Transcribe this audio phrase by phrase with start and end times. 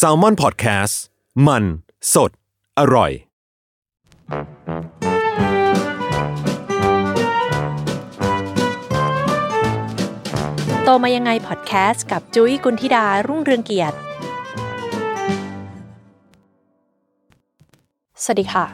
[0.00, 0.94] s a l ม o n PODCAST
[1.46, 1.64] มัน
[2.14, 2.30] สด
[2.78, 3.12] อร่อย
[10.84, 13.96] โตมายังไงพอดแคสต์กับจุ้ยกุลธิดารุ่งเรืองเกียรติ
[18.22, 18.64] สวัสดีค่ะ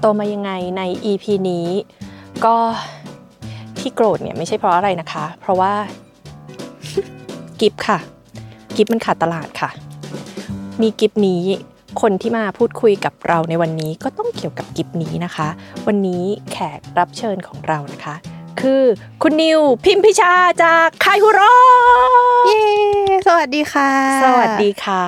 [0.00, 1.68] โตมายังไงใน EP นี้
[2.44, 2.56] ก็
[3.78, 5.72] ที่โกรธเนี่ยไม่ใช่เพราะอะไรนะคะ เพราะว่า
[7.60, 7.98] กิฟค่ะ
[8.78, 9.70] กิฟมันขาดตลาดค่ะ
[10.82, 11.42] มีกิฟนี้
[12.00, 15.48] คนที่มาพูดคุยกับเราในวันนี้ก็ต้องเกี่ยวกับกิฟนี้นะคะ
[15.86, 18.14] วันนี้แขกรับเชิญของเรานะคะ
[18.60, 18.82] คือ
[19.22, 21.40] คุณนิวพิมพิชาจากคายฮูโร
[22.46, 22.62] เย้
[23.26, 23.90] สวัสดีค่ะ
[24.24, 25.04] สวัสดีค่ะ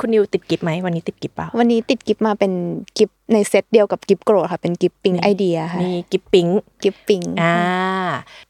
[0.00, 2.52] คุณนิวติดกิ๊บไหมวันนี้ติดกิ๊บเปล่าวันนี้ติดกิ๊บมาเป็น
[2.98, 6.46] กิ๊บ ในเซตเดียวกับกิ๊บโกรธค่ะเป็นกิ๊บปิ๊งไอเดียค่ะนี่กิ๊บปิ๊ง
[6.82, 7.56] กิ๊บปิ๊งอ่า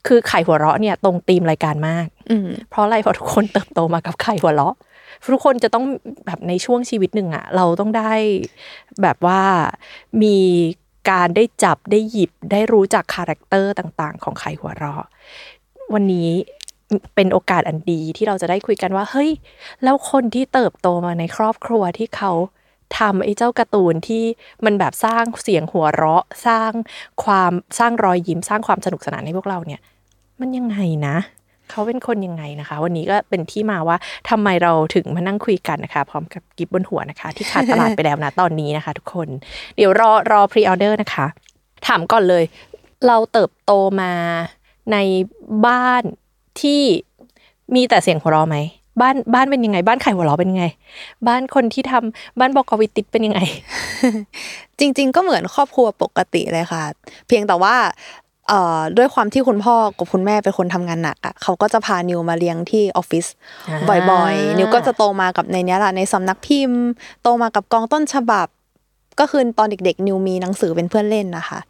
[0.07, 4.77] คือขายหัวเราะเนี่ยตรงธีมรายการมากอืมเพราะอะไรเพราะทุกคนเติบโตมากับขายหัวเราะ
[5.33, 5.85] ทุกคนจะต้อง
[6.27, 8.13] แบบในช่วงชีวิตหนึ่งอะเราต้องได้
[9.03, 9.41] แบบว่า
[10.23, 10.37] มี
[11.11, 15.05] การได้จับได้หยิบได้รู้จัก character ต่างๆ ของขายหัวเราะ
[15.95, 16.31] วันนี้
[17.15, 19.31] เป็นโอกาสอันดีที่เราจะได้คุยกันว่า เฮ้ย
[19.85, 22.33] แล้วคนที่เติบโตมาในครอบครัวที่เขา
[22.98, 24.25] ทำไอ้เจ้าการ์ตูนที่
[24.65, 26.73] มันแบบสร้างเสียงหัวเราะ สร้าง
[27.25, 29.81] ความสร้างรอยยิ้มสร้างความสนุกสนานให้พวกเราเนี่ย
[30.41, 31.17] มันยังไงนะ
[31.70, 33.97] เขาเป็นคนยังไงนะคะ วันนี้ก็เป็นที่มาว่า
[34.31, 39.28] ทำไมเราถึงมานั่งคุยกันนะคะ พร้อมกับกิบบนหัวนะคะ ที่ขาดตลาดไปแล้วนะตอนนี้นะคะ ทุกคน
[39.77, 41.27] เดี๋ยวรอรอพรีออเดอร์นะคะ
[41.87, 42.45] ถามก่อนเลย
[43.06, 44.12] เราเติบโตมา
[44.93, 44.97] ใน
[45.66, 46.03] บ้าน
[46.61, 46.82] ที่
[47.75, 48.56] มีแต่เสียงหัวเราะไหม
[49.01, 50.65] บ้านบ้านเป็นยังไง บ้านไข่หัวเราะเป็นยังไง
[51.29, 53.41] บ้านคนที่ทำบ้านบอกกวิติดเป็นยังไง
[54.79, 56.83] จริง ๆ ก็เหมือนครอบครัวปกติเลยค่ะ
[57.27, 57.75] เพียงแต่ว่า
[58.49, 63.27] เอ่อด้วยความที่คุณพ่อกับคุณแม่เป็นคนทำงานหนักอะเขาก็จะพานิวมาเลี้ยงที่ออฟฟิศ
[63.69, 66.83] อ่าบ่อยๆ นิวก็จะโตมากับในเนี้ยแหละในสำนักพิมพ์
[67.23, 68.47] โตมากับกองต้นฉบับ
[69.21, 71.61] ก็คือตอนเด็กๆ นิวมีหนังสือเป็นเพื่อนเล่นนะคะ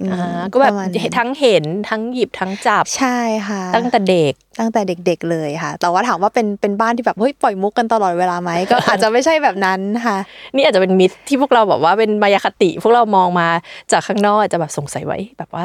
[0.00, 3.18] อืมอ่าก็แบบประมาณนั้นทั้งเห็นทั้งหยิบทั้งจับใช่
[3.48, 10.16] ค่ะ ตั้งแต่เด็กตั้งแต่เด็ก ๆ เลยค่ะ แต่ว่าถามว่าเป็นเป็นบ้านที่แบบเฮ้ยปล่อยมุกกันตลอดเวลาไหมก็อาจจะไม่ใช่แบบนั้นค่ะ
[10.54, 13.48] นี่อาจจะเป็นมิตที่พวกเราแบบว่าเป็นมายาคติ พวกเรามองมา
[13.92, 15.64] จากข้างนอกอาจจะแบบสงสัยไว้แบบว่า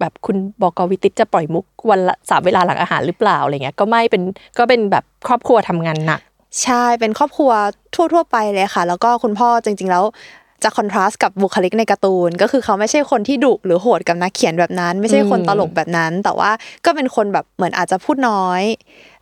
[0.00, 4.22] แบบคุณบอกวิติตจะปล่อยมุกวันละสามเวลาหลังอาหารหรือเปล่าอะไรเงี้ยก็ไม่เป็น
[4.58, 6.20] ก็เป็นแบบครอบครัวทำงานหนัก
[6.62, 7.52] ใช่เป็นครอบครัว
[7.94, 10.04] ทั่ว ๆ ไปเลยค่ะ แล้วก็คุณพ่อจริง ๆ แล้ว
[10.62, 16.50] จะคอนทราสต์กับบุคลิกในการ์ตูน ก็คือเขาไม่ใช่คนที่ดุหรือโหดกับนักเขียนแบบนั้น ไม่ใช่คนตลกแบบนั้น แต่ว่า
[16.84, 18.62] ก็เป็นคนแบบเหมือนอาจจะพูดน้อย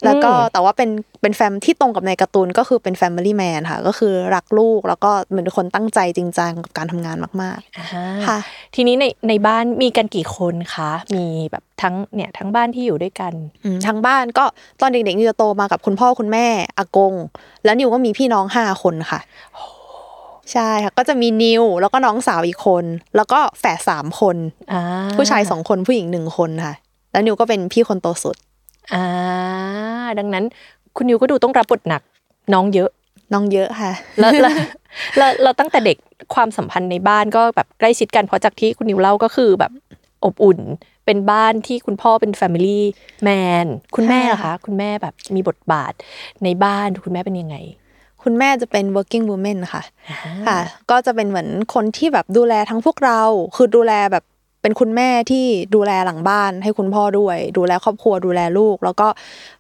[0.05, 0.91] แล้วก็อืมแต่ว่าเป็น
[1.23, 8.39] เป็นแฟมที่ตรงกับในการ์ตูนก็คือเป็นแฟมิลี่แมนค่ะ ก็คือรักลูกแล้วก็เหมือนคนตั้งใจจริงจังกับการทำงานมากๆค่ะ
[8.75, 13.33] ทีนี้ในในบ้านมีกันกี่คนคะมีแบบทั้งเนี่ยทั้งบ้านที่อยู่ด้วยกัน
[13.65, 14.45] อืมทางบ้านก็
[14.81, 16.47] ตอนเด็กๆนิวจะโตมากับคุณพ่อคุณแม่
[16.79, 17.15] อากง
[17.65, 19.21] แล้วนิวก็มีพี่น้องห้าคนค่ะ
[20.53, 22.85] ใช่ค่ะก็จะมีนิวแล้วก็น้องสาวอีกคน
[23.17, 24.37] แล้วก็แฝดสามคน
[24.73, 24.83] อ่า
[25.17, 26.75] ผู้ชายสองคนผู้หญิงหนึ่งคนค่ะ
[27.13, 28.37] แล้วนิวก็เป็นพี่คนโตสุด
[28.95, 29.05] อ่า
[30.19, 30.45] ดังนั้น
[30.97, 32.03] คุณนิวก็ดูต้องรับบทหนัก
[32.55, 32.91] น้องเยอะ
[33.33, 34.53] น้องเยอะค่ะแล้วแล้ว
[35.17, 35.97] แล้วเราตั้งแต่เด็ก
[36.35, 39.73] ความสัมพันธ์ในบ้านก็แบบใกล้ชิดกันเพราะจากที่คุณนิวเล่าก็คือแบบ
[40.25, 40.59] อบอุ่น
[41.07, 42.81] เป็นบ้านที่คุณพ่อเป็น Family
[43.27, 43.67] Man
[43.97, 45.93] คุณแม่เหรอคะ คุณแม่แบบมีบทบาท
[46.45, 47.57] ในบ้านคุณแม่เป็นยังไง
[48.25, 50.59] คุณแม่จะเป็น working woman ค่ะอ่าค่ะ
[50.91, 53.21] ก็จะเป็นเหมือนคนที่แบบดูแลทั้งพวกเรา
[53.57, 54.25] คือดูแลแบบ
[54.65, 55.45] เป็นคุณแม่ที่
[55.75, 59.09] ดูแลหลังบ้าน ให้คุณพ่อด้วย ดูแลครอบครัวดูแลลูก แล้วก็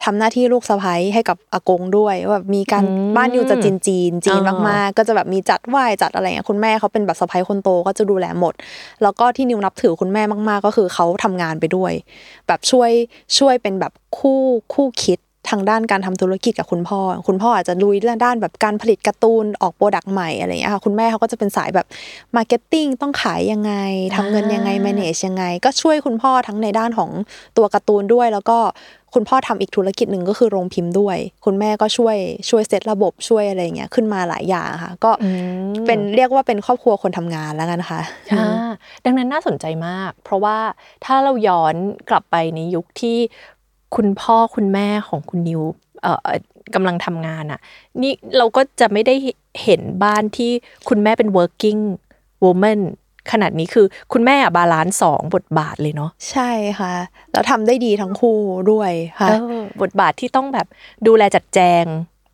[0.04, 8.54] ทำหน้าที่ลูกสะใภ้ให้กับอากงด้วยว่าแบบมีการอืมบ้านอยู่จะจีนจีนๆจีนอ่ามากๆ ก็จะแบบมีจัดไหว้จัดอะไรเงี้ยคุณแม่เขาเป็นแบบสะใภ้คนโตก็จะดูแลหมด
[9.02, 11.92] แล้วก็ที่นิวนับถือคุณแม่มาก ๆ ก็คือเขาทำงานไปด้วย
[12.46, 12.90] แบบช่วย
[13.38, 14.40] ช่วยเป็นแบบคู่
[14.74, 15.18] คู่คิด
[15.50, 21.86] ทางด้านการทำธุรกิจกับคุณพ่อ คุณพ่ออาจจะลุยเรื่องด้านแบบการผลิตการ์ตูนออก product ใหม่อะไรอย่างเงี้ยค่ะคุณแม่เขาก็จะเป็นสายแบบ
[22.36, 23.72] marketing ต้องขายยังไง
[24.16, 27.10] ทำเงินยังไง manage ยังไง ก็ช่วยคุณพ่อทั้งในด้านของ
[27.56, 28.58] ตัวการ์ตูนด้วย แล้วก็
[29.14, 32.16] คุณพ่อทำอีกธุรกิจหนึ่งก็คือโรงพิมพ์ด้วย คุณแม่ก็ช่วย
[32.50, 35.30] ช่วยเซตระบบช่วยอะไรอย่างเงี้ยขึ้นมาหลายอย่างค่ะ ก็อื
[35.70, 38.00] มเป็นเรียกว่าเป็นครอบครัวคนทำงานแล้วกันค่ะ
[38.32, 38.70] อ่า
[39.04, 40.58] ดังนั้นน่าสนใจมาก เพราะว่า
[41.04, 41.74] ถ้าเราย้อน
[42.10, 43.18] กลับไปในยุคที่
[43.96, 45.62] คุณพ่อคุณแม่ของคุณนิว
[46.02, 46.28] เอ่อ
[46.74, 47.60] กำลังทำงานอะ
[48.02, 49.14] นี่เราก็จะไม่ได้
[49.62, 50.50] เห็นบ้านที่
[50.88, 51.80] คุณแม่เป็น working
[52.44, 52.80] woman
[53.32, 56.94] ขนาดนี้คือคุณแม่ balance สองบทบาทเลยเนาะใช่ค่ะ
[57.32, 58.38] แล้วทำได้ดีทั้งคู่
[58.72, 60.66] ด้วยค่ะเออบทบาทที่ต้องแบบ
[61.06, 61.84] ดูแลจัดแจง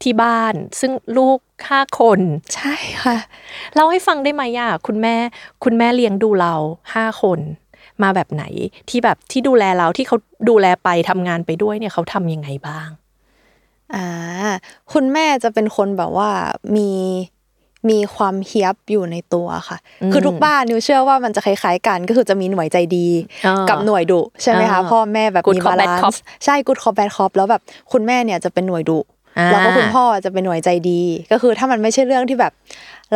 [0.03, 1.39] ที่บ้าน ซึ่งลูก
[1.69, 2.21] ห้าคน
[2.55, 3.17] ใช่ค่ะ
[3.75, 5.17] เล่าให้ฟังได้ไหมอะคุณแม่
[5.65, 6.55] คุณแม่เลี้ยงดูเรา
[6.95, 7.39] ห้าคน
[8.03, 8.45] มาแบบไหน
[8.89, 10.17] ที่แบบที่ดูแลเราที่เขา
[10.49, 12.89] ดูแลไปทำงานไปด้วยเนี่ยเขาทำยังไงบ้าง
[13.95, 14.07] อ่า
[14.93, 16.31] คุณแม่จะเป็นคนแบบว่า
[16.77, 16.91] มี
[17.91, 23.09] มีความเฮียบอยู่ในตัวค่ะอืมคือทุกบ้านนิวเชื่อว่ามันจะคล้ายๆกันก็คือจะมีหน่วยใจดี
[23.47, 27.63] อ่ากักับหน่วยดุใช่ไหมคะอ่าพ่อแม่แบบ Good มี cop บา bad ลาน cop ซ์ใช่กูดคอ b แบดคอปแล้วแบบ
[27.93, 28.99] คุณแม่เนี่ยจะเป็นหน่วยดุ
[29.39, 31.03] อ่าแล้วก็คุณพ่อจะเป็นหน่วยใจดี
[31.33, 32.53] ก็คือถ้ามันไม่ใช่เรื่องที่แบบ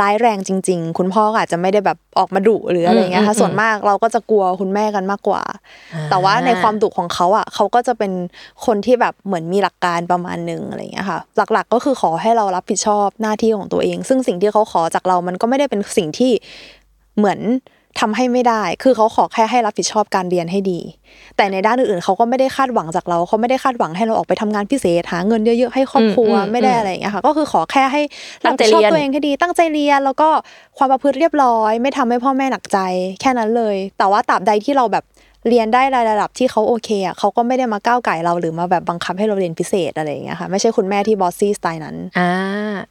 [0.01, 5.43] ร้ายแรงจริง ๆ คุณพ่อก็อาจจะไม่ได้แบบออกมาดุหรืออะไรเงี้ยค่ะอืมส่วนมากเราก็จะกลัวคุณแม่กันมากกว่า
[6.11, 8.13] แต่ว่าในความดุของเขาอะเขาก็จะเป็น
[8.67, 16.33] คนที่แบบเหมือนมีหลักการประมาณหนึ่งอะไรอย่างเงี้ยค่ะ หลักๆ ก็คือขอให้เรารับผิดชอบหน้าที่ของตัวเอง ซึ่งสิ่งที่เขาขอจากเรามันก็ไม่ได้เป็นสิ่งที่
[17.19, 17.41] เหมือน
[18.01, 20.81] ทำให้ไม่ได้ คือเขาขอแค่ให้รับผิดชอบการเรียนให้ดี
[21.37, 28.03] แต่ในด้านอื่นๆเขาก็ไม่ได้คาดหวังจากเราเขาไม่ได้คาดหวังให้เราออกไปทำงานพิเศษหาเงินเยอะๆให้ครอบครัวอืมอืมไม่ได้อะไรอย่างเงี้ยค่ะ ก็คือขอแค่ให้
[28.45, 30.29] ตั้รับงใจผิดชอบเรียนตัวเองให้ดี ตั้งใจเรียนแล้วก็
[30.77, 32.79] ความประพฤติเรียบร้อย ไม่ทำให้พ่อแม่หนักใจ
[33.21, 35.05] แค่นั้นเลย แต่ว่าตราบใดที่เราแบบ
[35.49, 42.31] เรียนได้ระดับที่เขาโอเคอะเขาก็ไม่ได้มาก้าวไก่เราหรือมาแบบบังคับให้เราเรียนพิเศษอะไรอย่างเงี้ยค่ะไม่ใช่คุณแม่ที่บอสซี่สไตล์นั้นอ่า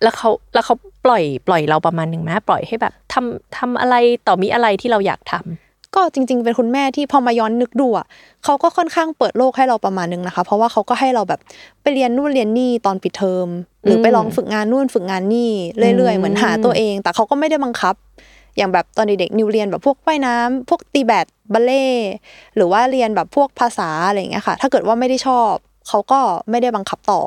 [0.03, 0.75] แล้วเขาแล้วเขา
[1.05, 3.95] ปล่อยปล่อยเราประมาณหนึ่งไหมปล่อยให้แบบทำทำอะไร
[4.27, 8.05] ต่อมีอะไรที่เราอยากทำก็จริง ๆ เป็นคุณแม่ที่พอมาย้อนนึกดูอะ
[8.43, 11.39] เขาก็ค่อนข้างเปิดโลกให้เราประมาณนึงนะคะ เพราะว่าเขาก็ให้เราแบบ
[11.81, 13.47] ไปเรียนนู่นเรียนนี่ตอนปิดเทอม
[13.85, 15.51] หรือไปลองฝึกงานนู่นฝึกงานนี่
[15.97, 17.95] เรื่อยๆ เหมือนหาตัวเอง แต่เขาก็ไม่ได้บังคับ
[18.57, 22.11] อย่างแบบตอนเด็กๆนิวเรียนแบบพวกว่ายน้ำพวกตีแบดบัลเล่ต์
[22.55, 25.53] หรือว่าเรียนแบบพวกภาษาอะไรอย่างเงี้ยค่ะ ถ้าเกิดว่าไม่ได้ชอบ
[25.87, 26.19] เขาก็
[26.49, 27.21] ไม่ได้บังคับต่อ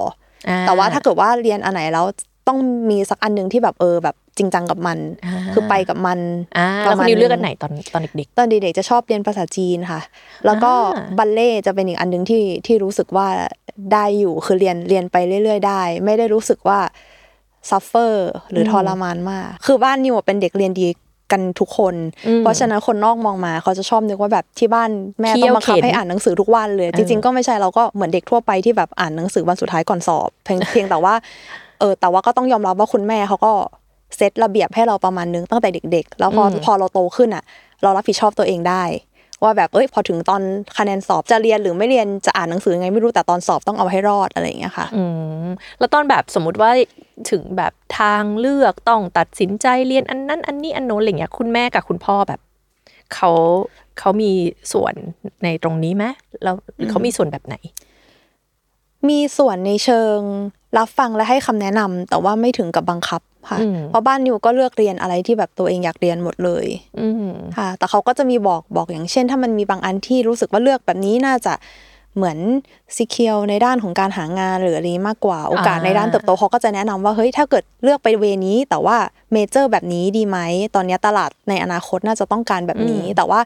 [0.48, 2.06] ออ่าแต่ว่าถ้าเกิดว่าเรียนอันไหนแล้ว
[2.48, 2.58] ต้อง
[2.90, 6.18] มีสักอันหนึ่งที่แบบเออแบบจริงจังกับมันอ่าคือไปกับมัน
[6.58, 10.00] อ่าปแล้วระคุมาณณนิวเลือกหอันไหนตอนตอนเด็กตอนเด็กๆจะชอบเรียนภาษาจีนค่ะ
[10.46, 13.26] แล้วก็อ่าบัลเล่ต์จะเป็นอีกอันหนึ่งที่ที่รู้สึกว่า
[13.92, 16.78] ได้อยู่คือเรียนเรียนไปเรื่อย ๆ ได้ ไม่ได้รู้สึกว่า
[17.70, 20.88] suffer หรือทรมานมาก คือบ้านนิวเป็นเด็กเรียนดี
[21.32, 21.94] กันทุกคน
[22.26, 24.90] อืมเพราะฉะนั้นคนนอกมองมาเขาจะชอบนึกว่าแบบที่บ้าน
[25.20, 31.14] แม่เคี่ยวต้องบังคับเข็นให้อ่านหนังสือทุกวันเลย จริงๆก็ไม่ใช่เราก็เหมือนเด็กทั่วไปที่แบบอ่านหนังสือวันสุดท้ายก่อนสอบเพียงเพียงแต่ว่า
[31.80, 33.52] เออแต่ว่าก็ต้องยอมรับว่าคุณแม่เขาก็
[34.16, 37.44] เซตระเบียบให้เราประมาณนึงตั้งแต่เด็ก ๆ แล้วพออืมพอเราโตขึ้นอะ
[37.82, 38.82] เรารับผิดชอบตัวเองได้
[39.44, 40.42] ว่าแบบเอ้ยพอถึงตอน
[40.78, 45.04] คะแนนสอบจะเรียนหรือไม่เรียนจะอ่านหนังสือยังไงไม่รู้แต่ตอนสอบต้องเอาให้รอดอะไรอย่างเงี้ยค่ะๆอื
[45.44, 45.46] ม
[45.78, 46.70] แล้วตอนแบบสมมุติว่า
[47.30, 52.40] ถึงแบบทางเลือกต้องตัดสินใจเรียนอันนั้น อันนี้อันโน้นอะไรเงี้ยคุณแม่กับคุณพ่อแบบ
[53.14, 53.30] เขา
[53.98, 54.32] เขามี
[54.72, 54.94] ส่วน
[55.44, 56.04] ในตรงนี้ไหม
[56.42, 57.56] แล้วหรือเขามีส่วนแบบไหน
[59.08, 60.18] มีส่วนในเชิง
[60.78, 66.66] รับฟังและให้คำแนะนำแต่ว่าไม่ถึงกับบังคับ ค่ะอืมเพราะบ้านนิวก็เลือกเรียนอะไรที่แบบตัวเองอยากเรียนหมดเลย
[67.00, 71.54] อืมค่ะ แต่เขาก็จะมีบอกบอกอย่างเช่น ถ้ามันมีบางอันที่รู้สึกว่าเลือกแบบนี้น่าจะ
[72.16, 72.38] เหมือน
[72.96, 78.96] secure ในด้านของการหางานหรืออะไรมากกว่า โอกาสอ่าในด้านเติบโตเขาก็จะแนะนำว่าเฮ้ยถ้าเกิดเลือกไป way นี้ แต่ว่า
[79.32, 80.38] major แบบนี้ดีไหม
[80.74, 83.40] ตอนนี้ตลาดในอนาคตน่าจะต้องการแบบนี้ แต่ว่า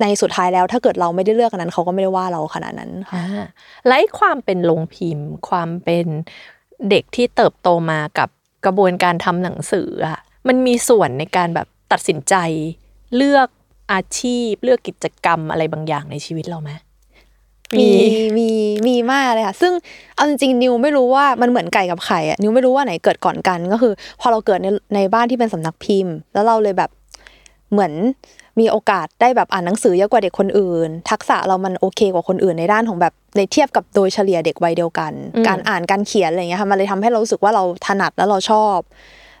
[0.00, 3.44] ในสุดท้ายแล้วถ้าเกิดเราไม่ได้เลือกอันนั้นเขาก็ไม่ได้ว่าเราขนาดนั้นค่ะอ่า
[3.86, 6.06] และไอ้ความเป็นโรงพิมพ์ ความเป็น
[6.90, 8.28] เด็กที่เติบโตมากับ
[8.66, 10.18] กระบวนการทำหนังสืออะ
[10.48, 12.34] มันมีส่วนในการแบบตัดสินใจ
[13.16, 13.48] เลือก
[13.92, 16.70] อาชีพ เลือกกิจกรรมอะไรบางอย่างในชีวิตเราไหม
[17.78, 17.88] มี
[18.38, 18.48] มี
[18.86, 19.72] มีมากเลยค่ะ ซึ่ง
[20.14, 26.90] เอาจริงๆนิวไม่รู้ว่ามันเหมือนไก่กับไข่อะนิวไม่รู้ว่าไหนเกิดก่อนกันก็คือ พอเราเกิดในในบ้านที่เป็นสำนักพิมพ์ แล้วเราเลยแบบ
[27.72, 27.92] เหมือน
[28.60, 38.78] มีโอกาสได้แบบอ่านหนังสือเยอะกว่าเด็กคนอื่น ทักษะเรามันโอเคกว่าคนอื่นในด้านของแบบในเทียบกับโดยเฉลี่ยเด็กวัยเดียวกันอืมการอ่านการเขียนอะไรอย่างเงี้ยค่ะมันเลยทำให้เรารู้สึกว่าเราถนัดแล้วเราชอบ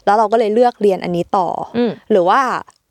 [0.04, 2.40] แล้วเราก็เลยเลือกเรียนอันนี้ต่อออืมหรือว่า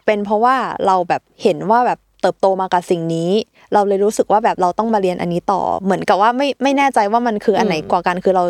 [0.06, 0.56] เป็นเพราะว่า
[0.88, 3.32] เราแบบเห็นว่าแบบเติบโตมากับสิ่งนี้
[3.74, 8.44] เราเลยรู้สึกว่าแบบเราต้องมาเรียนอันนี้ต่อ เหมือนกับว่าไม่ไม่แน่ใจว่ามันคืออันไหนอืมกว่ากันคือเรา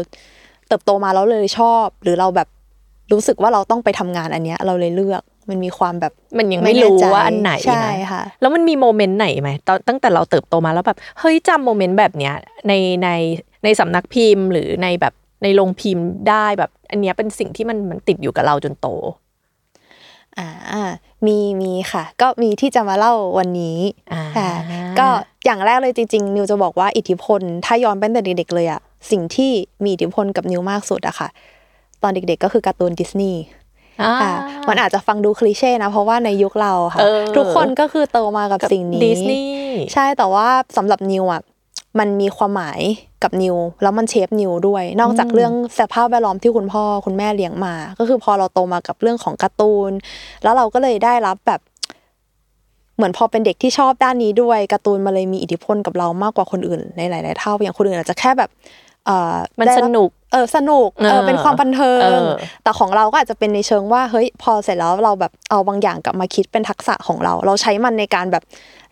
[0.68, 2.48] เติบโตมาแล้วเลยชอบ หรือเราแบบ
[3.12, 12.34] รู้สึกว่าเราต้องไปทำงานอันเนี้ยเราเลยเลือก มันมีความแบบมันยังไม่รู้แน่ใจว่าอันไหนใช่นะค่ะแล้วมันมีโมเมนต์ไหนไหมตอนตั้งแต่เราเติบโตมาแล้วแบบเฮ้ยจำโมเมนต์แบบเนี้ย
[12.68, 12.74] ใน
[13.04, 13.10] ใน
[13.64, 18.88] ในสำนักพิมพ์ หรือในแบบในโรงพิมพ์ได้แบบ อันเนี้ยเป็นสิ่งที่มันมันติดอยู่กับเราจนโต
[20.40, 20.84] อ่า
[21.26, 23.78] มีมีค่ะ ก็มีที่จะมาเล่าวันนี้
[24.14, 24.50] อ่าค่ะ
[25.00, 25.08] ก็
[25.46, 29.52] อย่างแรกเลยจริงๆนิวจะบอกว่าอิทธิพล ถ้าย้อนไปตั้งแต่เด็กๆเลยอะสิ่งที่
[29.84, 31.28] มีอิทธิพลกับนิวมากสุดอะค่ะ
[32.04, 33.65] ตอนเด็กๆก็คือการ์ตูนดิสนีย์อ่า
[34.22, 34.34] ค่ะ
[34.70, 40.48] มันอาจจะฟังดูคลีเช่นะ เพราะว่าในยุคเราค่ะเออทุกคนก็คือโตมากับสิ่งนี้ดิสนีย์ใช่แต่ว่า
[40.78, 41.42] สำหรับนิวอะ
[42.00, 42.80] มันมีความหมาย
[43.24, 49.92] กับนิว แล้วมันเชฟนิวด้วย นอกจากเรื่องสภาพแวดล้อมที่คุณพ่อคุณแม่เลี้ยงมา ก็คือพอเราโตมากับเรื่องของการ์ตูน
[50.44, 51.62] แล้วเราก็เลยได้รับแบบ
[52.96, 58.84] เหมือนพอเป็นเด็กที่ชอบด้านนี้ด้วยการ์ตูนมาเลยมีอิทธิพลกับเรามากกว่าคนอื่นในหลาย ๆ เท่าอย่างคนอื่นอาจจะแค่แบบเอ่อ
[59.60, 62.32] มันได้สรับนุกเออสนุกเอเอออเป็นความบันเทิเองอ
[62.64, 68.44] แต่ของเราก็อาจจะเป็นในเชิงว่าเฮ้ยพอเสร็จแล้วเราแบบเอาบางอย่างกลับมาคิดเป็นทักษะของเรา เราใช้มันในการแบบ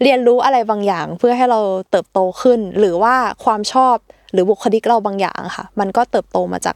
[0.03, 1.59] เรียนรู้อะไรบางอย่าง เพื่อให้เรา
[1.91, 3.95] เติบโตขึ้น หรือว่าความชอบ
[4.33, 6.75] หรือบุคลิกเราบางอย่างค่ะ มันก็เติบโตมาจาก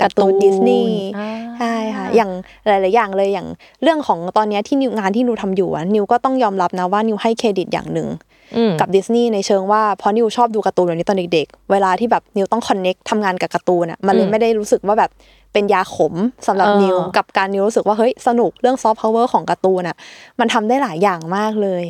[0.00, 2.30] การ์ตูนดิสนีย์อ่าใช่ค่ะอย่าง
[2.66, 3.48] หลาย ๆ อย่างเลยอย่าง
[3.82, 8.27] เรื่องของตอนเนี้ยที่นิวงานที่นิวทำอยู่อะนิวก็ต้องยอมรับนะว่านิวให้เครดิตอย่างหนึ่งอืม
[8.80, 15.10] กับดิสนีย์ในเชิงว่าเพราะนิวชอบดูการ์ตูนแบบนี้ตอนเด็กๆ เวลาที่แบบนิวต้อง connect ทำงานกับการ์ตูนอะมันเลยอืมไม่ได้รู้สึกว่าแบบ
[15.52, 16.14] เป็นยาขม
[16.46, 19.96] สำหรับเออนิวกับการนิวรู้สึกว่าเฮ้ยสนุกเรื่องซอฟต์พาวเวอร์ของการ์ตูนอะ
[20.40, 21.84] มันทำได้หลายอย่างมากเลย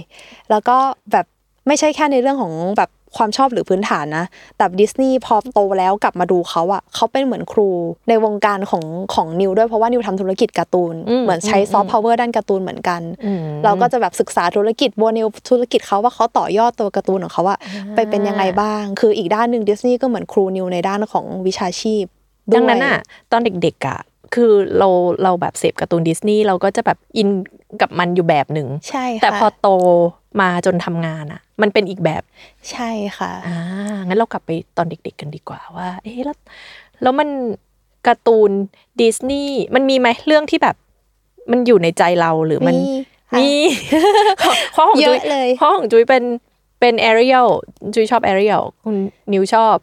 [0.51, 0.77] แล้วก็
[1.13, 1.27] แบบ
[1.67, 4.25] ไม่ใช่แค่ในเรื่องของแบบ ความชอบหรือพื้นฐานนะ
[4.57, 7.69] แต่ดิสนีย์พอโตแล้วกลับมาดูเขาอะเขาเป็นเหมือนครู
[8.09, 8.85] ในวงการของ
[9.15, 17.59] ของนิวด้วยเพราะว่านิวทำธุรกิจการ์ตูนอืมเหมือนใช้อืมซอฟต์พาวเวอร์ด้านการ์ตูนเหมือนกันอืมเราก็จะแบบศึกษาธุรกิจบัวนิวธุรกิจเขาว่าเขาต่อยอดตัวการ์ตูนของเขาอะ
[17.95, 22.05] ไปเป็นยังไงบ้าง คืออีกด้านหนึ่งดิสนีย์ก็เหมือนครูนิวในด้านของวิชาชีพ
[22.49, 22.99] วยดังนั้นอะ
[23.33, 23.99] ตอนเด็กๆอะ
[24.35, 24.89] คือเรา
[25.23, 27.29] เราแบบเสพการ์ตูนดิสนีย์เราก็จะแบบอิน
[27.81, 29.69] กับมันอยู่แบบหนึ่งใช่ค่ะแต่พอโต
[30.41, 32.23] มาจนทำงานอะ มันเป็นอีกแบบ
[32.71, 33.59] ใช่ค่ะอ่า
[34.07, 36.37] งั้นเรากลับไปตอนเด็ก ๆ กันดีกว่าว่า เอ๊ะแล้ว
[37.03, 37.29] แล้วมัน
[38.07, 38.51] การ์ตูน
[39.01, 40.77] ดิสนีย์มันมีไหมเรื่องที่แบบ
[41.51, 42.91] มันอยู่ในใจเราหรือมันมี
[43.33, 43.51] ค่ะมี
[44.73, 46.25] เพราะของจุ้ยอะเลยเพราะของจุ้ยเป็น
[46.81, 47.47] เป็นแอเรียล
[47.95, 48.97] จุ้ยชอบแอเรียลคุณ
[49.33, 49.77] นิวชอบ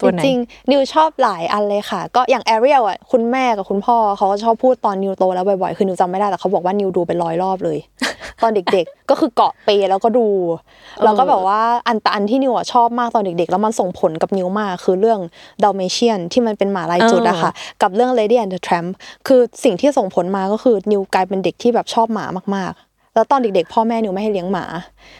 [0.00, 7.78] ตัวไหนจริงๆนิวชอบหลายอันเลยค่ะ ก็อย่างแอเรียลอะคุณแม่กับคุณพ่อเขาก็ชอบพูดตอนนิวโตแล้วบ่อยๆ คือนิวจำไม่ได้แต่เขาบอกว่านิวดูเป็นร้อยรอบเลย
[8.42, 10.26] ตอนเด็กๆ ก็คือกรอเทปแล้วก็ดู
[11.04, 15.20] แล้วก็แบบว่าอันแต่อันที่นิวอะชอบมากตอนเด็กๆ แล้วมันส่งผลกับนิวมากคือเรื่อง
[15.62, 17.50] ดัลเมเชียนที่มันเป็นหมาลายจุดอะค่ะ
[17.82, 18.88] กับเรื่อง Lady and the Tramp
[19.26, 22.26] คือสิ่งที่ส่งผลมาก็คือนิวกลายเป็นเด็กที่แบบชอบหมา
[22.56, 24.64] มากๆแล้วตอนเด็กๆ พ่อแม่นิวไม่ให้เลี้ยงหมา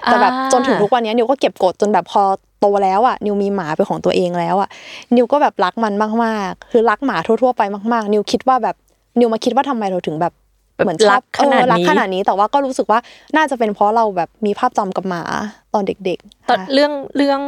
[0.04, 2.22] แต่แบบอ่าจนถึงทุกวันนี้นิวก็เก็บกดจนแบบพอ
[2.60, 4.68] โตแล้วอะนิวมีหมาเป็นของตัวเองแล้วอะ
[5.16, 5.94] นิวก็แบบรักมัน
[6.24, 8.76] มากๆ คือรักหมาทั่วๆไปมากๆ นิวคิดว่าแบบ
[9.20, 10.32] นิวมาคิดว่าทำไมเราถึงแบบ
[10.76, 12.98] แบบเหมือนชรัอบกขนาดเออรักนี้ขนาดนี้แต่ว่าก็รู้สึกว่า
[13.36, 15.22] น่าจะเป็นเพราะเราแบบมีภาพจำกับหมา
[15.74, 17.40] ตอนเด็กๆตอนค่ะเรื่องเรื่อง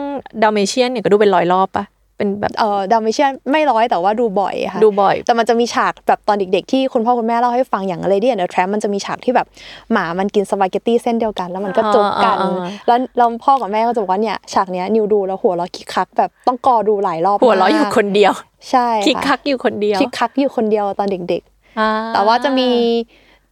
[0.43, 1.85] ดาเมเชียนเนี่ยก็ดูเป็นร้อยรอบปะ
[2.19, 9.47] เป็นแบบเออดาวไม่เชื่อไม่ร้อยแต่ว่าดูบ่อยค่ะดูบ่อย แต่มันจะมีฉากแบบตอนเด็กๆ ที่คุณพ่อคุณแม่เล่าให้ฟังอย่าง Lady and the Tramp มันจะมีฉากที่แบบ
[9.93, 18.33] หมามันกินสปาเกตตี้เส้นเดียวกัน แล้วมันก็จุ๊บกันอ่าอ่าอ่าแล้วแล้วพ่อกับแม่ก็จะบอกว่าเนี่ยฉากเนี้ยนิวดูแล้วหัวเราะคิกคักแบบต้องกรอดูหลายรอบหัวเราะอยู่มากคนเดียว
[18.71, 21.43] ใช่คิกคักอยู่คนเดียวคิกคักอยู่คนเดียวตอนเด็ก
[21.79, 22.69] อ่ๆแต่ว่าจะมี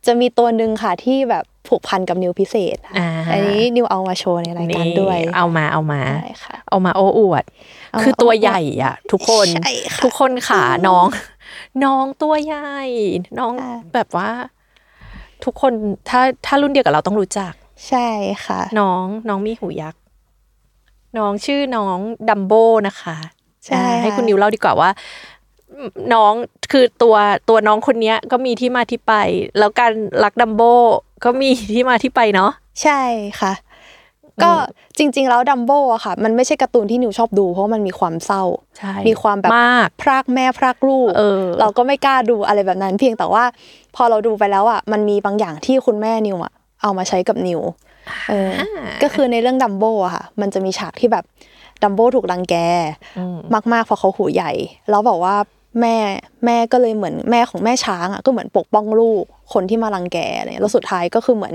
[0.07, 7.45] จะมีตัวหนึ่งค่ะที่แบบผูกพันกับนิวพิเศษค่ะอ่าอันนี้นิวเอามาโชว์ในรายการด้วยนี่เอามาเอามาใช่ค่ะเอามาโอ้อวด
[7.86, 11.07] เอามา คือตัวโอ้อวดใหญ่อะ ทุกคนใช่ค่ะทุกคนขาน้อง
[11.85, 12.71] น้องตัวใหญ่
[13.39, 14.31] น้องค่ะแบบว่า
[15.45, 15.73] ทุกคน
[16.09, 17.53] ถ้าถ้ารุ่นเดียวกับเราต้องรู้จัก
[17.89, 18.09] ใช่
[18.47, 20.01] ค่ะ น้องน้องมีหูยักษ์
[21.19, 21.99] น้องชื่อน้อง
[22.29, 22.53] ดัมโบ
[22.89, 23.17] นะคะ
[23.67, 24.91] ใช่อ่าให้ค่ะคุณนิวเล่าดีกว่าว่า
[26.15, 26.33] น้อง
[26.73, 27.17] คือตัว
[27.49, 29.15] ตัวน้องคนเนี้ยก็มีที่มาที่ไป
[29.59, 29.93] แล้วการ
[30.25, 30.63] รักดัมโบ
[31.25, 32.51] ก็มีที่มาที่ไปเนาะ
[32.83, 33.01] ใช่
[33.41, 33.53] ค่ะ
[34.45, 34.53] ก็
[34.99, 38.43] จริง ๆ แล้วดัมโบอะค่ะ มันไม่ใช่การ์ตูนที่นิวชอบดู เพราะมันมีความเศร้า
[38.79, 43.45] ใช่มีความแบบมากพรากแม่พรากลูกเออเราก็ไม่กล้าดูอะไรแบบนั้น เพียงแต่ว่า
[43.97, 46.53] พอเราดูไปแล้วอะมันมีบางอย่างที่คุณแม่นิวอะ
[46.83, 47.61] เอามาใช้กับนิว
[48.29, 48.63] เอออ
[49.03, 51.25] ก็คือในเรื่องดัมโบอะค่ะ มันจะมีฉากที่แบบ
[51.83, 52.55] ดัมโบถูกรังแก
[53.19, 53.39] อืม
[53.73, 54.53] มากๆเพราะเขาหูใหญ่
[54.91, 55.35] แล้วบอกว่า
[55.81, 55.97] แม่
[56.45, 61.55] แม่ก็เลยเหมือนแม่ของแม่ช้างอะก็เหมือนปกป้องลูกคนที่มารังแกอะไรเงี้ยแล้วสุดท้ายก็คือเหมือน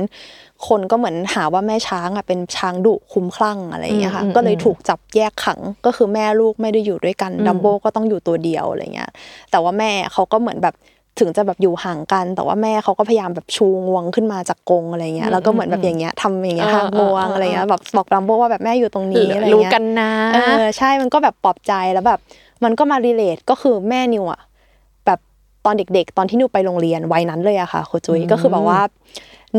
[0.67, 9.09] คนก็เหมือนหาว่าแม่ช้างอะเป็นช้างดุคุ้มคลั่งอะไรอย่างเงี้ยค่ะอืมอืมก็เลยถูกจับแยกขังก็คือแม่ลูกไม่ได้อยู่ด้วยกันอืมดัมโบก็ต้องอยู่ตัวเดียวอะไรเงี้ย
[9.51, 10.75] แต่ว่าแม่เขาก็เหมือนแบบ
[11.19, 22.19] ถึงจะแบบอยู่ห่างกัน แต่ว่าแม่เขาก็พยายามแบบชูงวงขึ้นมาจากกรงอะไรเงี้ยแล้วก็เหมือนแบบอย่างเงี้ยทำอย่างเงี้ยเออห่างงวงเออเอออะไรเงี้ยแบบบอกดัมโบว่าแบบแม่อยู่ตรงนี้อะไรเงี้ยรู้กันนะเออใช่มันก็แบบปลอบใจแล้วแบบ
[22.63, 24.41] มันก็มารีเลทก็คือแม่นิวอะ
[25.05, 25.19] แบบ
[25.65, 28.81] ตอนเด็ก ๆ ตอนที่นิวไปโรงเรียนวัยนั้นเลยอะค่ะโคจุยอืมก็คือแบบว่า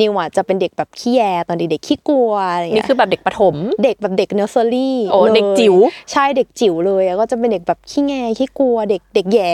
[0.01, 5.77] นิวอะจะเป็นเด็กแบบขี้แยตอนเด็กๆขี้กลัวอะไรนี่เงี้ยคือแบบเด็กประถม เด็กแบบเด็กเนอร์เซอรี่โอ้เด็กจิ๋ว
[6.13, 9.51] ใช่เด็กจิ๋วเลยอะก็จะเป็นเด็กแบบขี้แงขี้กลัวเด็กเด็กแหย่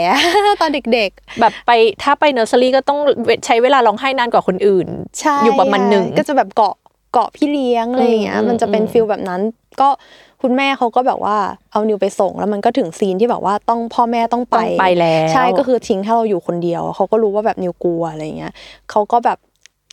[0.61, 1.71] ตอนเด็กแบบไป
[2.03, 2.99] ถ้าไปเนอร์เซอรี่ก็ต้อง
[3.45, 6.75] ใช้เวลาร้องไห้นานกว่าคนอื่นๆใช่อยู่ประมาณหนึ่งก็จะแบบเกาะ
[7.13, 9.41] เกาะพี่เลี้ยงอะไรอย่างเงี้ยอืมมันจะเป็นอืม feel แบบนั้น
[9.81, 9.89] ก็
[10.41, 11.37] คุณแม่เขาก็แบบว่า
[11.71, 18.53] เอานิวไปส่ง แล้วมันก็ถึงซีนที่แบบว่าต้องพ่อแม่ต้องไปต้องไปแล้วใช่ก็คือทิ้งให้เราอยู่คนเดียวเขาก็รู้ว่าแบบนิวกลัวอะไรเงี้ย
[18.91, 19.37] เขาก็แบบ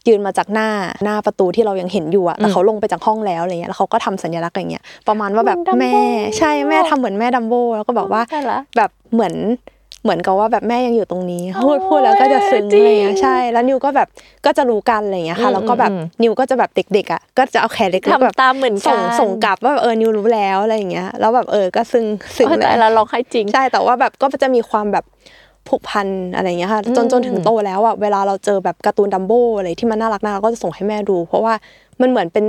[0.09, 0.69] ยืนมาจากหน้า
[1.05, 9.35] หน้าประตูที่เรายังเห็นอยู่อะแต่เขาลงไปจากห้องแล้วอะไรเงี้ยแล้วเขาก็ทำสัญลักษณ์อย่างเงี้ยประมาณว่าแบบเหมือนแม่ Dumbo ใช่แม่ทำเหมือนแม่ดัมโบแล้วก็บอกว่าใช่ละแบบเหมือน
[10.07, 14.09] เหมือนกับว่าแบบแม่ยังอยู่ตรงนี้โอ้พูดพูดแล้วก็จะซึ้งจริงอะไรเงี้ยใช่ แล้วนิวก็แบบ
[14.47, 25.05] ก็จะรู้กันอะไรเงี้ยค่ะอืมแล้วก็แบบอืมนิวก็จะแบบเด็กๆอะก็จะเอาแขนเล็กๆแบบทำตามเหมือนกันส่งส่งกลับว่าแบบเออนิวรู้แล้วอะไรอย่างเงี้ยแล้วแบบเออก็ซึ้งซึ้งเลยเออแต่ละร้องไห้จริงใช่แต่ว่าแบบก็จะมีความแบบ
[25.69, 31.55] ผูกพันอะไรอย่างเงี้ยค่ะจนอืมจนถึงโตแล้วอะเวลาเราเจอแบบการ์ตูนดัมโบอะไรที่มันน่ารักน่ารักก็จะส่งให้แม่ดู เพราะว่า
[32.03, 32.47] มันเหมือนเป็น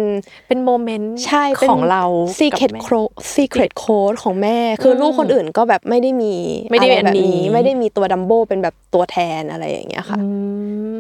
[0.48, 2.04] เป็น moment ใช่เป็นของเรา
[2.40, 6.34] secret กับแม่ code secret code ของแม่ คืออมลูกคนอื่นก็แบบไม่ได้มี
[6.72, 10.28] ไม่ได้มีอะไรแบบอันนี้ ไม่ได้มีตัวดัมโบเป็นแบบตัวแทนอะไรอย่างเงี้ยค่ะอื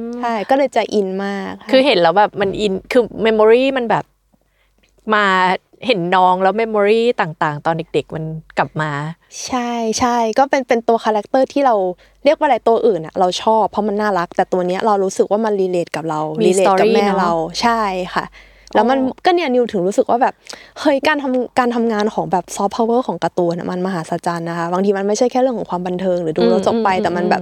[0.05, 4.03] มใช่ก็เลยจะอินมาก คือเห็นแล้วแบบมันอินคือ memory มันแบบ
[5.13, 5.25] มา
[5.85, 8.23] เห็นน้องแล้ว memory ต่างๆ ตอนเด็กๆ มัน
[8.57, 8.91] กลับมา
[9.45, 11.75] ใช่ใช่ก็เป็นเป็นตัว character ที่เรา
[12.25, 17.81] เรียกว่าอะไรตัวอื่นอะเราชอบเพราะมันน่ารัก แต่ตัวเนี้ยเรารู้สึกว่ามัน relate กับเรามี relate กับ story แม่เนอะเราใช่
[18.13, 18.25] ค่ะ
[18.73, 20.33] แล้วมันอ๋อก็เนี่ยนิวถึงรู้สึกว่าแบบ
[20.79, 27.41] เฮ้ยการทำการทำงานของแบบซอฟต์พาวเวอร์ของการ์ตูนอะมันมหาศาลนะคะบางทีมันไม่ใช่แค่เรื่องของความบันเทิงหรือดูแล้วจบไปแต่มันแบบ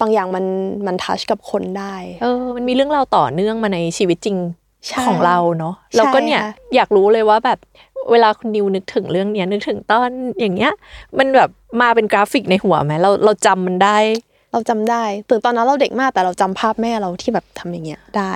[0.00, 0.44] บางอย่างมัน
[0.86, 4.67] มัน touch กับคนได้ เออ มันมีเรื่องราวต่อเนื่องมาในชีวิตจริงใช่
[5.06, 7.58] ของเราเนาะแล้วก็เนี่ยใช่ค่ะอยากรู้เลยว่าแบบ
[8.10, 10.72] เวลาคุณนิวนึกถึงเรื่องเนี้ยนึกถึงตอนอย่างเงี้ย
[11.18, 13.98] มันแบบมาเป็นกราฟิกในหัวไหมเราเราจำมันได้
[14.52, 18.34] เราจำได้ถึงตอนนั้นเราเด็กมากแต่เราจำภาพแม่เราที่แบบทำอย่างเงี้ยได้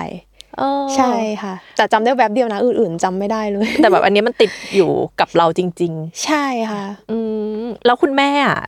[0.57, 5.93] เออใช่ค่ะ แต่จำได้แวบเดียวนะอื่นๆจำไม่ได้เลย แต่แบบอันเนี้ยมันติดอยู่กับเราจริง
[6.25, 7.17] ใช่ค่ะๆอื
[7.63, 8.59] มแล้วคุณแม่อะ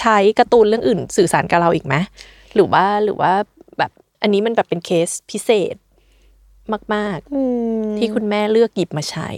[0.00, 1.94] ใช้การ์ตูนเรื่องอื่น สื่อสารกับเราอีกไหม
[2.54, 3.32] หรือว่าหรือว่า
[3.78, 3.90] แบบ
[4.22, 5.74] อันนี้มันแบบเป็นเคสพิเศษ
[6.94, 7.42] มากอื
[7.82, 9.28] มๆที่คุณแม่เลือกหยิบมาใช้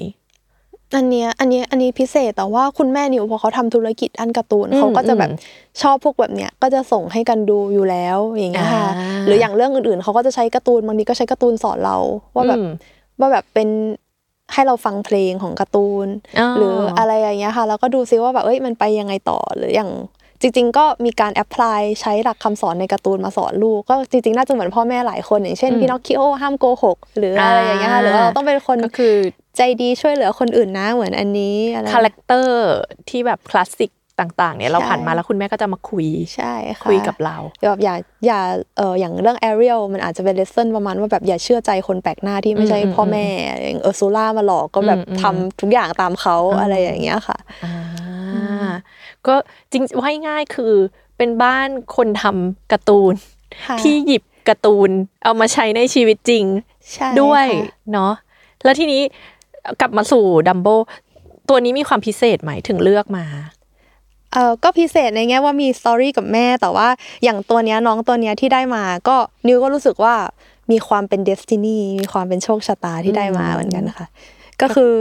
[0.96, 5.40] อันเนี้ยอันเนี้ยอันนี้พิเศษแต่ว่าคุณแม่นิวพอเขาทำธุรกิจอันการ์ตูนอืมเขาก็จะแบบอืม
[5.82, 11.98] ชอบพวกแบบเนี้ยก็จะส่งให้กันดูอยู่แล้วอย่างเงี้ยค่ะอ่าหรืออย่างเรื่องอื่นๆเขาก็จะใช้การ์ตูนบางทีก็ใช้การ์ตูนสอนเรา
[12.34, 12.70] ว่าแบบอืม
[13.20, 13.68] ว่าแบบเป็น
[14.52, 16.08] ให้เราฟังเพลงของการ์ตูน
[16.40, 19.90] อ๋อหรืออะไรอย่างเงี้ยค่ะ แล้วก็ดูซิว่าแบบเอ้ยมันไปยังไงต่อหรืออย่าง
[20.40, 29.14] จริง ๆ ก็มีการ apply ใช้หลักคำสอนในการ์ตูนมาสอนลูก ก็จริง ๆ น่าจะเหมือนพ่อแม่หลายคนอย่างเช่นอืมพิน็อกคิโอห้ามโกหกหรืออะไรอย่างเงี้ยค่ะหรือว่าเราต้องเป็นคนก็คือ
[29.56, 32.64] ใจดีช่วยเหลือคนอื่นนะเหมือนอันนี้อะไร character
[33.08, 36.06] ที่แบบคลาสสิกต่างๆเนี่ยเราใช่ผ่านมาแล้วคุณแม่ก็จะมาคุย
[36.36, 37.36] ใช่ค่ะคุยกับเรา
[37.68, 37.94] แบบอย่า
[38.26, 38.40] อย่า
[38.76, 43.26] เอออย่างเรื่องแอเรียลมันอาจจะเป็น lesson ประมาณว่าแบบอย่าเชื่อใจคนแปลกหน้าที่ไม่ใช่อืมพ่อแม่
[43.64, 47.83] อย่างเออร์ซูล่ามาหลอกก็แบบอืมอืมทำทุกอย่างตามเขาอะไรอย่างเงี้ยค่ะอ่า
[49.28, 49.34] ก็
[49.70, 50.74] จริงว่าง่ายๆคือ
[51.16, 53.14] เป็นบ้านคนทำการ์ตูน
[53.66, 54.90] ค่ะที่หยิบการ์ตูน
[55.24, 56.44] เอามาใช้ในชีวิตจริง
[56.92, 58.12] ใช่ด้วยค่ะเนาะ
[58.64, 59.02] แล้วทีนี้
[59.80, 60.68] กลับมาสู่ดัมโบ
[61.48, 63.24] ตัวนี้มีความพิเศษไหมถึงเลือกมา
[64.32, 66.88] เออก็พิเศษในแง่ว่ามีสตอรี่กับแม่ แต่ว่า
[67.24, 70.14] อย่างตัวเนี้ยน้องตัวเนี้ยที่ได้มา ก็นิวก็รู้สึกว่า
[70.70, 74.06] มีความเป็น destiny มีความเป็นโชคชะตาที่ได้มาเหมือนกันค่ะ
[74.60, 74.92] ก็คือ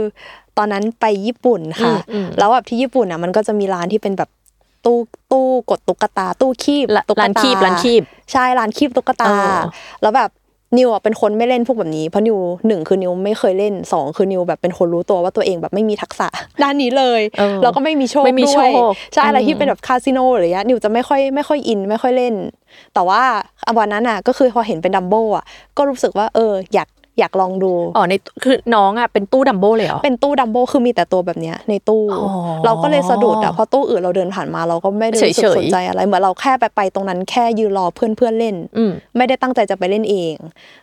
[0.58, 4.30] ตอนนั้นไปญี่ปุ่นค่ะอืมอืมแล้วแบบที่ญี่ปุ่นอะมันก็จะมีร้านที่เป็นแบบ
[4.84, 4.98] ตู้
[5.32, 9.58] ตู้กดตุ๊กตา ตู้คีบร้านตุ๊กตาร้านคีบร้านคีบใช่ร้านคีบตุ๊กตาเออ
[10.02, 10.30] แล้วแบบ
[10.78, 16.28] นิวอะเป็นคนไม่เล่นพวกแบบนี้เพราะนิวหนึ่งคือนิวไม่เคยเล่นสองคือนิวแบบเป็นคนรู้ตัวว่าตัวเองแบบไม่มีทักษะ
[16.62, 22.34] ด้านนี้เลยเออแล้วก็ไม่มีโชคไม่มีด้วยโชคใช่อะไรอืมที่เป็นแบบคาสิโนหรืออะไรเงี้ยนิวจะไม่ค่อยไม่ค่อยอินไม่ค่อยเล่น
[22.94, 23.22] แต่ว่า
[23.78, 25.44] วันนั้นอะก็คือพอเห็นเป็นดัมโบอะ
[25.76, 26.88] ก็รู้สึกว่าเอออยาก
[27.18, 32.30] อยากลองดูอ๋อในคือน้องอะเป็นตู้ดัมโบเลยเหรอเป็นตู้ดัมโบคือมีแต่ตัวแบบเนี้ยในตู้อ๋อ
[32.64, 40.34] เราก็เลยสะดุดอะเพราะตู้อื่นเราเดินผ่านมาเราก็ไม่ได้รู้สึกเฉยๆสนใจอะไรเหมือนเราแค่ไปไปตรงนั้นแค่ยืนรอเพื่อนเพื่อนๆเล่นอืมไม่ได้ตั้งใจจะไปเล่นเอง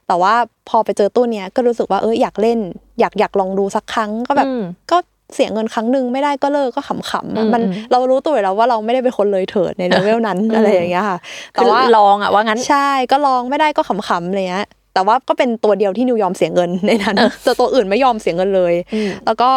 [0.08, 0.34] แต่ว่า
[0.70, 2.60] พอไปเจอตู้เนี้ยก็รู้สึกว่าเอออยากเล่น
[3.00, 4.98] อยากอยากลองดูสักครั้งก็แบบอืมก็
[5.36, 11.18] เสียเงินครั้งหนึ่งไม่ได้ก็เลิกก็ขำๆอือะมมันอืมเรารู้ตัวอยู่แล้วว่าเราไม่ได้เป็นคนเลยเถิดในเลเวลนั้นอะไรอย่างเงี้ยค่ะ
[11.52, 19.50] แต่คือว่าลองอะว่างั้นใช่ก็ลองไม่ได้ก็ขำๆอะไรเงี้ย แต่ว่าก็เป็นตัวเดียวที่นิวยอมเสียเงินในนั้นแต่ตัวอื่นไม่ยอมเสียเงินเลยอืมแล้วก็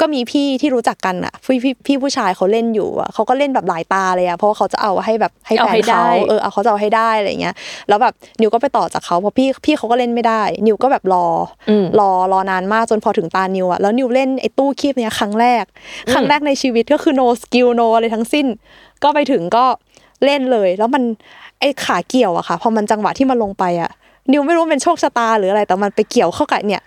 [0.00, 7.54] ก็มีพี่ที่รู้จักกันอะพี่พี่พี่ผู้ชายเขาเล่นอยู่อะเขาก็เล่นแบบหลายตาเลยอะเพราะว่าเขาจะเอาให้แบบให้เอาแฟนให้ได้เขาเออเอาเขาจะเอาให้ได้อะไรเงี้ย
[7.88, 11.26] แล้วแบบนิวก็ไปต่อจากเขาเพราะพี่พี่เขาก็เล่นไม่ได้ นิวก็แบบรอ
[11.68, 15.64] อมรอรอนานมากจนพอถึงตานิวอะแล้วนิวเล่นไอ้ตู้คีบเนี้ยครั้งแรก
[16.12, 18.46] ครั้งแรกในชีวิตก็คือ no skill no อะไรทั้งสิ้น
[19.02, 19.64] ก็ไปถึงก็
[20.24, 21.02] เล่นเลย แล้วมัน
[21.60, 23.90] ไอ้ขาเกี่ยวอะค่ะพอมันจังหวะที่มันลงไปอะ
[24.30, 26.82] นิวไม่รู้มันเป็นโชคชะตาหรืออะไร แต่มันไปเกี่ยวเข้ากับเนี่ย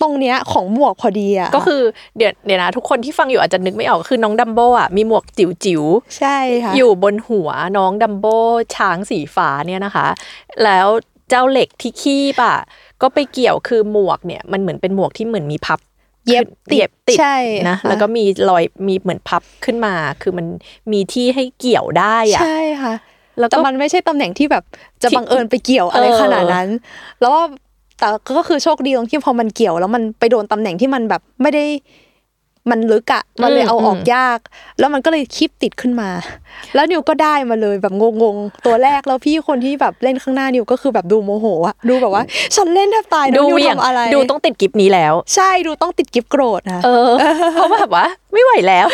[0.00, 1.82] ตรงเนี้ยของหมวกพอดีอะก็คือ
[2.16, 8.26] เดี๋ยวเดี๋ยวนะทุกคนที่ฟังอยู่อาจจะนึกไม่ออกคือน้องดัมโบอะมีหมวกจิ๋วจิ๋วๆใช่ค่ะอยู่บนหัวน้องดัมโบ
[8.76, 10.06] ช้างสีฟ้าเนี่ยนะคะ
[10.64, 10.88] แล้ว
[11.28, 12.58] เจ้าเหล็กที่คีบอะ
[13.02, 15.78] ก็ไปเกี่ยวคือหมวกเนี่ยมันเหมือนเป็นหมวกที่เหมือนมีพับ
[16.26, 17.36] เย็บขึ้นเย็บติดใช่
[17.68, 20.46] นะค่ะแล้วก็มีรอยมีเหมือนพับขึ้นมา คือมัน
[20.92, 22.94] มีที่ให้เกี่ยวได้อะใช่ค่ะ
[23.40, 24.64] แล้วก็แต่มันไม่ใช่ตำแหน่งที่แบบ
[25.02, 26.68] จะที่บังเอิญไปเกี่ยวอะไรเออขนาดนั้น
[27.20, 27.44] แล้วว่า
[27.98, 31.64] แต่ก็คือโชคดีตรงที่พอมันเกี่ยว แล้วมันไปโดนตำแหน่งที่มันแบบไม่ได้
[32.70, 34.38] มันลึกอะมันเลยเอาออกยาก
[34.78, 36.10] แล้วมันก็เลยคีบติดขึ้นมา
[36.74, 42.22] แล้วนิวก็ได้มาเลยแบบงงๆ ตัวแรกแล้วพี่คนที่แบบเล่นข้างหน้านิวก็คือแบบดูโมโหอะดูแบบว่า
[42.56, 47.10] ฉันเล่นแทบตายนะดูนิวอย่างทำอะไร ดูต้องติดกิฟนี้แล้ว ใช่ดูต้องติดกิฟต์โกรธนะเออ
[47.52, 48.86] เพราะแบบว่าไม่ไหวแล้ว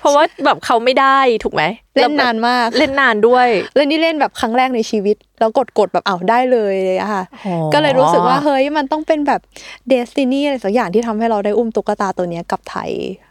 [0.00, 1.62] เพราะว่าแบบเขาไม่ได้ถูกไหม
[1.96, 9.40] เล่นนานมากเล่นนานด้วยเล่นนี่เล่นแบบครั้งแรกในชีวิต แล้วกดกดแบบเอาวได้เลยเลยอะค่ะอ๋อก็เลยรู้สึกว่าเฮ้ยมันต้องเป็นแบบ
[9.88, 12.90] เดสตินีอะไรสักอย่างที่ทำให้เราได้อุ้มตุ๊กตาตัวเนี้ยกลับไทย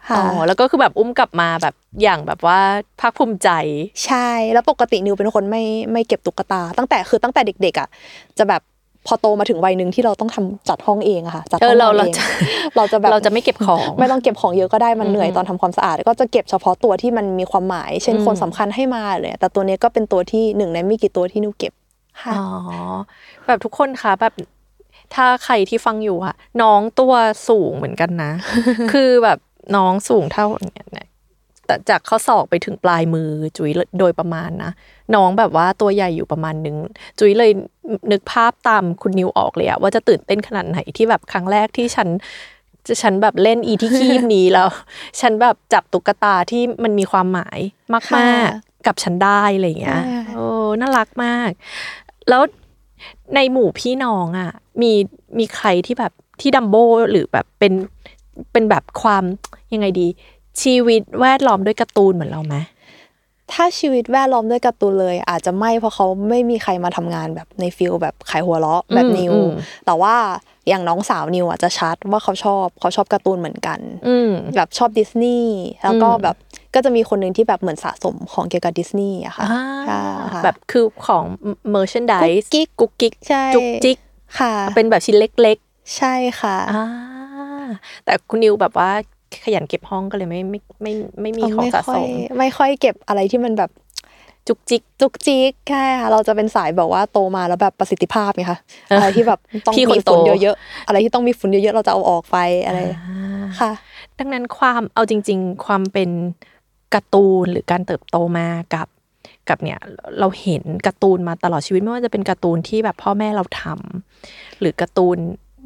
[0.10, 2.60] ค่ะอ๋อแล้วก็คือแบบอุ้มกลับมาแบบอย่างแบบว่า
[3.02, 3.50] ภาคภูมิใจ
[4.06, 7.88] ใช่แล้วปกตินิวเป็นคนไม่ไม่เก็บตุ๊กตา ตั้งแต่คือตั้งแต่เด็กๆอะ
[8.38, 8.62] จะแบบ
[9.08, 12.24] พอโตมาถึงวัยหนึ่งที่เราต้องทำจัดห้องเองอะค่ะจัดเอห้อองเรานอนเราเองจะ
[12.76, 21.74] เราจะแบบเราจะไม่เก็บของ ไม่ต้องเก็บของเยอะก็ได้มันเหนื่อยตอนทำความสะอาด ก็จะเก็บเฉพาะตัวที่มันมีความหมาย เช่นอืมคนสำคัญให้มาเลยแต่ตัวเนี้ยก็เป็นตัวที่หนึ่งในไม่กี่ตัวที่นิวเก็บ
[22.22, 22.48] ค่ะอ๋อ
[23.48, 24.34] แบบทุกคนคะแบบ
[25.16, 27.13] ถ้าใครที่ฟังอยู่อะน้องตัว
[27.50, 28.32] สูงเหมือนกันนะ
[28.94, 29.39] คือแบบ
[29.76, 31.08] น้องสูงเท่าเนี่ย
[31.65, 34.71] แต่จากข้อศอกไปถึงปลายมือจุ๋ยโดยประมาณนะ
[35.15, 36.78] น้องแบบว่าตัวใหญ่อยู่ประมาณนึง
[37.19, 37.52] จุ๋ยเลย
[38.12, 42.08] นึกภาพตามคุณนิวออกเลยอะว่าจะตื่นเต้นขนาดไหนที่แบบครั้งแรกที่ฉัน
[42.88, 44.67] จะฉันแบบเล่นอีที่คีบนี้แล้ว
[45.19, 47.60] ฉันแบบจับตุ๊กตาที่มันมีความหมาย
[47.93, 50.47] มากค่ะๆกับฉันได้อะไรอย่างเงี้ยใช่โอ้
[50.82, 51.49] น่ารักมาก
[52.30, 52.41] แล้ว
[53.36, 54.91] ในหมู่พี่น้องอะ มี
[55.39, 56.76] มีใครที่แบบที่ดัมโบ
[57.12, 57.73] หรือแบบเป็น
[58.52, 59.23] เป็นแบบความ
[59.73, 60.08] ยังไงดี
[60.62, 62.56] ชีวิตแวดล้อมด้วยการ์ตูนเหมือนเราไหม
[63.54, 69.52] ถ้าชีวิตแวดล้อมด้วยการ์ตูนเลย อาจจะไม่เพราะเขาไม่มีใครมาทำงานแบบใน field แบบขายหัวเราะแบบอืมนิวอืม
[69.86, 70.16] แต่ว่า
[70.68, 76.36] อย่างน้องสาวนิวอะจะชัดว่าเขาชอบเขาชอบการ์ตูนเหมือนกันอืมแบบชอบดิสนีย์แล้วก็อืมแบบ
[76.74, 80.02] ก็จะมีคนหนึ่งที่แบบเหมือนสะสมของเกี่ยวกับดิสนีย์อะค่ะอ่าใช่
[80.34, 81.24] ค่ะแบบคือของ
[81.76, 83.98] merchandise กุ๊กกิ๊กกุ๊กกิ๊กใช่จุกจิก
[84.39, 85.58] ค่ะ เป็นแบบชิ้นเล็ก
[85.98, 86.86] ใช่ค่ะๆอ่า
[88.06, 88.92] แต่คุณนิวแบบว่า
[89.46, 93.72] ขยันเก็บห้องก็เลยไม่ไม่ไม่ไม่มีของสะค่สอยมไม่ค่อยเก็บอะไรที่มันแบบ
[94.48, 102.80] จุกจิกจุกจิกใช่ค่ะเราจะเป็นสายแบบว่าโตมาแล้วแบบประสิทธิภาพไงคะเออออะไรที่แบบต้องพี่คนมีฝุ่นโตเยอะๆอะไรที่ต้องมีฝุ่นเยอะๆเราจะเอาออกไปอะไร
[103.60, 103.72] ค่ะ
[104.19, 106.10] ดังนั้นความเอาจริง ๆ ความเป็น
[106.93, 108.88] การ์ตูนหรือการเติบโตมากับ
[109.50, 109.80] กับเนี่ย
[110.19, 115.17] เราเห็นการ์ตูนมาตลอดชีวิตไม่ว่าจะเป็นการ์ตูนที่แบบพ่อแม่เราทำหรือการ์ตูน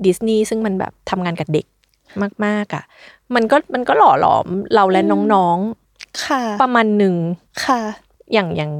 [0.05, 1.65] ดิสนีย์ซึ่งมันแบบทำงานกับเด็ก
[2.45, 2.83] มากๆอะ
[3.35, 5.01] มันก็มันก็หล่อหลอมเราและ
[5.33, 5.57] น้อง
[6.25, 7.15] ค่ะๆประมาณหนึ่ง
[7.65, 7.81] ค่ะ
[8.33, 8.71] อย่างอย่าง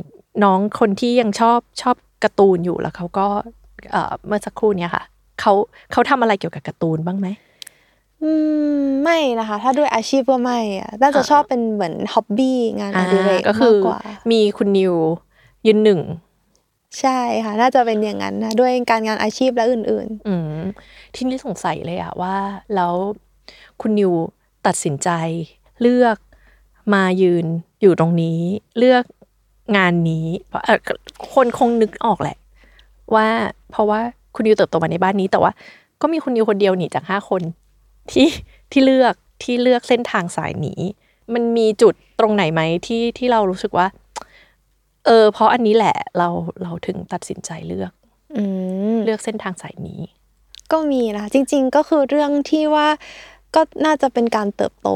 [0.44, 3.28] น้องคนที่ยังชอบชอบการ์ตูนอยู่แล้วเขาก็
[3.92, 5.04] เอ่อเมื่อสักครู่เนี่ยค่ะ
[5.42, 5.54] เขา
[5.92, 7.28] เขาทำอะไรเกี่ยวกับการ์ตูนบ้างไหม
[8.24, 8.32] อื
[8.80, 14.00] มไม่นะคะ ถ้าด้วยอาชีพก็ไม่อะน่าจะชอบเป็นเหมือนฮ็อบบี้งานอดิเรกก็คืมาอกกว่า
[14.32, 14.96] มีคุณนิว
[15.68, 16.02] ยืนหนึ่ง
[17.00, 20.62] ใช่ค่ะ น่าจะเป็นอย่างนั้นนะด้วยการงานอาชีพและอื่นอืม
[21.16, 22.36] ที่นี่สงสัยเลยอะว่า
[22.76, 22.94] แล้ว
[23.82, 24.12] คุณนิว
[24.68, 25.10] ตัดสินใจ
[25.82, 26.18] เลือก
[26.94, 27.46] มายืน
[27.82, 28.40] อยู่ตรงนี้
[28.78, 29.04] เลือก
[29.78, 30.80] งานนี้ เพราะเอ่อ
[31.34, 32.38] คนคงนึกออกแหละ
[33.16, 33.28] ว่า
[33.72, 34.00] เพราะว่า
[34.36, 35.52] คุณนิวเติบโตมาในบ้านนี้แต่ว่า
[36.02, 37.42] ก็มีคุณนิวคนเดียวหนีจากห้าคน
[38.12, 38.28] ที่
[38.72, 39.14] ที่เลือก
[39.44, 40.82] ที่เลือกเส้นทางสายนี้
[41.34, 43.88] มันมีจุดตรงไหนไหมที่ที่เรารู้สึกว่า
[45.06, 46.30] เออ เพราะอันนี้แหละเรา
[46.64, 48.44] เราถึงตัดสินใจเลือกๆอื
[48.94, 50.02] มเลือกเส้นทางสายนี้
[50.72, 52.88] ก็มีนะคะจริง ๆ ก็คือเรื่องที่ว่า
[53.56, 54.90] ก็น่าจะเป็นการเติบโต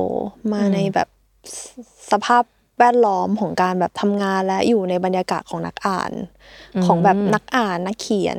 [0.53, 1.07] มาอืมในแบบ
[1.53, 1.55] ส
[2.11, 2.43] สภาพ
[2.79, 6.11] แวดล้อมของการแบบทำงานและอยู่ในบรรยากาศของนักอ่าน
[6.85, 8.37] ของแบบนักอ่านนักเขียน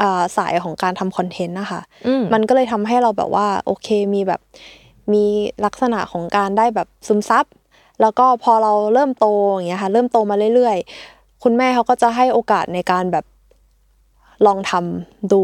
[0.00, 4.40] อ่าสายของการทำคอนเทนต์นะคะอืมมันก็เลยทำให้เราแบบว่าโอเคมีแบบ
[5.12, 5.24] มี
[5.64, 7.44] ลักษณะของการได้แบบซึมซับ
[8.00, 13.24] แล้วก็พอเราเริ่มโตอย่างเงี้ยค่ะเริ่มโตมาเรื่อยๆ คุณแม่เขาก็จะให้โอกาสในการแบบ
[14.46, 15.42] ลองทำดู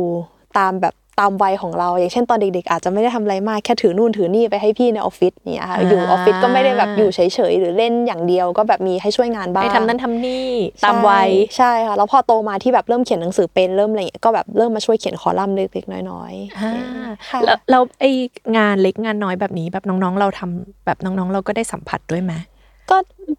[0.59, 10.49] ตามแบบ ตามวัยของเรา อย่างเช่นตอนเด็กๆ อาจจะไม่ได้ทำอะไรมากแค่ถือนู่นถือนี่ไปให้พี่ในออฟฟิศเนี่ยค่ะอ่าอยู่ออฟฟิศก็ไม่ได้แบบอยู่เฉยๆ หรือเล่นอย่างเดียวก็แบบมีให้ช่วยงานบ้างให้ทำนั่นทำนี่
[10.85, 16.73] ตามวัยใช่ใช่ค่ะแล้วพอโตมาที่แบบเริ่มเขียนหนังสือเป็นเริ่มอะไรอย่างเงี้ยก็แบบเริ่มมาช่วยเขียนคอลัมน์เล็กๆ น้อยๆอ่า
[17.29, 18.05] ค่ะแล้วแล้วไอ
[18.57, 22.33] งานเล็กงานน้อยแบบนี้แบบน้องๆ เราทำแบบน้องๆ เราก็ได้สัมผัสด้วยไหม
[22.91, 22.97] ก็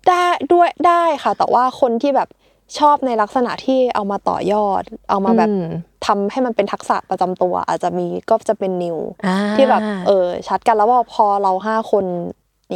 [0.07, 2.29] ได้ด้วยได้ค่ะ แต่ว่าคนที่แบบ
[2.77, 5.65] ชอบในลักษณะที่เอามาต่อยอด เอามาแบบอืม
[6.05, 12.05] ทำให้มันเป็นทักษะประจำตัว อาจจะมีก็จะเป็นนิวอ่าที่แบบเออชัดกันแล้วว่าพอเราห้าคน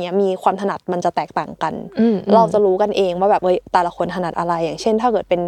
[0.01, 5.41] เนี่ยมีความถนัดมันจะแตกต่างกันอืมเราจะรู้กันเองว่าแบบเฮ้ยแต่ละคนถนัดอะไร อย่างเช่น ถ้าเกิดเป็น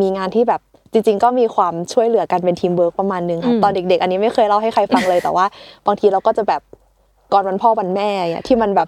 [0.00, 0.60] มีงานที่แบบ
[0.92, 5.46] จริงๆ ก็มีความช่วยเหลือกันเป็นทีมเวิร์กประมาณนึงค่ะตอนเด็ก ๆ อันนี้ไม่เคยเล่าให้ใครฟังเลยแต่ว่า
[5.86, 6.62] บางทีเราก็จะแบบ
[7.32, 8.86] ก่อนวันพ่อวันแม่เนี่ยที่มันแบบ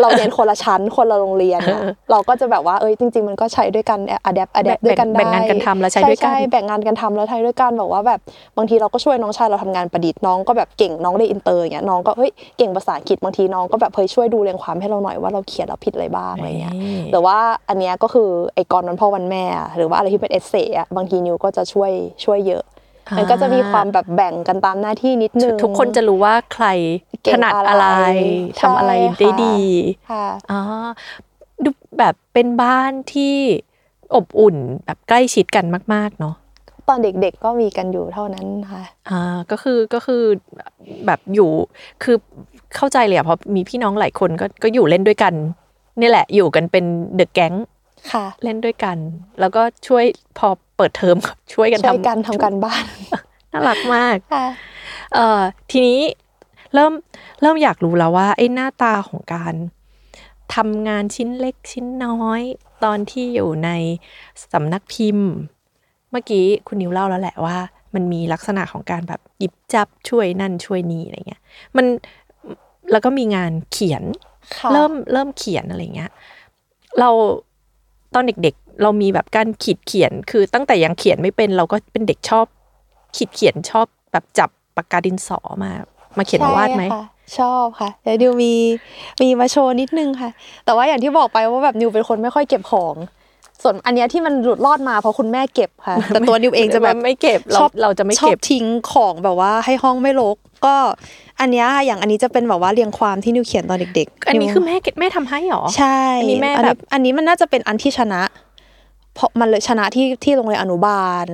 [0.00, 8.20] เราเรียนคนละชั้นคนละโรงเรียนอะเราก็จะแบบว่าเอ้ยจริง ๆ มันก็ใช้ด้วยกัน adapt adapt แบ่งด้วยกันได้แบ่งงานกันทำแล้วใช้ด้วยกันใช่แบ่งงานกันทำแล้วใช้ด้วยกันแบบว่าแบบ
[8.56, 17.36] บางทีเราก็ช่วยน้องชายเราทำงานประดิษฐ์น้องก็แบบเก่งน้องเรียนอินเตอร์อย่างเงี้ยน้องก็เฮ้ยเก่งภาษาอังกฤษบางทีน้องก็แบบเฮ้ยช่วยดูเรียงความให้เราหน่อยว่าเราเขียนเราผิดอะไรบ้างอะไรเงี้ยนี่หรือว่า
[17.68, 21.90] อันเนี้ยก็คือไอ้กรวันพ่อวันแม่อะหรือว่าอะไรที่เป็นเอเซ่อะบางทีนิวก็จะช่วย
[22.24, 22.64] ช่วยเยอะ
[23.18, 26.66] มันก็จะมีความแบบแบ่งกันตามหน้าที่นิดนึงทุกคนจะรู้ว่าใคร
[27.22, 28.06] เก่ถงนัดอะไรอะไร
[28.60, 29.58] ทำอะไรใช่ได้ค่ะดี
[30.10, 30.60] ค่ะอ๋อ
[31.64, 33.34] ดูแบบเป็นบ้านที่
[34.14, 36.34] อบอุ่นแบบใกล้ชิดกันมาก ๆ เนาะ
[36.88, 40.22] ตอนเด็กๆก็มีกันอยู่เท่านั้นค่ะอ่าก็คือก็คือ
[41.06, 41.50] แบบอยู่
[42.02, 42.16] คือ
[42.76, 45.34] เข้าใจเลยอะเพราะมีพี่น้องหลายคนก็ก็อยู่เล่นด้วยกัน
[46.00, 46.84] นี่แหละอยู่กันเป็น
[47.16, 47.54] เดอะแก๊ง
[48.10, 48.96] ค่ะ เล่นด้วยกัน
[49.40, 50.04] แล้วก็ช่วย
[50.38, 52.84] พอเปิดเทอมก็ช่วยกันช่วยทำกันทำการบ้าน
[53.52, 54.46] น่ารักมากค่ะ
[55.14, 56.00] เอ่อทีนี้
[56.74, 56.92] เริ่ม
[57.42, 59.54] เริ่มอยากรู้แล้วว่าไอ้หน้าตาของการ
[60.54, 62.40] ทำงานชิ้นเล็กชิ้นน้อย
[62.84, 63.70] ตอนที่อยู่ใน
[64.52, 65.30] สำนักพิมพ์
[66.10, 67.58] เมื่อกี้คุณนิวเล่าแล้วแหละว่า
[67.94, 71.42] มันมีลักษณะของการแบบหยิบจับช่วยนั่นช่วยนี่อะไรเงี้ย
[71.76, 71.86] มัน
[72.92, 74.02] แล้วก็มีงานเขียน
[74.56, 76.10] ค่ะเริ่มเริ่มเขียนอะไรเงี้ย
[76.98, 77.10] เรา
[78.14, 82.46] ตอนเด็กๆ เรามีแบบการขีดเขียน คือตั้งแต่ยังเขียนไม่เป็นเราก็เป็นเด็กชอบ
[83.16, 85.70] ขีดเขียนชอบแบบจับปากกาดินสอมา
[86.16, 86.84] มาเขียนวาดไหม
[87.38, 88.52] ชอบค่ะเดี๋ยวดิวมี
[89.22, 90.30] มีมาโชว์นิดนึงค่ะ
[90.64, 92.94] แต่ว่าอย่างที่บอกไปว่าแบบนิวเป็นคนไม่ค่อยเก็บของ
[93.62, 100.74] ส่วนอันเนี้ยที่มันหลุดรอดมาเพราะคุณแม่เก็บค่ะ แต่ตัวนิวเองจะแบบไม่เก็บเราชอบเราจะไม่ชอเก็บบทิ้งของแบบว่าให้ห้องไม่รกก็
[101.40, 108.22] อันเนี้ยค่ะอย่างอันนี้จะเป็นแบบว่าเรียงความที่นิวเขียนตอนเด็ก ๆ อันนี้วคือแม่เก็บแม่ทำให้หรอใช่อันนี้แม่อันแบนี้บอันนี้มันน่าจะเป็นอันที่ชนะ
[109.14, 111.26] เพราะมันเลยชนะที่ที่โรงเรียนอนุบาล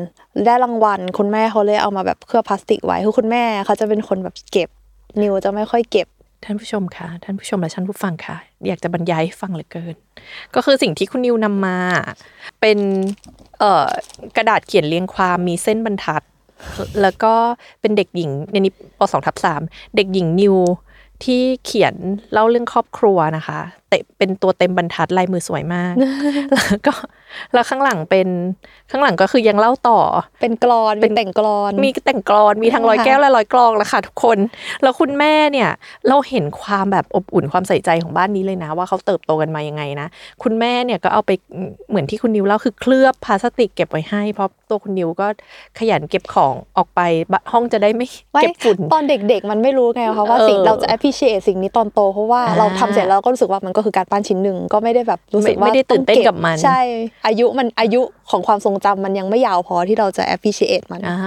[0.47, 4.69] ได้รางวัล คุณแม่เขาเลยเอามาแบบเคลือบพลาสติกไว้คือคุณแม่เขาจะเป็นคนแบบเก็บ
[5.21, 6.09] นิวจะไม่ค่อยเก็บ
[6.45, 8.37] ท่านผู้ชมค่ะท่านผู้ชมและท่านผู้ฟังค่ะ
[8.67, 9.95] อยากจะบรรยายให้ฟังเหลือเกิน
[10.55, 11.79] ก็คือสิ่งที่คุณนิวนำมา
[12.61, 12.79] เป็น
[13.59, 13.87] เออ
[14.37, 16.23] กระดาษเขียนเรียงความมีเส้นบรรทัด
[17.03, 17.35] แล้วก็
[17.81, 19.61] เป็นเด็กหญิงในนี้ปสองทับสาม
[19.97, 20.57] เด็กหญิงนิว
[21.25, 21.95] ที่เขียน
[22.33, 25.95] เล่าเรื่องครอบครัวนะคะเตะเป็นตัวเต็มบรรทัดลายมือสวยมาก
[26.55, 26.95] แล้วก็
[27.55, 28.29] แล้วข้างหลังเป็น
[28.91, 30.01] ข้างหลังก็คือยังเล่าต่อ
[30.41, 34.39] เป็นกรอนเป็เป็นนแต่งกรอน มีแต่งกรอนมีทั้งร้อยแก้วและร้อยกลองแล้วค่ะทุกคน
[34.83, 35.69] แล้วคุณแม่เนี่ย
[36.09, 40.07] เราเห็นความแบบอบอุ่นความใส่ใจของบ้านนี้เลยนะ ว่าเขาเติบโตกันมายังไงนะ
[40.43, 41.31] คุณแม่เนี่ยก็เอาไป
[41.89, 45.27] เหมือนที่คุณนิวเล่าคือเคลือบพลาสติกเก็บไว้ให้ เพราะตัวคุณนิวก็
[45.79, 47.01] ขยันเก็บของออกไป
[47.33, 56.81] บะห้องจะได้ไม่ไม่เก็บฝุ่นตอนเด็กๆ มันไม่รู้ไงคะว่าเออสิ่งเราจะ appreciate สิ่งนี้ตอนโตเพราะว่าอ่าเราทำเสร็จแล้วก็รู้สึกว่ามันก็คือการปั้นชิ้นหนึ่งก็ไม่ได้แบบรู้สึกไม่ว่าไม่ได้ตื่นเต้นองกับมัน ใช่
[57.27, 61.19] อายุมันอายุของความทรงจำมันยังไม่ยาวพอที่เราจะ appreciate มันอ่า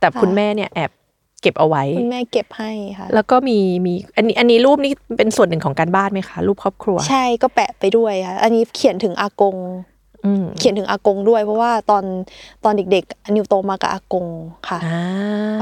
[0.00, 0.90] แต่คุณแม่เนี่ยแอบ
[1.42, 9.91] เก็บเอาไว้คุณแม่เก็บให้ค่ะ แล้วก็มีมีอันนี้อันนี้รูปนี้เป็นส่วนหนึ่งของการบ้านไหมคะ รูปครอบครัว ใช่ก็แปะไปด้วยค่ะอันนี้เขียนถึงอากงอืม
[10.58, 12.04] เขียนถึงอากงด้วย เพราะว่าตอน
[12.64, 14.26] ตอนเด็กๆนิวโตมากับอากง
[14.68, 15.00] ค่ะอ่า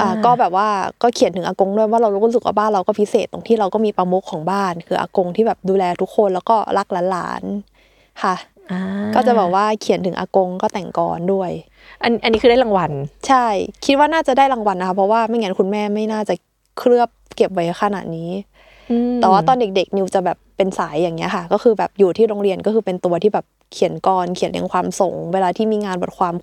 [0.00, 0.68] อ่าก็แบบว่า
[1.02, 8.34] ก็เขียนถึงอากงด้วยว่าเรารู้สึกว่าบ้านเราก็พิเศษตรงที่เราก็มีประมุขของบ้าน คืออากงที่แบบดูแลทุกคนแล้วก็รักหลานๆค่ะ
[8.70, 8.80] อ่า
[9.14, 11.50] ก็จะแบบว่าเขียนถึงอากงก็แต่งกรด้วย
[12.02, 12.90] อันอันนี้คือได้รางวัล
[13.28, 13.46] ใช่
[13.84, 16.34] คิดว่าน่าจะได้รางวัลนะคะเพราะว่าไม่งั้นคุณแม่ไม่น่าจะ
[16.78, 18.30] เคลือบเก็บไว้ขนาดนี้
[19.20, 26.34] แต่ว่าตอนเด็กๆนิวจะแบบเป็นสายอย่างเงี้ยค่ะ ก็คือแบบอยู่ที่โรงเรียนก็คือเป็นตัวที่แบบ เขียนกรเขียนเรียงความส่ง เวลาที่มีงานบทความ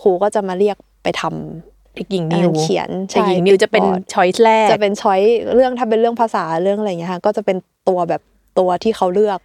[0.00, 5.20] ครูก็จะมาเรียกไปทำเด็กหญิงอันนินั้วนเขียนเด็กหญิงใช่นิวจะเป็นติดบอร์ดช้อยส์แรกจะเป็นช้อย
[5.54, 7.56] เรื่องถ้าเป็นเรื่องภาษาเรื่องอะไรอย่างเงี้ยค่ะก็จะเป็น
[7.88, 8.22] ตัวแบบ
[8.58, 9.38] ตัวที่เขาเลือก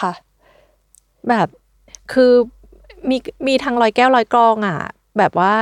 [0.00, 0.12] ค่ะ
[1.28, 1.48] แบบ
[2.12, 2.32] คือ
[3.10, 4.78] มีมีทางรอยแก้วรอยกรองอะ
[5.18, 5.54] แบบว่า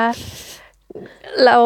[1.44, 1.64] แล้ว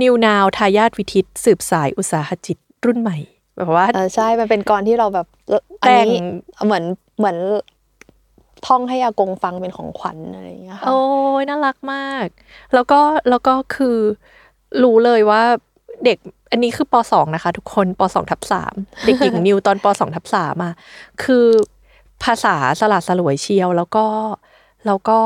[0.00, 3.18] นิวนาวทายาทวิทิตสืบสายอุตสาหจิตรุ่นใหม่
[3.56, 5.26] แบบว่าเออใช่มันเป็นกรที่เราแบบ
[5.82, 6.22] อันแต่งนี้
[6.66, 6.84] เหมือน
[7.18, 7.36] เหมือน
[8.66, 11.00] ท่องให้อากงฟังเป็นของขวัญอะไรอย่างเงี้ยค่ะโอ้
[11.40, 12.26] ยน่ารักมาก
[12.74, 13.00] แล้วก็
[13.30, 13.98] แล้วก็คือ
[14.82, 15.42] รู้เลยว่า
[16.04, 16.18] เด็ก
[16.50, 18.74] อันนี้คือปสองนะคะ ทุกคนปสองทับสาม
[19.04, 20.74] เด็กหญิงนิวตอนปสองทับสามอะ
[21.22, 21.46] คือ
[22.24, 24.06] ภาษาสลัดสลวยเชียว แล้วก็
[24.86, 25.18] แล้วก็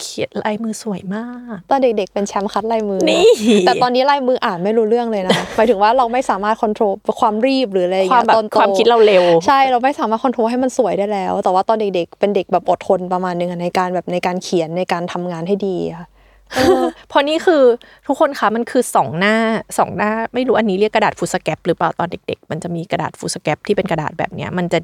[0.00, 3.26] เขียนลายมือสวยมาก ตอนเด็กๆ เป็นแชมป์คัดลายมือนี่
[3.66, 16.06] แต่ตอนนี้ลายมืออ่านไม่รู้เรื่องเลยนะคะหมายถึงว่าเราไม่สามารถควบคุมความรีบหรืออะไรอย่างควาเงี้มแบบยตอนโตความคิดเราเร็ว ใช่เราไม่สามารถควบคุมให้มันสวยได้แล้ว แต่ว่าตอนเด็กๆเป็นเด็กแบบอดทนประมาณนึงอะในการแบบในการเขียนในการทำงานให้ดีค่ะ
[16.54, 17.62] เออเพราะนี่คือ
[18.06, 19.36] ทุกคนคะมันคือสองหน้า
[19.78, 24.78] สองหน้า ไม่รู้อันนี้เรียกกระดาษฟูสแกปหรือเปล่าตอนเด็ก ๆ มันจะมีกระดาษฟูสแกปที่เป็นกระดาษแบบเนี้ยมันจะ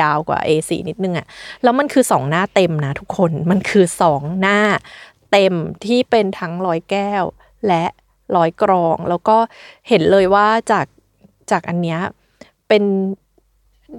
[0.00, 1.26] ยาวกว่า A4 นิดนึงอะ
[1.62, 4.58] แล้วมันคือสองหน้าเต็มนะทุกคนมันคือสองหน้า
[5.32, 7.24] เต็มที่เป็นทั้งร้อยแก้ว
[7.66, 7.84] และ
[8.36, 9.36] ร้อยกรอง แล้วก็
[9.88, 10.86] เห็นเลยว่าจาก
[11.50, 12.00] จากอันเนี้ย
[12.68, 12.82] เป็น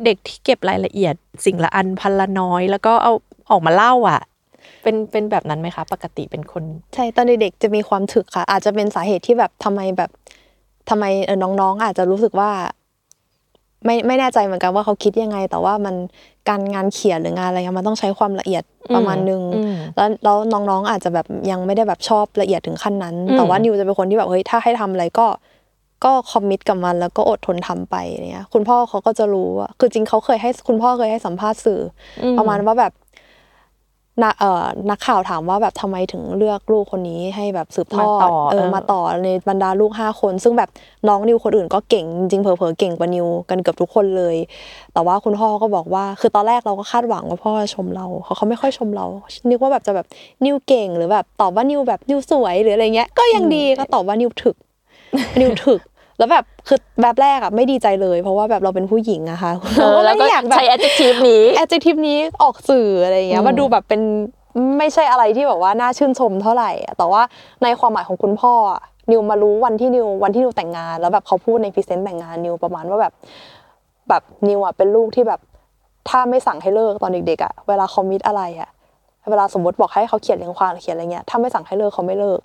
[0.06, 3.13] เด็กที่เก็บรายละเอียดสิ่งละอันพันละน้อย แล้วก็เอา
[3.51, 4.21] ออกมาเล่าอะ
[4.86, 6.63] เป็นเป็นแบบนั้นไหมคะ ปกติเป็นคน
[6.95, 10.10] ใช่ตอนเด็กๆจะมีความถึกค่ะ อาจจะเป็นสาเหตุที่แบบทำไมแบบ
[10.89, 12.50] ทำไมเออน้องๆ อาจจะรู้สึกว่า
[13.86, 15.95] ไม่ไม่แน่ใจเหมือนกันว่าเขาคิดยังไง แต่ว่ามัน
[16.50, 18.63] การงานเขียนหรืองานอะไรเงี้ยมันต้องใช้ความละเอียด
[18.95, 25.28] ประมาณนึงอืมแล้วแล้วน้องๆอาจจะแบบยังไม่ได้แบบชอบละเอียดถึงขั้นนั้นอืมแต่ว่านิวจะเป็นคนที่แบบเฮ้ยถ้าให้ทำอะไรก็
[26.06, 27.95] ก็คอมมิตกับมันแล้วก็อดทนทำไป
[28.32, 31.82] เนี่ยคุณพ่อเขาก็จะรู้ว่าคือจริงเขาเคยให้คุณพ่อเคยให้สัมภาษณ์สื่อ
[32.24, 32.91] อมประมาณว่าแบบ
[34.23, 40.69] นักเอ่อนักข่าวถามว่าแบบทำไมถึงเลือกลูกคนนี้ให้แบบสืบทอมาดต่อเออเออมาต่อในบรรดาลูกห้าคน ซึ่งแบบ
[41.08, 44.36] น้องนิวคนอื่นก็เก่งจริงๆเผลอๆเก่งกว่านิวกันเกือบทุกคนเลย
[44.93, 49.06] แต่ว่าคุณพ่อก็บอกว่า คือตอนแรกเราก็คาดหวังว่าพ่อจะชมเราเขาเขาไม่ค่อยชมเรา
[49.49, 50.08] นึกว่าแบบจะแบบ
[50.45, 54.56] นิวเก่งหรือแบบตอบว่านิวแบบนิวสวยหรืออะไรเงี้ยก็ยังดีก็ตอบว่านิวถึก
[55.41, 55.80] นิวถึก
[56.17, 59.51] แล้วแบบคือแบบแรกอะไม่ดีใจเลย เพราะว่าแบบเราเป็นผู้หญิงอะค่ะ
[59.82, 64.01] เออแล้วก็ไม่อยากแบบใช้ adjective นี้ adjective นี้ออกสื่ออะไรอย่างเงี้ยอืมมันดูแบบเป็น
[64.80, 67.21] ไม่ใช่อะไรที่แบบว่าน่าชื่นชมเท่าไหร่อะแต่ว่า
[67.63, 73.13] ในความหมายของคุณพ่ออะนิวมารู้วันที่นิววันที่นิวแต่งงาน แล้วแบบเขาพูดใน present แต่งงานนิวประมาณว่าแบบ
[74.10, 75.39] แบบนิวอะเป็นลูกที่แบบ
[76.10, 78.69] ถ้าไม่สั่งให้เลิกตอนเด็กๆอะเวลา commit อะไรอะ
[79.30, 82.39] เวลาสมมติบอกให้เขาเขียนเรียงความเขียนอะไรเงี้ยถ้าไม่สั่งให้เลิกเขาไม่เลิก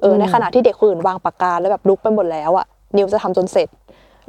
[0.00, 3.68] เออในขณะที่เด็กคนอื่นวางปากกาแล้วแบบลุกไปหมดแล้วอะ นิวจะทำจนเสร็จ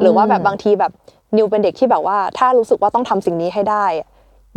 [0.01, 0.91] หรือว่าแบบบางทีแบบ
[1.37, 4.07] นิวเป็นเด็กที่แบบว่า ถ้ารู้สึกว่าต้องทำสิ่งนี้ให้ได้อะ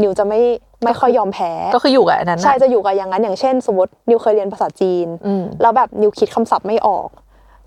[0.02, 0.40] นิวจะไม่
[0.84, 7.08] ไม่ค่อยยอมแพ้ก็คืออยู่กับอันนั้นน่ะใช่จะอยู่กับอย่างนั้นอย่างเช่น สมมตินิวเคยเรียนภาษาจีนอืมแล้วแบบนิวคิดคำศัพท์ไม่ออก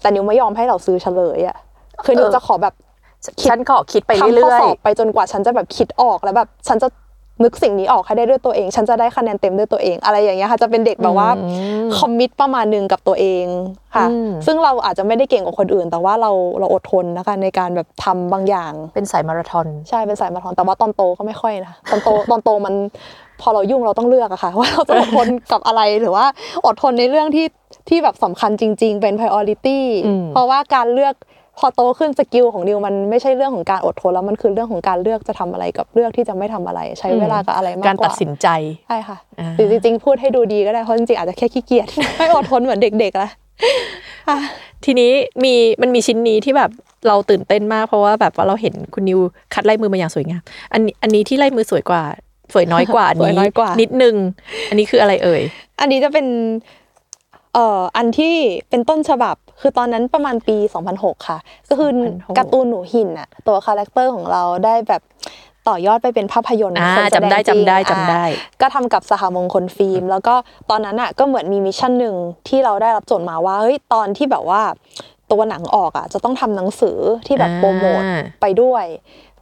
[0.01, 1.58] แต่นิวไม่ยอมให้เราซื้อเฉลยอะ
[2.06, 2.73] คือนิวเออจะขอแบบ
[3.49, 6.88] ฉันก็คิดไปทำข้เรื่ออยสอบไปจนกว่าฉันจะแบบคิดออกแล้วแบบฉันจะ
[7.43, 11.45] นึกสิ่งนี้ออกให้ได้ด้วยตัวเอง ฉันจะได้คะแนนเต็มด้วยตัวเอง อะไรอย่างเงี้ยค่ะ จะเป็นเด็กแบบว่าอื
[11.85, 13.45] ม commit ประมาณหนึ่งกับตัวเอง
[13.95, 22.73] ค่ะอืมซึ่งเราอาจจะไม่ได้เก่งกว่าคนอื่น แต่ว่าเราเราอดทนนะคะในการแบบทำบางอย่างๆเป็นสายมาราธอน ใช่ เป็นสายมาราธอน แต่ว่าตอนโตก็ไม่ค่อยนะ ตอนโตตอนโตมัน
[23.41, 26.25] พอเรายุ่งเราต้องเลือกอะค่ะ ว่าเราจะอดทนกับอะไรหรือว่า
[26.65, 27.47] อดทนในเรื่องที่
[27.89, 31.15] ที่แบบสำคัญจริง ๆ เป็น priority อืมเพราะว่าการเลือก
[31.57, 38.47] พอโตขึ้น skill ของนิวมันไม่ใช่เรื่องของการอดทนแล้วมันคือเรื่องของการเลือกจะทำอะไรกับเลือกที่จะไม่ทำอะไร ใช้เวลากับอะไรมากกว่าการตัดสินใจ
[38.87, 41.87] ใช่ค่ะอ่าหรือจริงๆพูดให้ดูดีก็ได้เพราะจริงๆอาจจะแค่ขี้เกียจ
[42.17, 43.29] ไม่อดทนเหมือนเด็กๆละ
[44.27, 44.39] ค่ะ
[44.85, 45.11] ทีนี้
[45.43, 46.71] มีมันมีชิ้นนี้ที่แบบ
[47.07, 49.19] เราตื่นเต้นมากเพราะว่าแบบว่าเราเห็นคุณนิว
[49.53, 50.41] คัดลายมือมาอย่างสวยงาม
[50.73, 52.03] อันนี้อันนี้ที่ลายมือสวยกว่า
[52.53, 54.15] สวยน้อยกว่าอันสวยนี้น้อยกว่านิดนึง
[54.69, 55.41] อันนี้คืออะไรเอ่ย
[55.81, 56.27] อันนี้จะเป็น
[57.53, 58.35] เอ่ออันที่
[58.69, 60.57] เป็นต้นฉบับ คือตอนนั้นประมาณปี
[60.91, 61.37] 2006 ค่ะ
[61.69, 65.01] ก็คือ2006การ์ตูนหนูหินอะตัว character ของเราได้แบบ
[65.67, 70.35] ต่อยอดไปเป็นภาพยนตร์อ่าคนแสดงจำได้จริงจำได้จำได้อ่าก็ทำกับสหมงคลฟิล์ม แล้วก็
[70.69, 72.15] ตอนนั้นอะก็เหมือนมี mission หนึ่ง
[72.47, 74.61] ที่เราได้รับโจทย์มาว่าเฮ้ยตอนที่แบบว่า
[75.31, 78.03] ตัวหนังออกอะจะต้องทำหนังสือที่แบบอ่าโปรโมท
[78.41, 78.85] ไปด้วย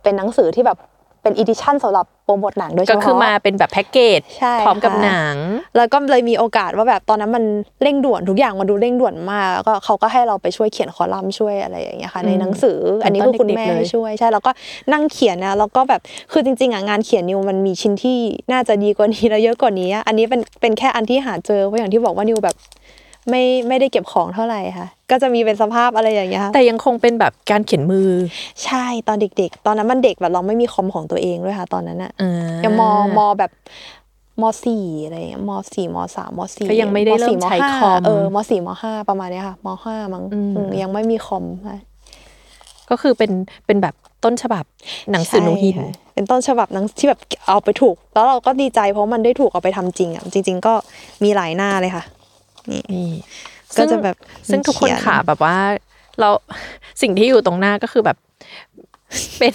[0.04, 0.78] เป็นหนังสือที่แบบ
[1.22, 5.38] เป็น edition สำหรับโปรโมทหนังโดยเฉพาะก็คือมาเป็นแบบแพ็กเกจใช่พร้อมกับค่ะหนัง
[5.78, 7.44] แล้วก็เลยมีโอกาสว่าแบบตอนนั้นมัน
[7.82, 14.52] เร่งด่วนทุกอย่างมันดูเร่งด่วนมากแล้วก็เขาก็ให้เราไปช่วยเขียนคอลัมน์ช่วยอะไรอย่างเงี้ยค่ะอืมในหนังสือ อันนี้คือคุณแม่ตอนเด็กๆเลยให้ช่วยใช่แล้วก็
[14.94, 18.18] นั่งเขียนนะแล้วก็แบบคือจริงๆอะงานเขียนนิวมันมีชิ้นที่
[18.52, 22.56] น่าจะดีกว่านี้แล้วเยอะกว่านี้อะอันนี้เป็นเป็นแค่อันที่หาเจอเพราะอย่างที่บอกว่านิวแบบ
[23.30, 28.08] ไม่ไม่ได้เก็บของเท่าไหร่ค่ะ ก็จะมีเป็นสภาพอะไรอย่างเงี้ยค่ะแต่ยังคงเป็นแบบการเขียนมือ
[28.66, 32.32] ใช่ตอนเด็ก ๆ ตอนนั้นมันเด็กแบบเราไม่มีคอมของตัวเองด้วยค่ะ ตอนนั้นอะอ่า
[32.66, 32.82] ยังม
[33.18, 33.52] มแบบ
[34.42, 41.80] มสี่อะไรอย่างเงี้ยมสี่มสามมสี่ก็ยังไม่ได้เริ่มสี่ใช้ห้าคอมเออมสี่มห้าประมาณเนี้ยค่ะมห้ามั้งอืมอืมยังไม่มีคอมค่ะ
[42.90, 43.32] ก็คือเป็น
[43.66, 44.64] เป็นแบบต้นฉบับ
[45.12, 50.74] หนังสือหนูหินใช่ค่ะเป็นต้นฉบับหนังที่แบบเอาไปถูก แล้วเราก็ดีใจเพราะมันได้ถูกเอาไปทำจริงอะจริง ๆ ก็
[51.24, 52.04] มีหลายหน้าเลยค่ะ
[52.70, 53.10] นี่นี่
[53.78, 54.16] ก็จะแบบ
[54.50, 55.58] ซึ่งทุกคนเขียนขาแบบว่า
[56.20, 56.30] เรา
[57.02, 58.18] สิ่งที่อยู่ตรงหน้าก็คือแบบ
[59.40, 59.54] เป็น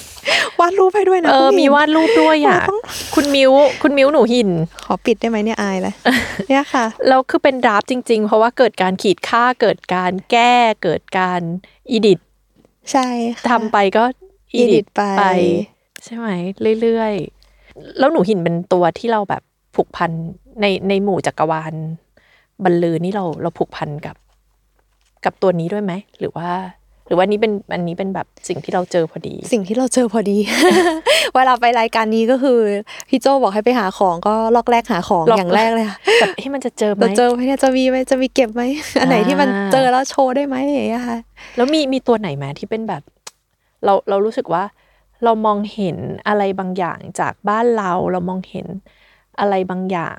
[0.60, 2.80] วาดรูปให้ด้วยนะเออคุณมีหญิงวาดรูปด้วยอะเราต้อง
[3.14, 3.50] คุณมิว
[3.82, 4.50] คุณมิวหนูหิน
[4.84, 5.94] ขอปิดได้ไหมเนี่ยอายเลย
[6.48, 11.40] เนี่ยค่ะแล้วคือเป็นดราฟต์จริง ๆ เพราะว่าเกิดการขีดค่าเกิดการแก้เกิดการ
[11.90, 12.20] อีดิท
[12.92, 13.06] ใช่
[13.38, 14.04] ค่ะทำไปก็
[14.54, 15.24] อีดิ edit ทไปไป
[16.04, 16.28] ใช่ไหม
[16.80, 19.42] เรื่อยๆ แล้วหนูหินเป็นตัวที่เราแบบ
[19.74, 20.10] ผูกพัน
[20.60, 21.74] ในในหมู่จักรวาล
[22.64, 24.16] บรรลือนี่เราเราผูกพันกับ
[25.24, 26.48] กับตัวนี้ด้วยไหมหรือว่า
[27.08, 30.38] หรือว่านี้เป็นอันนี้เป็นแบบสิ่งที่เราเจอพอดี สิ่งที่เราเจอพอดี
[31.34, 32.58] เวลาไปรายการนี้ก็คือ
[33.08, 38.62] พี่โจบอกให้ไปหาของก็ลอกแรกหาของลอกอย่างแรกเลยค่ะแบบให้มันจะเจอไหมเราเจอไหมเนี่ยจะมีไหมจะมีเก็บไหม
[39.00, 41.18] อันไหนที่มันอ่าเจอแล้วโชว์ได้ไหมอย่างเงี้ยค่ะ
[41.56, 43.02] แล้วมีมีตัวไหนไหมที่เป็นแบบ
[43.84, 44.64] เราเรารู้สึกว่า
[45.24, 45.96] เรามองเห็น
[46.28, 48.66] อะไรบางอย่างจากบ้านเราเรามองเห็น
[49.40, 50.12] อะไรบางอย่า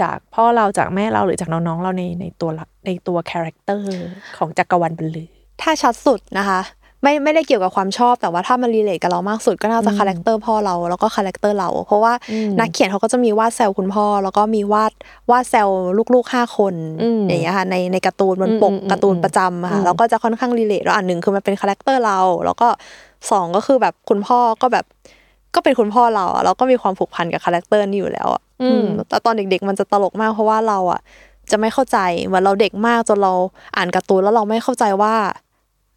[0.00, 3.96] จากพ่อเราจากแม่เราหรือจากน้องๆเราในในตัวละในตัว character
[4.36, 5.28] ของจักรวาลบรรลือ
[5.62, 6.60] ถ้าชัดสุดนะคะ
[7.02, 14.92] ไม่ไม่ได้เกี่ยวกับความชอบแต่ว่าถ้ามัน relate กับเรามากสุดก็น่าจะ character พ่อเราแล้วก็ character เรา เพราะว่าอืมนักเขียนเขาก็จะมีวาดแซวคุณพ่อ แล้วก็มีวาด
[15.30, 15.68] วาดแซว
[16.14, 22.68] ลูกๆห้าคนอืมอย่างเงี้ยค่ะในในการ์ตูนบนปกอืมอืมการ์ตูนประจำอะค่ะอืมแล้วก็จะค่อนข้าง relate แล้วอันหนึ่งคือมันเป็น character เรา แล้วก็
[23.30, 24.84] สองก็คือแบบคุณพ่อก็แบบ
[25.54, 31.00] ก็เป็นคุณพ่อเราอะเราก็มีความผูกพันกับ character นี้อยู่แล้วอะอืมอืมแต่ตอนเด็ก ๆ มันจะตลกมากเพราะว่าเราอะ
[31.50, 33.32] จะไม่เข้าใจเหมือนเราเด็กมากจนเรา
[33.76, 35.14] อ่านการ์ตูนแล้วเราไม่เข้าใจว่า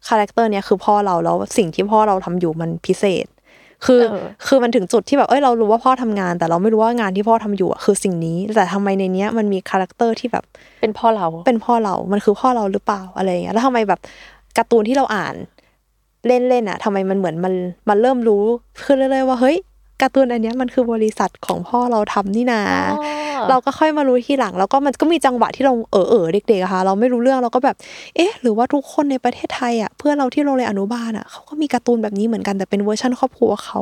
[0.08, 3.26] character เนี้ยคือพ่อเราแล้วสิ่งที่พ่อเราทำอยู่มันพิเศษ
[3.86, 10.44] คือเออคือมันถึงจุดที่แบบเอ้ยเรารู้ว่าพ่อทำงาน แต่เราไม่รู้ว่างานที่พ่อทำอยู่อะคือสิ่งนี้ แต่ทำไมในเนี้ยมันมี character ที่แบบ
[10.82, 14.00] เป็นพ่อเราเป็นพ่อเรา มันคือพ่อเราหรือเปล่าอะไรอย่างเงี้ยแล้วทำไมแบบ
[14.58, 15.34] การ์ตูนที่เราอ่าน
[16.28, 17.54] เล่นๆอะทำไมมันเหมือนมัน
[17.88, 18.42] มันเริ่มรู้
[18.84, 19.56] ขึ้นเรื่อยๆว่าเฮ้ย
[20.02, 22.60] การ์ตูนอันเนี้ยมันคือบริษัทของพ่อเราทำนี่นา
[22.98, 27.76] อ๋อเราก็ค่อยมารู้ทีหลัง แล้วก็มันก็มีจังหวะที่เราเออเออๆเด็กๆอะค่ะ เราไม่รู้เรื่องเราก็แบบ
[28.16, 33.78] เอ๊ะ หรือว่าทุกคนในประเทศไทยอะเพื่อนเราที่โรงเรียนอนุบาลอะเขาก็มีการ์ตูนแบบนี้เหมือนกันแต่เป็นเวอร์ชันครอบครัวเขา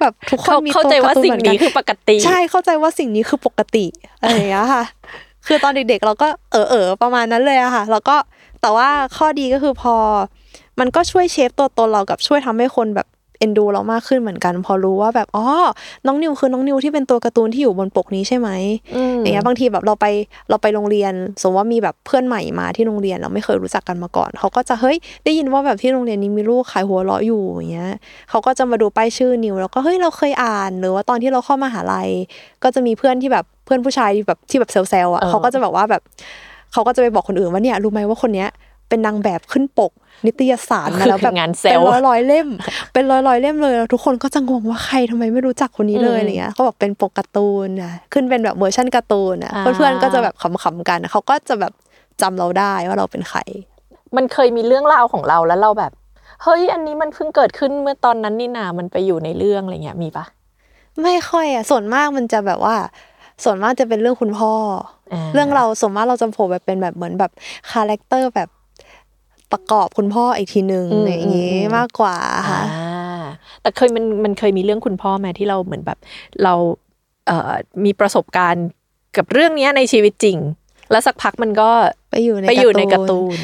[0.00, 3.84] แบบทุกคนเขามีเข้าใจว่าสิ่งนี้คือปกติ ใช่เข้าใจว่าสิ่งนี้คือปกติ
[4.20, 4.84] อะไรอย่างเงี้ยค่ะ
[5.46, 8.16] คือตอนเด็กๆเราก็เออเออๆประมาณนั้นเลยอะค่ะ แล้วก็
[8.62, 9.94] แต่ว่าข้อดีก็คือพอ
[10.80, 13.08] มันก็ช่วยเชฟตัวตนเรากับช่วยทำให้คนแบบ
[13.38, 15.46] เอ็นดูเรามากขึ้นเหมือนกัน พอรู้ว่าแบบอ๋อ
[16.06, 18.48] น้องนิวคือน้องนิวที่เป็นตัวการ์ตูนที่อยู่บนปกนี้ใช่ไหม
[18.96, 20.06] อืมอย่างเงี้ยบางทีแบบเราไป
[20.48, 27.92] เราไปโรงเรียน สมมติว่ามีแบบเพื่อนใหม่มาที่โรงเรียนเราไม่เคยรู้จักกันมาก่อน เขาก็จะเฮ้ยได้ยินว่าแบบที่โรงเรียนนี้มีลูกขายหัวเราะอยู่อย่างเงี้ย
[28.30, 32.08] เขาก็จะมาดูป้ายชื่อนิวแล้วก็เฮ้ยเราเคยอ่าน หรือว่าตอนที่เราเข้ามหาลัย
[32.62, 36.02] ก็จะมีเพื่อนที่แบบเพื่อนผู้ชายแบบที่แบบเซลล์อะเออเขาก็จะแบบว่าแบบ
[36.72, 38.48] เขาก็จะไปบอกคนอื่นว่าเนี่ยรู้ไหมว่าคนเนี้ย
[38.90, 39.92] เป็นนางแบบขึ้นปก
[40.26, 42.48] นิตยสารมาแล้วแบบงานเซเป็ลนล์ร้อยร้อยๆเล่ม
[42.92, 51.72] เป็นร้อยร้อยๆเล่มเลยแล้วทุกคนก็จะงงว่าใครทำไมไม่รู้จักคนนี้เลยอืมอะไรเงี้ยเขาบอกเป็นปกการ์ตูนนะขึ้นเป็นแบบเวอร์ชันการ์ตูนนะอ่าเพื่อนๆก็จะแบบขำๆกันเขาก็จะแบบ
[52.20, 53.40] จำเราได้ว่าเราเป็นใคร
[54.16, 55.92] มันเคยมีเรื่องราวของเราแล้วเราแบบ
[56.42, 60.24] เฮ้ยอันนี้มันเพิ่งเกิดขึ้นเมื่อตอนนั้นนี่นา มันไปอยู่ในเรื่องอะไรเงี้ยมีปะ
[61.02, 62.76] ไม่ค่อยอะส่วนมากมันจะแบบว่า
[63.44, 64.52] ส่วนมากจะเป็นเรื่องคุณพ่อ
[65.12, 67.30] อ่าเรื่องเราส่วนมากเราจะโผล่แบบเป็นแบบเหมือนแบบ
[67.70, 68.48] character แบบ
[69.52, 72.16] ประกอบคุณพ่ออีกทีหนึ่งอืมอย่างงี้อืมมากกว่า
[72.50, 73.22] ค่ะอ่า
[73.62, 75.98] แต่เคยมันมันเคยมีเรื่องคุณพ่อไหมที่เราเหมือนแบบ
[76.44, 76.54] เรา
[77.26, 77.52] เอ่อ
[77.84, 78.66] มีประสบการณ์
[79.16, 80.38] กับเรื่องเนี้ยในชีวิตจริง
[80.90, 81.70] แล้วสักพักมันก็
[82.10, 83.38] ไปอยู่ในไปอยู่ในการ์ตูน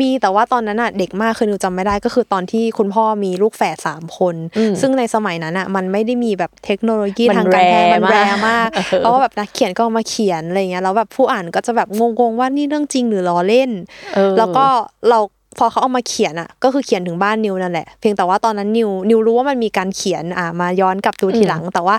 [0.00, 8.18] มีแต่ว่าตอนนั้นอะเด็กมากคือหนูจำไม่ได้ก็คือตอนที่คุณพ่อมีลูกแฝดสามคนอืมซึ่งในสมัยนั้นอะมันไม่ได้มีแบบเทคโนโลยีมันทางการแพทย์แรมันมากแร
[8.48, 11.88] มากเออเพราะว่าแบบนักเขียนก็เอามาเขียนอะไรเงี้ยแล้วแบบผู้อ่านก็จะแบบ
[12.20, 13.70] งงๆว่านี่เรื่องจริงหรือล้อเล่น
[14.14, 14.66] เออแล้วก็
[15.08, 15.18] เรา
[15.58, 21.96] พอเขาเอามาเขียนอะ ก็คือเขียนถึงบ้านนิวนั่นแหละ เพียงแต่ว่าตอนนั้นนิวนิวรู้ว่ามันมีการเขียนอะมาย้อนกลับดูทีหลัง แต่ว่า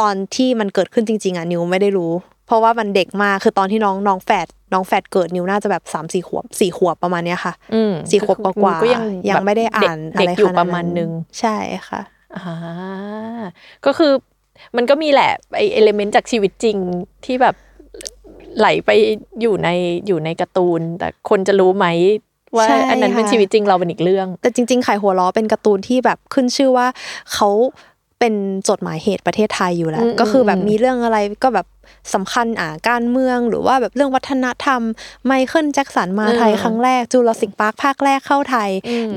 [0.00, 2.12] ตอนที่มันเกิดขึ้นจริง ๆอะนิวไม่ได้รู้
[2.46, 11.56] เพราะว่ามันเด็กมากคือตอนที่น้องน้องแฝดน้องแฝดเกิดนิวน่าจะแบบสามสี่ขวบสี่ขวบประมาณเนี้ยค่ะอืมสี่ขวบกว่าๆก็ยังยังแบบไม่ได้อ่านเด็กอะไรเด็กอยู่ขนาดประมาณนึงใช่
[11.88, 12.00] ค่ะ
[12.36, 12.54] อ่า
[13.86, 14.12] ก็คือ
[14.76, 16.76] มันก็มีแหละไอ้ element จากชีวิตจริง
[17.24, 17.54] ที่แบบ
[18.58, 18.90] ไหลไป
[19.40, 19.68] อยู่ใน
[20.06, 21.86] อยู่ในการ์ตูน แต่คนจะรู้ไหม
[22.56, 26.86] ว่าใช่อันนั้นเป็นค่ะชีวิตจริงเราเป็นอีกเรื่อง แต่จริงๆขายหัวเราะเป็นการ์ตูนที่แบบขึ้นชื่อว่า
[27.32, 27.50] เขา
[28.20, 28.34] เป็น
[28.68, 31.66] จดหมายเหตุประเทศไทยอยู่แล้วอืมก็คือแบบอืมมีเรื่องอะไรก็แบบ
[32.14, 34.80] สำคัญอ่าการเมืองหรือว่าแบบเรื่องวัฒนธรรม
[35.26, 38.70] ไมเคิลแจ็คสันมาไทยครั้งแรก Jurassic Park ภาคแรกเข้าไทย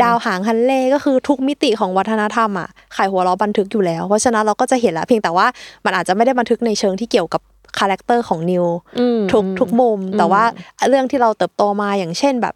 [0.03, 5.47] ดาวหางฮัลเลย์ก็คือทุกมิติของวัฒนธรรมอะขายหัวเราะบันทึกอยู่แล้ว เพราะฉะนั้นเราก็จะเห็นแล้วเพียงแต่ว่า
[5.85, 7.41] มันอาจจะไม่ได้บันทึกในเชิงที่เกี่ยวกับ
[7.79, 8.65] character ของนิว
[8.99, 10.43] อืมทุกทุกมุม แต่ว่า
[10.89, 12.55] เรื่องที่เราเติบโตมาอย่างเช่นแบบ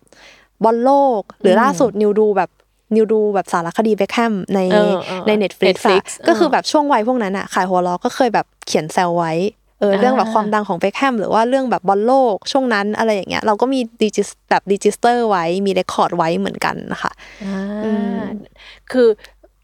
[0.64, 2.50] บอลโลก หรือล่าสุดนิวดูแบบ
[2.96, 9.34] นิวดูแบบสารคดีเบคแฮมในเออเออใน Netflix Netflix อะก็คือเออแบบช่วงวัยพวกนั้นอะขายหัวเราะก็เคยแบบเขียนแซวไว้
[9.80, 17.12] เออเรื่องแบบความดังของเบคแฮมหรือว่าเรื่องแบบบอลโลกช่วงนั้นอะไรอย่างเงี้ยเราก็มีดิจิแบบ register ไว้มี record ไว้เหมือนกันนะคะ
[17.44, 18.20] อ่าอืม
[18.92, 19.08] คือ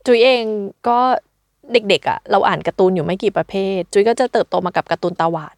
[0.06, 0.44] จุยเอง
[0.88, 1.00] ก็
[1.74, 5.58] เด็กๆอะเราอ่านการ์ตูนอยู่ไม่กี่ประเภท จุยก็จะเติบโตมากับการ์ตูนตาหวาน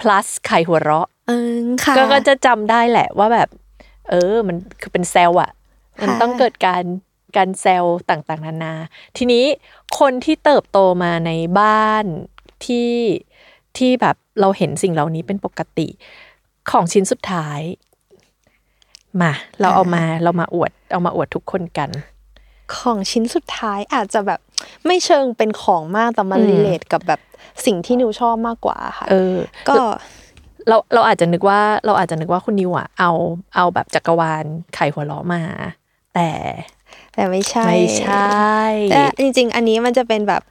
[0.00, 1.32] plus ขายหัวเราะเอ
[1.64, 5.50] อค่ะก็ก็จะจำได้แหละว่าแบบเออ มันคือเป็นเซลล์อะ
[6.02, 6.84] มันค่ะต้องเกิดการ
[7.36, 8.74] การเซลล์ต่างๆ นานา
[9.16, 9.44] ทีนี้
[9.98, 12.04] คนที่เติบโตมาในบ้าน
[12.64, 12.92] ที่
[13.76, 15.88] ที่แบบเราเห็นสิ่งเหล่านี้เป็นปกติ
[16.70, 17.60] ของชิ้นสุดท้าย
[19.22, 21.90] มา เราเอามาเรามาอวด เอามาอวดทุกคนกัน
[22.76, 24.40] ของชิ้นสุดท้ายอาจจะแบบ
[24.86, 27.20] ไม่เชิงเป็นของมากแต่มันอืมรีเลทกับแบบ
[27.66, 29.36] สิ่งที่นิวชอบมากกว่าค่ะ เออ
[29.68, 29.74] ก็
[30.68, 33.10] เราเราอาจจะนึกว่าเราอาจจะนึกว่าคุณนิวอะเอา
[33.54, 34.44] เอาแบบจักรวาล
[34.74, 35.42] ไข่หัวล้อมา
[36.14, 36.28] แต่
[37.14, 38.34] แต่ไม่ใช่ไม่ใช่
[38.90, 40.42] แต่จริง ๆ อันนี้มันจะเป็นแบบ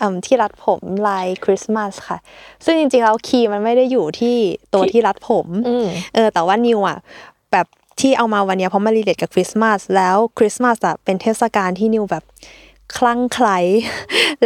[0.00, 2.18] อืมที่รัดผมลายคริสต์มาสค่ะ
[2.64, 4.36] ซึ่งจริงๆแล้ว key มันไม่ได้อยู่ที่
[4.74, 6.98] ตัวที่รัดผมอืมเออแต่ว่านิวอะ
[7.52, 7.66] แบบ
[8.00, 12.24] ที่เอามาวันเนี้ยเพราะมัน relate กับคริสต์มาสแล้วคริสต์มาสอะเป็นเทศกาลที่นิวแบบ
[12.96, 13.58] คลั่งไคล้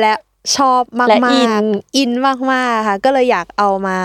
[0.00, 0.12] และ
[0.56, 1.64] ชอบมากและๆอิน
[1.96, 2.10] อิน
[2.52, 3.98] มากๆค่ะก็เลยอยากเอามา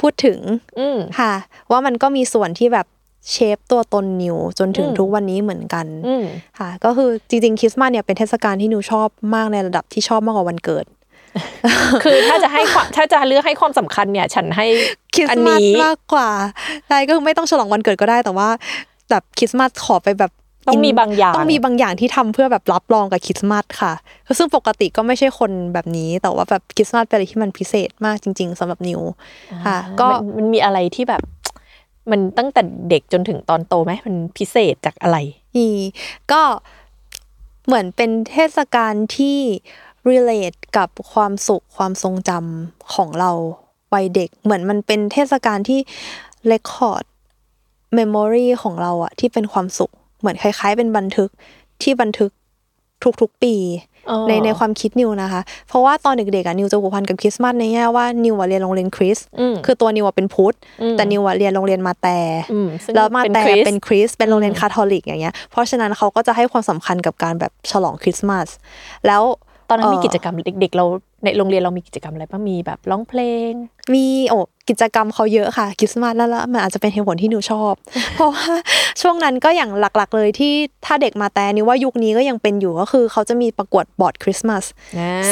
[0.00, 0.38] พูดถึง
[0.78, 1.32] อืมค่ะ
[1.70, 2.86] ว่ามันก็มีส่วนที่แบบ
[3.30, 6.24] shape ตัวตนนิวจนถึงอืมทุกวันนี้เหมือนกันอืม
[6.58, 10.84] ค่ะ ก็คือจริงๆคริสต์มาสเนี่ยเป็นเทศกาลที่นิวชอบมากในระดับที่ชอบมากกว่าวันเกิด
[12.04, 14.66] คือถ้าจะให้ความถ้าจะเลือกให้ความสำคัญเนี่ย ฉันให้
[15.14, 16.30] คริสอันต์มาสนี้มากกว่า
[16.88, 18.48] ใช่ก็คือไม่ต้องฉลองวันเกิดก็ได้แต่ว่า
[19.10, 20.32] แบบคริสต์มาสขอไปแบบ
[20.68, 23.92] ต้องมีบางอย่างต้องมีบางอย่างที่ทำเพื่อแบบรับรองกับคริสต์มาสค่ะ
[24.38, 29.00] ซึ่งปกติก็ไม่ใช่คนแบบนี้ แต่ว่าแบบคริสต์มาสเป็นอะไรที่มันพิเศษมากจริง ๆสำหรับนิว
[29.66, 31.22] ค่ะ ก็มันมันมีอะไรที่แบบ
[32.10, 35.16] มันตั้งแต่เด็กจนถึงตอนโตไหมมันพิเศษจากอะไร
[35.56, 35.68] มี
[36.32, 36.42] ก็
[37.66, 39.38] เหมือนเป็นเทศกาลที่
[40.10, 43.30] relate กับความสุขความทรงจำของเรา
[43.94, 45.80] วัยเด็ก เหมือนมันเป็นเทศกาลที่
[46.50, 47.04] record
[47.98, 49.92] memory ของเราอะที่เป็นความสุข
[50.24, 51.30] เหมือนคล้าย ๆ เป็นบันทึก
[51.82, 52.30] ที่บันทึก
[53.20, 53.54] ทุกๆปี
[54.10, 62.18] อ๋อในในความคิดนิวนะคะ เพราะว่าตอนเด็กๆอะนิวจะผูกพันกับคริสต์มาสในแง่ว่านิวอะเรียนโรงเรียนคริสต์อืมคือตัวนิวอะเป็นพุทธอืมแต่นิวอะเรียนโรงเรียนมาแตร์
[62.52, 68.48] อืมซึ่งแล้วมาแตร์เป็นคริสต์เป็นคริสต์เป็นโรงเรียนคาทอลิกอย่างเงี้ยเพราะฉะนั้นเขาก็จะให้ความสำคัญกับการแบบฉลองคริสต์มาส
[69.06, 69.22] แล้ว
[69.68, 70.84] ตอนนั้นมีเอ่อกิจกรรมเด็กๆเรา
[71.24, 73.20] ในโรงเรียนเรามีกิจกรรมอะไรบ้างมีแบบร้องเพล
[73.50, 73.52] ง
[73.94, 77.74] มีโอ้กิจกรรมเขาเยอะค่ะคริสต์มาสนั่นละมันอาจจะเป็นเหตุผลที่นิวชอบ
[78.14, 78.46] เพราะว่า
[79.00, 80.52] ช่วงนั้นก็อย่างหลักๆเลยที่
[80.86, 84.64] ถ้าเด็กมาแตร์นิวว่ายุคนี้ก็ยังเป็นอยู่ก็คือเขาจะมีประกวดบอร์ดคริสต์มาส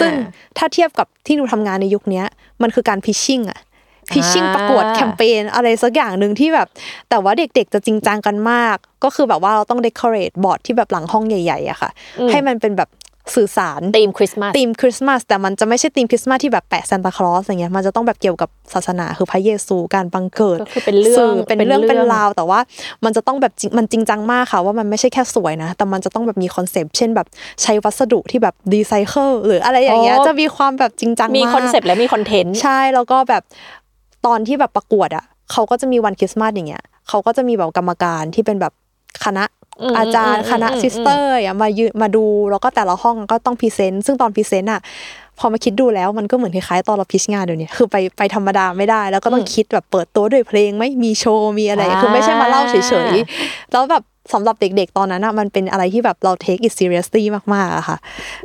[0.01, 0.13] ซึ่ง
[0.59, 2.27] ถ้าเทียบกับที่หนูทำงานในยุคเนี้ย
[2.63, 3.61] มันคือการ pitching อะ
[4.13, 6.69] pitching อ่าประกวดแคมเปญอะไรสักอย่างหนึ่งที่แบบ
[7.11, 11.91] แต่ว่าเด็กๆจะจริงจังกันมาก ก็คือแบบว่าเราต้อง decorate บอร์ดที่แบบหลังห้องใหญ่ๆอะค่ะ
[12.31, 12.89] ให้มันเป็นแบบ
[13.35, 22.61] สื่อสารธีมคริสต์มาสธีมคริสต์มาสแต่มันจะไม่ใช่ธีมคริสต์มาสที่แบบแปะซานตาคลอสอย่างเงี้ยมันจะต้องแบบเกี่ยวกับศาสนาคือพระเยซูการบังเกิดก็คือเป็นเรื่องสื่เป็นเรื่องเป็นเรื่เป็อนงราว แต่ว่า
[23.05, 27.27] มันจะต้องแบบจริงมันจริงจังมากค่ะ ว่ามันไม่ใช่แค่สวยนะ แต่มันจะต้องแบบมี concept เช่นแบบ
[27.63, 33.43] ใช้วัสดุที่แบบรีไซเคิลหรืออะไรอย่างเงี้ยจะมีความแบบจริงจังมากมี concept และมี content ใช่แล้วก็แบบ
[34.27, 38.73] ตอนที่แบบประกวดอะเขาก็จะมีวันคริสต์มาสอย่างเงี้ยเขาก็จะมีแบบกรรมการที่เป็นแบบ
[39.25, 39.45] คณะ
[39.83, 44.81] อืมอาจารย์อืมคณะอืมซิสเตอร์อะมายืนมาดูแล้วก็แต่ละห้องก็ต้อง present ซึ่งตอน present อะ
[45.39, 52.75] พอมาคิดดูแล้วมันก็เหมือนคล้ายๆตอนเรา pitch งานเดี๋ยวนี้คือไปไปธรรมดาไม่ได้ แล้วก็ต้องคิดแบบเปิดตัวด้วยเพลงไหมมีโชว์มีอะไร คือไม่ใช่มาเล่าเฉ
[53.13, 54.03] ยๆแล้วแบบ
[54.33, 57.23] สำหรับเด็กๆ ตอนนั้นอะมันเป็นอะไรที่แบบเรา take it seriously
[57.55, 57.97] มากๆอะค่ะ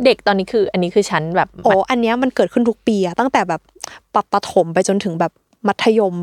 [0.05, 3.61] เด็กตอนนี้คืออันนี้คือฉันแบบโอ้อันเนี้ยมันเกิดขึ้นทุกปีอะตั้งแต่แบบ
[4.13, 5.31] ปรับประถมไปจนถึงแบบ
[5.68, 6.16] มัธยม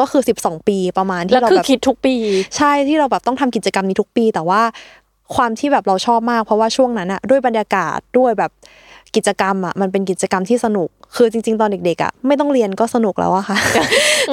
[0.00, 2.16] ก็คือ 12 ปีประมาณแล้วที่เราคือแบบคิดทุกปี
[2.56, 4.60] ใช่ที่เราแบบต้องทำกิจกรรมนี้ทุกปี แต่ว่า
[5.34, 8.50] ความที่แบบเราชอบมาก เพราะว่าช่วงนั้นอะด้วยบรรยากาศด้วยแบบ
[9.16, 13.58] กิจกรรมอะมันเป็นกิจกรรมที่สนุก คือจริง ๆ ตอนเด็กๆอะไม่ต้องเรียนก็สนุกแล้วอะค่ะ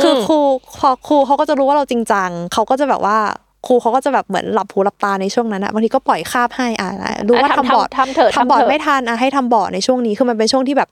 [0.03, 0.39] คือครู
[0.79, 3.17] พอครูเขาก็จะรู้ว่าเราจริงจังเขาก็จะแบบว่า
[3.67, 6.89] ครูเขาก็จะแบบเหมือนหลับหูหลับตาในช่วงนั้นอะบางทีก็ปล่อยคาบให้อะ
[7.27, 10.89] รู้ว่าอะทำทำบอร์ดทำเถอะทำบอร์ดทำเถอะไม่ทันอะให้ทำบอร์ดในช่วงนี้คือมันเป็นช่วงที่แบบ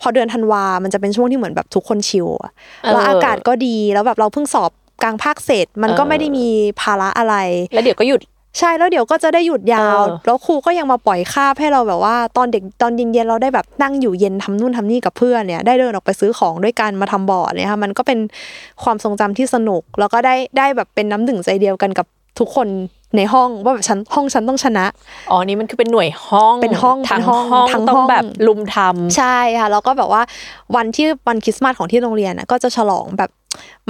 [0.00, 2.52] พอเดือนธันวา มันจะเป็นช่วงที่เหมือนแบบทุกคนชิลอะ
[2.90, 4.70] แล้วอากาศก็ดีแล้วแบบเราเพิ่งสอบ
[5.02, 6.46] กลางภาคเสร็จ มันก็ไม่ได้มี
[6.80, 7.34] ภาระอะไร
[7.74, 8.20] แล้วเดี๋ยวก็หยุด
[8.58, 18.18] ใช่แล้วเดี๋ยวก็จะได้หยุดยาวเออแล้วครูก็ยังมาปล่อยคาบให้เราแบบว่าตอนเด็กตอนเย็นๆเราได้แบบนั่งอยู่เย็นทำนู่นทำนี่กับเพื่อนเนี่ยได้เดินออกไปซื้อของด้วยกันมาทำบอร์ดเนี่ยค่ะมันก็เป็น
[18.82, 22.06] ความทรงจำที่สนุก แล้วก็ได้ได้แบบเป็นน้ำหนึ่งใจเดียวกันกับ
[22.38, 22.68] ทุกคน
[23.16, 24.86] ในห้องว่าแบบฉันห้องฉันต้องชนะ
[25.30, 30.22] อ๋อนี่มันคือเป็นหน่วยห้องเป็นห้องทั้งเป็นห้องห้องทั้งต้องห้องแบบลุมทำใช่ค่ะแล้วก็แบบว่า
[30.76, 33.30] วันที่วันคริสต์มาสของที่โรงเรียนน่ะก็จะฉลองแบบ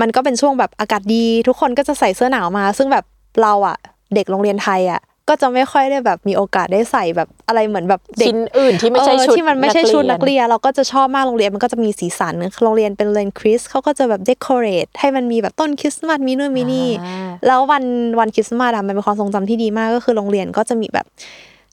[0.01, 3.05] มันก็เป็นช่วงแบบอากาศดี ทุกคนก็จะใส่เสื้อหนาวมา ซึ่งแบบ
[3.43, 3.77] เราอะ
[4.15, 17.85] เด็กโรงเรียนไทยอะ ก็จะไม่ค่อยได้แบบมีโอกาสได้ใส่แบบอะไรเหมือนแบบเด็กชิ้นอื่นที่ไม่ใช่เออชุดที่มันไม่ใช่ชุดนักเรียนเรียนเราก็จะชอบมากโรงเรียนมันก็จะมีสีสันโรงเรียนเป็นโรงเรียนคริสต์เขาก็จะแบบ decorate ให้มันมีแบบต้นคริสต์มาสมีนู่นมีนี่อ่าแล้ววัน
[18.20, 21.07] วันคริสต์มาสอะมันเป็นความทรงจำที่ดีมากก็คือโรงเรียนก็จะมีแบบ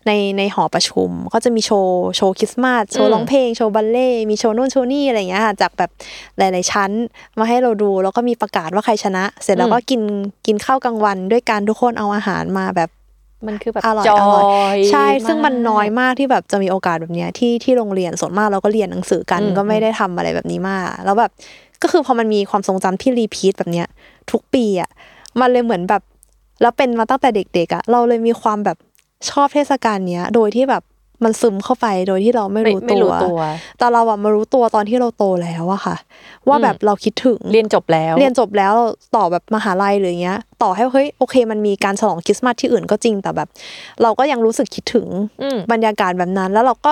[0.07, 5.89] ในในหอประชุมก็จะมีโชว์โชว์คริสต์มาสโชว์ร้องเพลงโชว์บัลเล่ต์มีโชว์นู่นโชว์นี่อะไรอย่างเงี้ยค่ะจากแบบ
[6.37, 6.91] หลาย ๆ ชั้น
[7.39, 10.01] มาให้เราดูแล้วก็มีประกาศว่าใครชนะ เสร็จแล้วก็กิน
[10.45, 12.89] กินข้าวกลางวันด้วยกันทุกคนเอาอาหารมาแบบ
[13.47, 21.31] มันคือแบบอร่อยจออร่อยยใช่ ซึ่งมันากน้อยมากที่แบบจะมีโอกาสแบบเนี้ยที่ที่โรงเรียนส่วนมากเราก็เรียนหนังสือกันอืมก็ไม่ได้ทำอะไรแบบนี้มาก แล้วแบบ
[21.81, 23.87] ก็คือพอมันมีความทรงจำที่รีพีทแบบเนี้ย
[24.31, 24.89] ทุกปีอะ
[25.39, 26.01] มันเลยเหมือนแบบ
[26.61, 28.77] แล้วเป็นมาตั้งแต่เด็กๆอะเราเลยมีความแบบ
[29.29, 30.83] ชอบเทศกาลเนี้ย โดยที่แบบ
[31.23, 33.39] มันซึมเข้าไปโดยที่เราไม่ไม่รู้ไม่ตัรู้วตัว
[33.77, 35.95] แต่เราอะมารู้ตัวตอนที่เราโตแล้วอะค่ะ
[36.47, 38.73] ว่าแบบเราคิดถึงเรียนจบแล้ว เรียนจบแล้ว
[39.15, 43.49] ต่อแบบมหาลัยหรืออย่างเงี้ย ต่อให้เฮ้ยโอเค มันมีการฉลองคริสต์มาสที่อื่นก็จริงแต่แบบ
[44.01, 45.07] เราก็ยังรู้สึกคิดถึง
[45.41, 46.91] อืมบรรยากาศแบบนั้น แล้วเราก็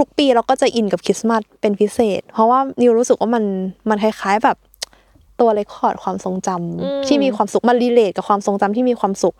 [0.00, 3.44] ทุกๆ ปีเราก็จะอินกับคริสต์มาสเป็นพิเศษ เพราะว่านิวรู้สึกว่ามัน
[3.90, 4.56] มันคล้ายๆแบบ
[5.40, 9.34] ตัว record ความทรงจำอืมที่มีความสุขมัน relate กับความทรงจำที่มีความสุข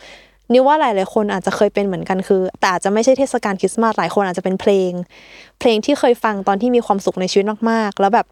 [0.52, 4.90] นิวว่าหลายๆคนอาจจะเคยเป็นเหมือนกันคือ แต่อาจจะไม่ใช่เทศกาลคริสต์มาสหลายคนอาจจะเป็นเพลง
[5.60, 8.28] เพลงที่เคยฟังตอนที่มีความสุขในชีวิตมากๆ แล้วแบบ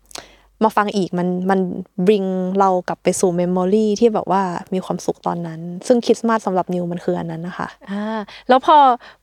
[0.64, 1.61] มาฟังอีกมันมัน
[2.07, 2.25] bring
[2.61, 4.43] เรากลับไปสู่ memory ที่แบบว่า
[4.75, 8.05] มีความสุขตอนนั้น ซึ่งคริสต์มาสสำหรับนิวมันคืออันนั้นนะคะอ่า
[8.49, 8.77] แล้วพอ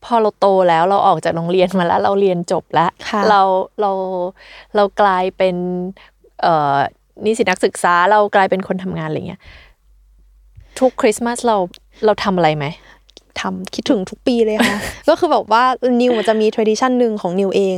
[0.05, 3.41] พอเราโตแล้วเราออกจากโรงเรียนมาแล้ว เราเรียนจบแล้วค่ะเรา
[3.81, 3.91] เรา
[4.75, 5.55] เรากลายเป็น
[6.41, 6.77] เอ่อ
[7.25, 9.41] นิสิตนักศึกษาเรากลายเป็นคนทำงานอะไรเงี้ย
[10.79, 11.57] ทุกคริสต์มาสเรา
[12.05, 12.65] เราทำอะไรไหม
[13.41, 14.77] ทำคิดถึงทุกปีเลยค่ะ
[15.09, 15.63] ก็คือแบบว่า
[16.01, 17.77] นิวจะมี tradition หนึ่งของนิวเอง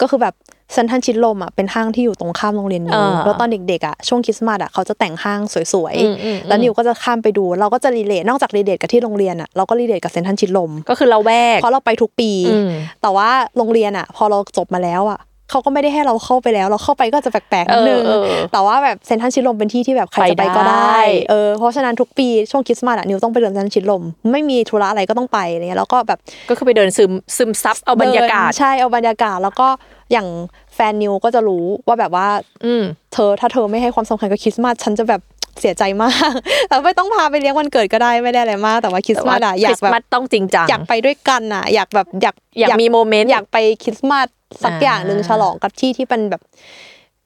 [0.00, 0.36] ก็คือแบบ
[0.72, 5.40] เซ็นทรัลชิดลมอะเป็นห้างที่อยู่ตรงข้ามโรงเรียนนิวอ่าแล้วตอนเด็กๆอะช่วงคริสต์มาสอะเขาจะแต่งห้าง
[5.72, 12.70] สวยอืมอืมๆแล้วนิวก็จะข้ามไปดู เราก็จะ relate นอกจาก relate กับที่โรงเรียนอะเราก็ relate กับเซ็นทรัลชิดลมก็คือเราแวะเพราะเราไปทุกปีอืม
[13.02, 15.18] แต่ว่าโรงเรียนอะ พอเราจบมาแล้วอะ
[15.50, 29.68] เขาก็ไม่ได้ให้เราเข้าไปแล้ว เราเข้าไปก็จะแปลกๆนิดนึงเออเออแต่ว่าแบบเซนทรัลชิดลมเป็นที่ที่แบบใครจะไปก็ไปได้ได้เออเพราะฉะนั้นทุกปีช่วงคริสต์มาสอะนิวต้องไปเดินเซนทรัลชิดลม ไม่มีธุระอะไรก็ต้องไปอะไรเงี้ยแล้วก็แบบก็คือไปเดินซึมซึมซับเอาบรรยากาศเดินใช่เอาบรรยากาศแล้วก็
[30.12, 30.28] อย่าง
[30.74, 32.28] แฟนนิวก็จะรู้ว่าแบบว่า
[32.64, 32.82] อืม
[33.12, 35.20] เธอถ้าเธอไม่ให้ความสำคัญกับคริสต์มาสฉันจะแบบ
[35.60, 36.32] เสียใจมาก
[36.68, 44.26] แต่ไม่ต้องพาไปเลี้ยงวันเกิดก็ได้ไม่ได้อะไรมาก แต่ว่าคริสต์มาสอะอยากคริสแบต์บมาสต้องจริงจังอยากไปด้วยกันอะอยากแบบอยากอยากมี moment อยากไปคริสต์มาส
[44.64, 46.42] สักอ่าอย่างหนึ่งฉลองกับที่ที่เป็นแบบ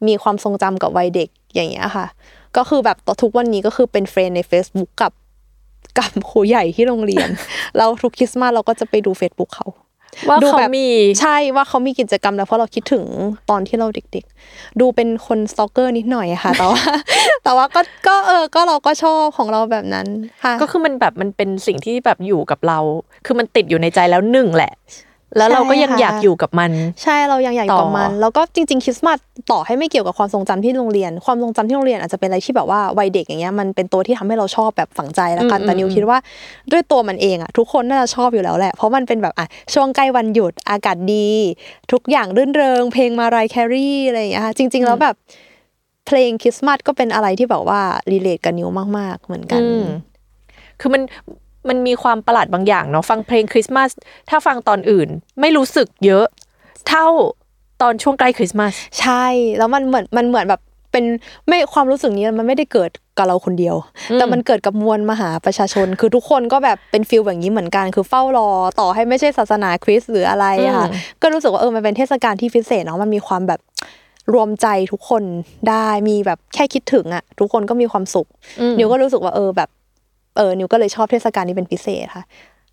[0.07, 2.07] มีความทรงจำกับวัยเด็กอย่างเงี้ยค่ะ
[2.57, 5.13] ก็คือแบบต่อทุกวันนี้ก็คือเป็น friend ใน Facebook กับ
[5.99, 7.29] กับครูใหญ่ที่โรงเรียน
[7.77, 9.67] แล้วทุกคริสต์มาสเราก็จะไปดู Facebook เขา
[10.29, 10.87] ว่าดูเขาแบบมี
[11.21, 13.05] ใช่ว่าเขามีกิจกรรมแล้วเพราะเราคิดถึง
[13.51, 16.83] ตอนที่เราเด็ก ๆ ดูเป็นคน stalker นิดหน่อยอะค่ะ แต่ว่า
[17.45, 20.07] แต่ว่าก็ก็เออก็เราก็ชอบของเราแบบนั้น
[20.45, 22.79] ค่ะก็คือมันแบบมันเป็นสิ่งที่แบบอยู่กับเรา
[23.27, 24.73] คือมันติดอยู่ในใจแล้วหนึ่งแหละ
[25.37, 26.71] แล้วเราก็ยังใช่ค่ะอยากอยู่กับมัน
[27.03, 29.19] ใช่เรายังอยากอยู่กับมันต่อแล้วก็จริงๆคริสต์มาส
[29.51, 36.19] ต่อให้ไม่เกี่ยวกับความทรงจำที่โรงเรียน ความทรงจำที่โรงเรียนอาจจะเป็นอะไรที่แบบว่าวัยเด็กอย่างเงี้ยมันเป็นตัวที่ทำให้เราชอบแบบฝังใจแล้วกันอืมแต่นิวอืมคิดว่า
[36.73, 41.31] ด้วยตัวมันเองอะทุกคนน่าจะชอบอยู่แล้วแหละเพราะมันเป็นแบบอะช่วงใกล้วันหยุดอากาศดี
[41.93, 45.15] ทุกอย่างรื่นเริง เพลงมารายแครีอะไรอย่างเงี้ยค่ะจริง ๆ แล้วแบบ
[46.07, 47.81] เพลงคริสต์มาสก็เป็นอะไรที่แบบว่า
[48.13, 48.69] relate กับนิว
[48.99, 49.85] มาก ๆ เหมือนกันอืม
[50.81, 51.03] คือมัน
[51.69, 53.91] มันมีความประหลาดบางอย่างเนาะฟังเพลงคริสต์มาส
[54.31, 55.09] ถ้าฟังตอนอื่น
[55.41, 56.27] ไม่รู้สึกเยอะ
[56.89, 57.07] เท่า
[57.83, 59.27] ตอนช่วงใกล้คริสต์มาสใช่
[59.59, 60.61] แล้วมันเหมือนมันเหมือนแบบ
[60.93, 61.05] เป็น
[61.49, 63.77] ไม่ความรู้สึกนี้มันไม่ได้เกิดกับเราคนเดียว
[64.15, 68.49] แต่มันเกิดกับมวลมหาประชาชน คือทุกคนก็แบบเป็น feel แบบนี้เหมือนกัน คือเฝ้ารอ
[68.81, 73.61] ต่อให้ไม่ใช่ศาสนาคริสต์หรืออะไรอะค่ะอืมก็รู้สึกว่าเออมันเป็นเทศกาลที่พิเศษเนาะมันมีความแบบ
[74.35, 75.23] รวมใจทุกคน
[75.69, 78.27] ได้มีแบบแค่คิดถึงอะทุกคนก็มีความสุข
[78.61, 79.69] อืมนิวก็รู้สึกว่าเออแบบ
[80.37, 82.25] เออนิวก็เลยชอบเทศกาลนี้เป็นพิเศษค่ะ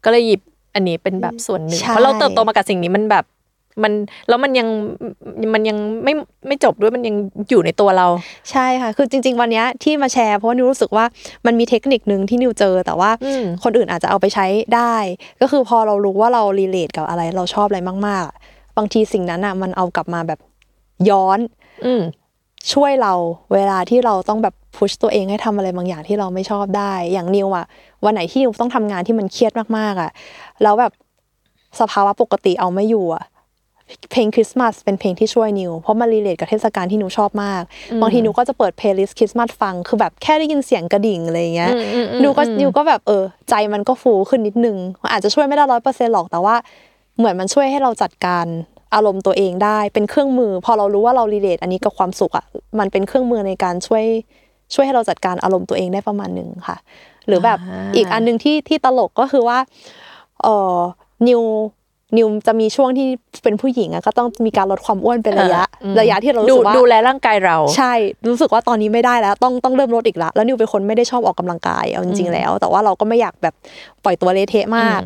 [0.04, 0.42] ก็เลยหยิบ
[0.76, 3.26] อันนี้เป็นแบบส่วนหนึ่งใช่เพราะเราเติบโตมากับสิ่งนี้มันแบบ
[3.84, 3.94] มัน
[4.30, 4.68] แล้วมันยัง
[5.54, 6.14] มันยังไม่
[6.48, 7.16] ไม่จบด้วยมันยัง
[7.50, 8.08] อยู่ในตัวเรา
[8.52, 11.06] ใช่ค่ะ คือจริง ๆ วันเนี้ยที่มาแชร์เพราะว่านิวรู้สึกว่า
[11.46, 14.46] มันมีเทคนิคนึงที่นิวเจอ แต่ว่าอืมคนอื่นอาจจะเอาไปใช้
[14.76, 14.96] ได้
[15.42, 18.36] ก็คือพอเรารู้ว่าเรารีเลทกับอะไร เราชอบอะไรมากๆอะ
[18.78, 20.40] บางทีสิ่งนั้นอะ มันเอากลับมาแบบ
[21.10, 21.40] ย้อน
[21.86, 22.02] อืม
[22.74, 23.14] ช่วยเรา
[23.54, 27.66] เวลาที่เราต้องแบบ push ตัวเองให้ทำอะไรบางอย่างที่เราไม่ชอบได้ อย่างนิวอะ
[28.06, 30.12] วันไหนที่นิวต้องทำงานที่มันเครียดมากๆอะ
[30.64, 30.92] แล้วแบบ
[31.80, 33.24] สภาวะปกติเอาไม่อยู่อะ
[34.12, 37.64] เพลงคริสต์มาสเป็นเพลงที่ช่วยนิว เพราะมัน relate กับเทศกาลที่นิวชอบมาก
[38.02, 46.56] บางทีนิวก็จะเปิด playlist คริสต์มาสฟัง คือแบบแค่ได้ยินเสียงกระดิ่งอะไรอย่างเงี้ยอืมอืมอืมนิวก็อืมนิวก็แบบเออใจมันก็ฟูขึ้นนิดนึงมันอาจจะช่วยไม่ได้ร้อยเปอร์เซ็นต์หรอกแต่ว่า
[47.18, 48.46] เหมือนมันช่วยให้เราจัดการ
[48.96, 52.46] อารมณ์ตัวเองได้ เป็นเครื่องมือ พอเรารู้ว่าเรา relate อันนี้กับความสุขอะ
[52.80, 54.06] มันเป็นเครื่องมือในการช่วย
[54.74, 56.78] ช่วยให้เราจัดการอารมณ์ตัวเองได้ประมาณหนึ่งค่ะ
[57.28, 59.60] หรือแบบอ่าอีกอันหนึ่งที่ที่ตลกก็คือว่า
[60.42, 60.78] เออ
[61.28, 61.42] นิว
[62.18, 63.08] นิวจะมีช่วงที่
[63.44, 67.94] เป็นผู้หญิงอะก็ต้องมีการลดความอ้วนเป็นระยะเอออืมระยะที่เราดูรู้สึกว่าดูแลร่างกายเรา ใช่
[68.28, 73.56] รู้สึกว่าตอนนี้ไม่ได้แล้ว ต้องต้องเริ่มลดอีกละแล้วนิวเป็นคนไม่ได้ชอบออกกำลังกายเอาจริงๆแล้ว แต่ว่าเราก็ไม่อยากแบบ
[74.04, 75.02] ปล่อยตัวเละเทะมาก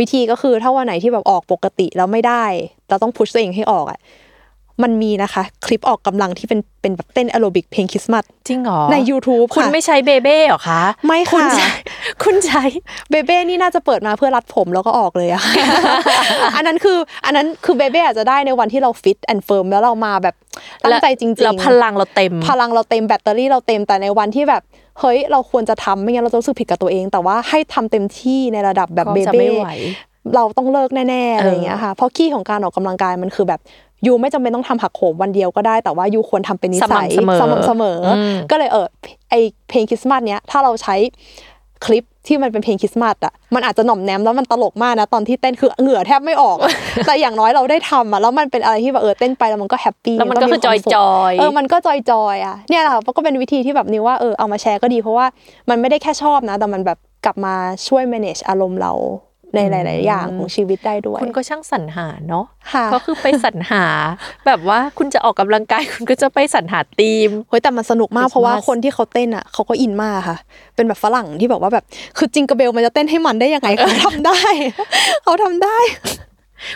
[0.00, 2.44] วิธีก็คือถ้าวันไหนที่แบบออกปกติแล้วไม่ได้
[2.88, 3.98] เราต้อง push ตัวเองให้ออกอะ
[4.82, 11.70] มันมีนะคะ คลิปออกกำลังที่เป็นเป็นแบบเต้นแอโรบิกเพลงคริสต์มาสจริงเหรอ ใน YouTube คุณค่ะไม่ใช้เบเบ้เหรอคะ ไม่คุณค่ะใช้
[12.24, 12.62] คุณใช้
[13.10, 15.42] เบเบ้นี่น่าจะเปิดมาเพื่อรัดผมแล้วก็ออกเลยอะ
[16.56, 20.34] อันนั้นคืออันนั้นคือเบเบ้อาจจะได้ในวันที่เรา fit and firm แล้วเรามาแบบ
[20.84, 24.62] ตั้งใจจริงๆแล้วพลังเราเต็ม พลังเราเต็มแบตเตอรี่เราเต็มแต่ในวันที่แบบ
[25.00, 29.70] เฮ้ยเราควรจะทำไม่งั้นเราจะรู้สึกผิดกับตัวเอง แต่ว่าให้ทำเต็มที่ในระดับแบบก็เบเบ้จะไม่ไหว
[30.34, 33.60] เราต้องเลิกแน่ๆอะไรอย่างเงี้ยค่ะเพราะ key ของการออกกำลังกายมันคือแบบ
[34.06, 38.86] you ไม่จำเป็นต้องทำหักโหมวันเดียวก็ได้ แต่ว่า you ควรทำเป็นนิสัยสม่ำเสมอม่ำเสมอ อืมก็เลยเออ
[39.30, 39.34] ไอ้
[39.68, 40.96] เพลงคริสต์มาสเนี้ยถ้าเราใช้
[41.86, 46.72] คลิปที่มันเป็นเพลงคริสต์มาสอะมันอาจจะหน่อมแนมแล้วมันตลกมากนะตอนที่เต้นคือเหงื่อแทบไม่ออกอะ
[47.06, 55.26] แต่อย่างน้อยเราได้ทำอะแล้วมันเป็นอะไรที่แบบเออเต้นไปแล้วมันก็ happy แล้วมันก็คือความสุข joy เออมันก็ joy joy ๆอะเนี่ยแหละค่ะก็เป็นวิธีที่แบบนิวว่าเออเอามาแชร์ก็ดีเพราะว่า
[55.70, 57.54] มันไม่ได้แค่ชอบนะ แต่มันแบบกลับมา
[57.88, 58.92] ช่วย manage อารมณ์เรา
[59.54, 63.84] ในหลาย ๆ อย่างของชีวิตได้ด้วย คุณก็ช่างสรรหาเนาะค่ะก็คือไปสรรหา
[64.46, 70.36] แบบว่าคุณจะออกกำลังกายคุณก็จะไปสรรหาธีมเฮ้ยแต่มันสนุกมาก Christmas เพราะว่าคนที่เขาเต้นอะเขาก็อินมากค่ะ
[70.74, 71.84] เป็นแบบฝรั่งที่แบบว่าแบบ
[72.18, 74.40] คือจิงกระเบลมันจะเต้นให้มันได้ยังไงเขาทำได้
[75.24, 75.78] เขาทำได้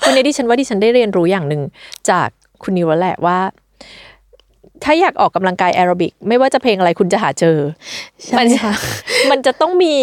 [0.04, 1.62] วันนี้ดิฉันว่าดิฉันได้เรียนรู้อย่างหนึ่ง
[2.10, 2.28] จาก
[2.62, 3.38] คุณนิวแล้วแหละว่า
[4.84, 7.56] ถ้าอยากออกกำลังกายแอโรบิกไม่ว่าจะเพลงอะไรคุณจะหาเจอ
[8.24, 8.72] ใช่มันค่ะ
[9.30, 9.94] มันจะต้องมี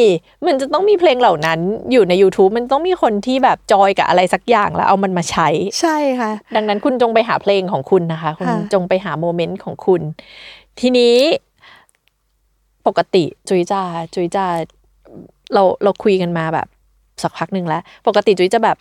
[0.47, 1.59] มันจะต้องมีเพลงเหล่านั้น
[1.91, 5.47] อยู่ใน YouTube มันต้องมีคนที่แบบจอยกับอะไรสักอย่างแล้วเอามันมาใช้
[5.81, 10.01] ใช่ค่ะ ดังนั้นคุณจงไปหาเพลงของคุณนะคะ คุณค่ะจงไปหาโมเมนต์ของคุณ
[10.79, 11.15] ทีนี้
[12.87, 13.83] ปกติจุยจา
[14.15, 14.45] จุยจา
[15.53, 16.67] เราเราคุยกันมาแบบ
[17.23, 18.77] สักพักหนึ่งแล้ว ปกติจุยจะแบบ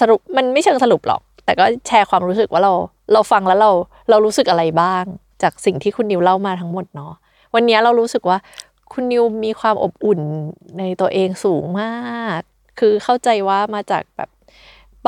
[0.00, 2.72] สรุปมันไม่เชิงสรุปหรอก แต่ก็แชร์ความรู้สึกว่าเรา
[3.12, 3.72] เราฟังแล้วเรา
[4.10, 5.04] เรารู้สึกอะไรบ้าง
[5.42, 7.12] จากสิ่งที่คุณนิวเล่ามาทั้งหมดเนาะ
[7.54, 8.38] วันนี้เรารู้สึกว่า
[8.92, 10.20] คุณนิวมีความอบอุ่น
[10.78, 12.40] ในตัวเองสูงมาก
[12.78, 14.30] คือเข้าใจว่ามาจากแบบ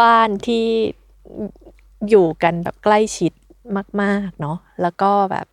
[0.01, 0.67] บ้านที่
[2.11, 3.33] อยู่กันแบบใกล้ชิด
[4.03, 5.47] มาก ๆ เนาะแล้วก็แบบ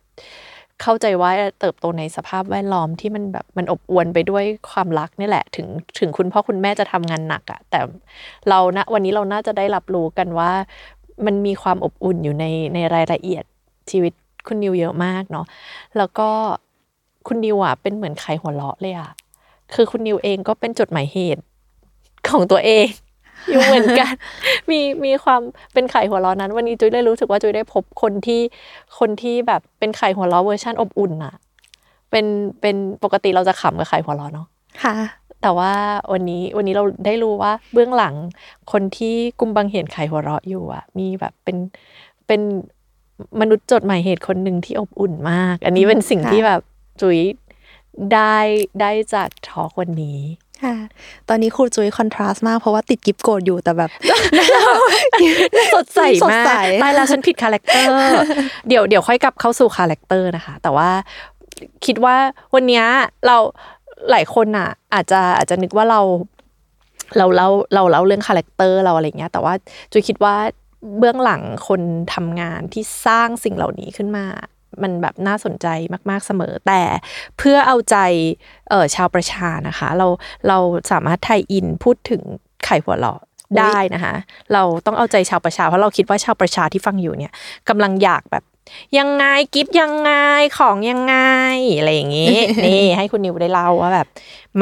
[0.82, 1.30] เข้าใจว่า
[1.60, 5.66] เติบโตในสภาพแวดล้อมที่มันแบบมันอบอวลไปด้วยความรักนี่แหละ ถึง
[5.98, 7.80] ถึงคุณพ่อคุณแม่จะทำงานหนักอะแต่
[8.48, 10.52] เราณวันนี้เราน่าจะได้รับรู้กันว่า
[11.26, 12.44] มันมีความอบอุ่นอยู่ใน
[12.74, 13.44] ในรายละเอียด
[13.90, 14.12] ชีวิต
[14.46, 15.46] คุณนิวเยอะมากเนาะ
[15.96, 16.28] แล้วก็
[17.26, 19.10] คุณนิวอะเป็นเหมือนไขหัวเราะเลยอะ
[19.74, 21.42] คือคุณนิวเองก็เป็นจดหมายเหตุ
[22.30, 22.86] ของตัวเอง
[23.50, 24.12] อยู่เหมือนกัน
[24.70, 25.40] มีมีความ
[25.72, 28.40] เป็นไข่หัวเราะนั้น วันนี้จุ้ยได้รู้สึกว่าจุ้ยได้พบคนที่
[28.98, 31.34] คนที่แบบเป็นไข่หัวเราะเวอร์ชันอบอุ่นอะ
[32.10, 32.26] เป็น
[32.60, 34.46] เป็นปกติเราจะขำกับขายหัวเราะเนาะ
[34.84, 34.94] ค่ะ
[35.46, 35.74] แต่ว่า
[36.12, 38.14] วันนี้วันนี้เราได้รู้ว่าเบื้องหลัง
[38.72, 41.56] คนที่กุมบังเหียนขายหัวเราะอยู่อะมีแบบเป็น
[42.26, 42.40] เป็น
[43.40, 46.60] มนุษย์จดหมายเหตุคนหนึ่งที่อบอุ่นมาก อันนี้เป็นสิ่งค่ะที่แบบ
[47.00, 47.18] จุ้ย
[48.12, 48.36] ได้
[48.80, 50.20] ได้จาก talk วันนี้
[50.64, 50.76] ค่ะ
[51.28, 53.90] ตอนนี้ครูจุ้ย contrast มากเพราะว่าติดกิ๊บโกรธอยู่แต่แบบ
[55.74, 57.90] สดใสสดใสมากตายแล้วฉันผิด character
[58.68, 60.90] เดี๋ยวเดี๋ยวค่อยกลับเข้าสู่ character นะคะ แต่ว่า
[61.86, 62.16] คิดว่า
[62.54, 62.84] วันเนี้ย
[63.26, 63.36] เรา
[64.10, 66.00] หลายคนอะ อาจจะอาจจะนึกว่าเรา
[67.18, 69.54] เราเล่าเราเล่าเรื่อง character เราอะไรเงี้ย แต่ว่า
[69.92, 70.34] จุ้ยคิดว่า
[70.98, 71.80] เบื้องหลังคน
[72.14, 74.24] ทำงานที่สร้างสิ่งเหล่านี้ขึ้นมา
[74.82, 75.66] มันแบบน่าสนใจ
[76.10, 76.82] มาก ๆเสมอ แต่
[77.38, 77.96] เพื่อเอาใจ
[78.70, 80.06] เออชาวประชานะคะ เรา
[80.48, 80.58] เรา
[80.90, 83.20] สามารถ tie-in พูดถึงขายหัวเราะ
[83.58, 84.14] ได้นะคะ
[84.52, 87.34] เราต้องเอาใจชาวประชา เพราะเราคิดว่าชาวประชาที่ฟังอยู่เนี่ย
[87.68, 88.44] กำลังอยากแบบ
[88.98, 90.12] ยังไงกิ๊บยังไง
[90.58, 91.16] ของยังไง
[91.78, 92.36] อะไรอย่างงี้
[92.66, 94.08] นี่ให้คุณนิวได้เล่าว่าแบบ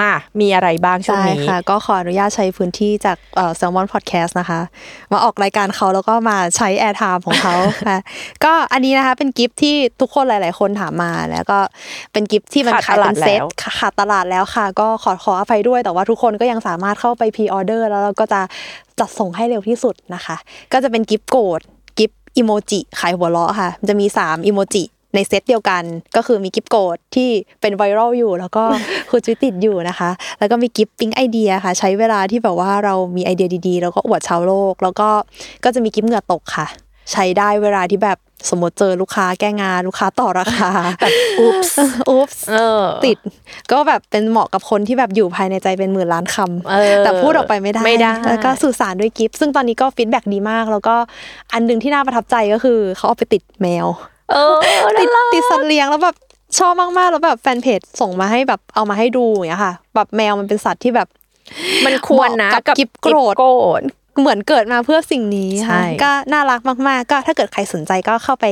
[0.00, 4.61] มามีอะไรบ้างช่วงนี้ใช่ค่ะ ก็ขออนุญาตใช้พื้นที่จากเอ่อ Salmon Podcast นะคะ
[5.12, 7.55] มาออกรายการเขาแล้วก็มาใช้ airtime ของเขา
[7.88, 7.98] ค่ะ
[8.44, 11.59] ก็อันนี้นะคะเป็นกิ๊บที่ทุกคนหลาย ๆ คนถามมาแล้วก็
[12.12, 13.48] เป็นกิ๊บที่มันขาดตลาด ขายเป็ดนเซตแล้ว
[13.78, 18.40] ขาดตลาดแล้วค่ะ ก็ขอขออภัยด้วยแต่ว่าทุกคนก็ยังสามารถเข้าไป pre-order แล้วเราก็จะ
[19.00, 20.36] จัดส่งให้เร็วที่สุดนะคะ
[20.72, 21.74] ก็จะเป็นกิ๊บโกรธ กิฟต์
[22.37, 25.82] อิโมจิขายหัวเราะค่ะ มันจะมี 3อิโมจิในเซตเดียวกัน
[26.16, 27.30] ก็คือมีกิ๊บโกรธที่
[27.61, 28.64] เป็น viral อยู่ แล้วก็
[29.11, 35.09] คุณจุ้ยติดอยู่นะคะ แล้วก็มีกิ๊บปิ๊งไอเดียค่ะ ใช้เวลาที่แบบว่าเรามีไอเดียดีๆ แล้วก็อวดชาวโลก แล้วก็
[35.64, 36.66] ก็จะมีกิ๊บเหงื่อตกค่ะ
[37.12, 38.18] ใช้ได้เวลาที่แบบ
[38.50, 43.18] สมมติเจอลูกค้าแก้งานลูกค้าต่อราคาแบบ oops oops เออติด
[43.72, 50.94] ก็แบบเป็นเหมาะกับคนที่แบบอยู่ภายในใจเป็นหมื่นล้านคำเออแต่พูดออกไปไม่ได้ไม่ได้ แล้วก็สื่อสารด้วยกิ๊บซึ่งตอนนี้ก็ feedback ดีมาก แล้วก็
[51.52, 53.86] อันหนึ่งที่น่าประทับใจก็คือเขาเอาไปติดแมว
[54.32, 54.57] เออ
[55.00, 56.16] ติดติดสัตว์เลี้ยงแล้วแบบ
[56.59, 61.09] ชอบมากๆแล้วแบบแฟนเพจส่งมาให้แบบเอามาให้ดูอย่างเงี้ยค่ะ แบบแมวมันเป็นสัตว์ที่แบบ
[61.86, 63.82] มันควรนะเหมาะกับกิฟโกรธโกรธ
[64.20, 68.46] เหมือนเกิดมาเพื่อสิ่งนี้ใช่ค่ะก็น่ารักมากๆ ก็ถ้าเกิดใครสนใจก็เข้าไป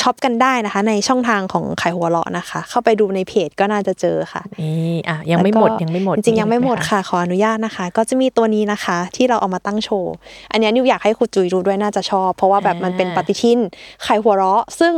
[0.00, 10.14] ช็อปกันได้นะคะ ในช่องทางของขายหัวเราะนะคะ เข้าไปดูในเพจก็น่าจะเจอค่ะนี่อะยังไม่หมดแล้วก็ยังไม่หมด จริงๆยังไม่หมดอีกค่ะขออนุญาตนะคะ ก็จะมีตัวนี้นะคะ ที่เราเอามาตั้งโชว์
[10.52, 13.58] อันเนี้ยนิวอยากให้คุณจุยดูด้วยน่าจะชอบ เพราะว่าแบบมันเป็นปฏิทิน
[14.02, 14.94] ไขหัวเราะ ซึ่ง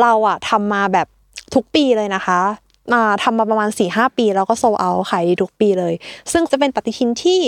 [0.00, 1.06] เราอะทำมาแบบ
[1.54, 2.40] ทุกปีเลยนะคะ
[2.92, 5.94] อ่าทำมาประมาณ4ี่หปี แล้วก็โซเอาขายดีทุกปีเลย
[6.32, 7.40] ซึ่งจะเป็นปฏิทินที่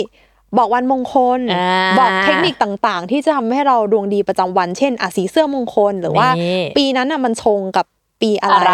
[0.57, 7.85] บอกวันมงคลอ่าบอกเทคนิคต่างๆ ที่จะทำให้เราดวงดีประจำวัน เช่นอะสีเสื้อมงคล หรือว่านี่ปีนั้นน่ะมันชงกับ
[8.21, 8.73] ปีอะไรอะไร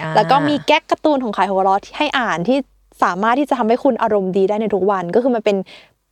[0.00, 2.58] อ่าแล้วก็มีแก๊กการ์ตูนของขายหัวเราะที่ให้อ่านที่
[3.02, 5.56] สามารถที่จะทำให้คุณอารมณ์ดีได้ในทุกวัน ก็คือมันเป็น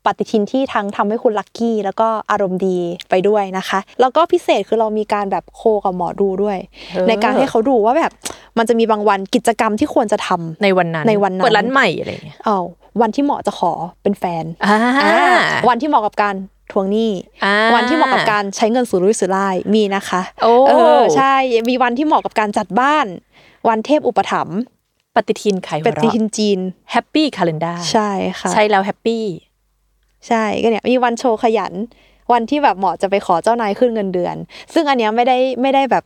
[0.06, 2.78] ปฏิทินที่ทั้งทำให้คุณลัคกี้แล้วก็อารมณ์ดี
[3.10, 6.58] ไปด้วยนะคะ แล้วก็พิเศษคือเรามีการแบบโคกับหมอดูด้วย
[6.94, 8.12] เออในการให้เขาดูว่าแบบ
[8.58, 12.58] มันจะมีบางวันกิจกรรมที่ควรจะทำในวันนั้นในวันนั้นเปิดร้านใหม่อะไรอย่างเงี้ยเอา
[13.00, 13.72] วันที่เหมาะจะขอ
[14.02, 15.16] เป็นแฟนอ่าอ่า
[15.68, 16.34] วันที่เหมาะกับการ
[16.72, 17.10] ทวงหนี้
[17.44, 21.34] อ่าวันที่เหมาะกับการใช้เงินสุรุ่ยสุร่ายมีนะคะโอ้เออใช่
[21.70, 23.06] มีวันที่เหมาะกับการจัดบ้าน
[23.68, 24.58] วันเทพอุปถัมภ์
[25.14, 26.58] ปฏิทินไขหัเป็วนเราะตีทินจีน
[26.92, 29.24] แฮปปี้คาล endar ใช่ค่ะใช่แล้วแฮปปี้
[30.28, 31.72] ใช่ก็เนี่ยมีวันโชว์ขยัน
[32.32, 34.36] วันที่แบบเหมาะจะไปขอเจ้านายขึ้นเงินเดือน
[34.74, 36.04] ซึ่งอันเนี้ยไม่ได้ไม่ได้แบบ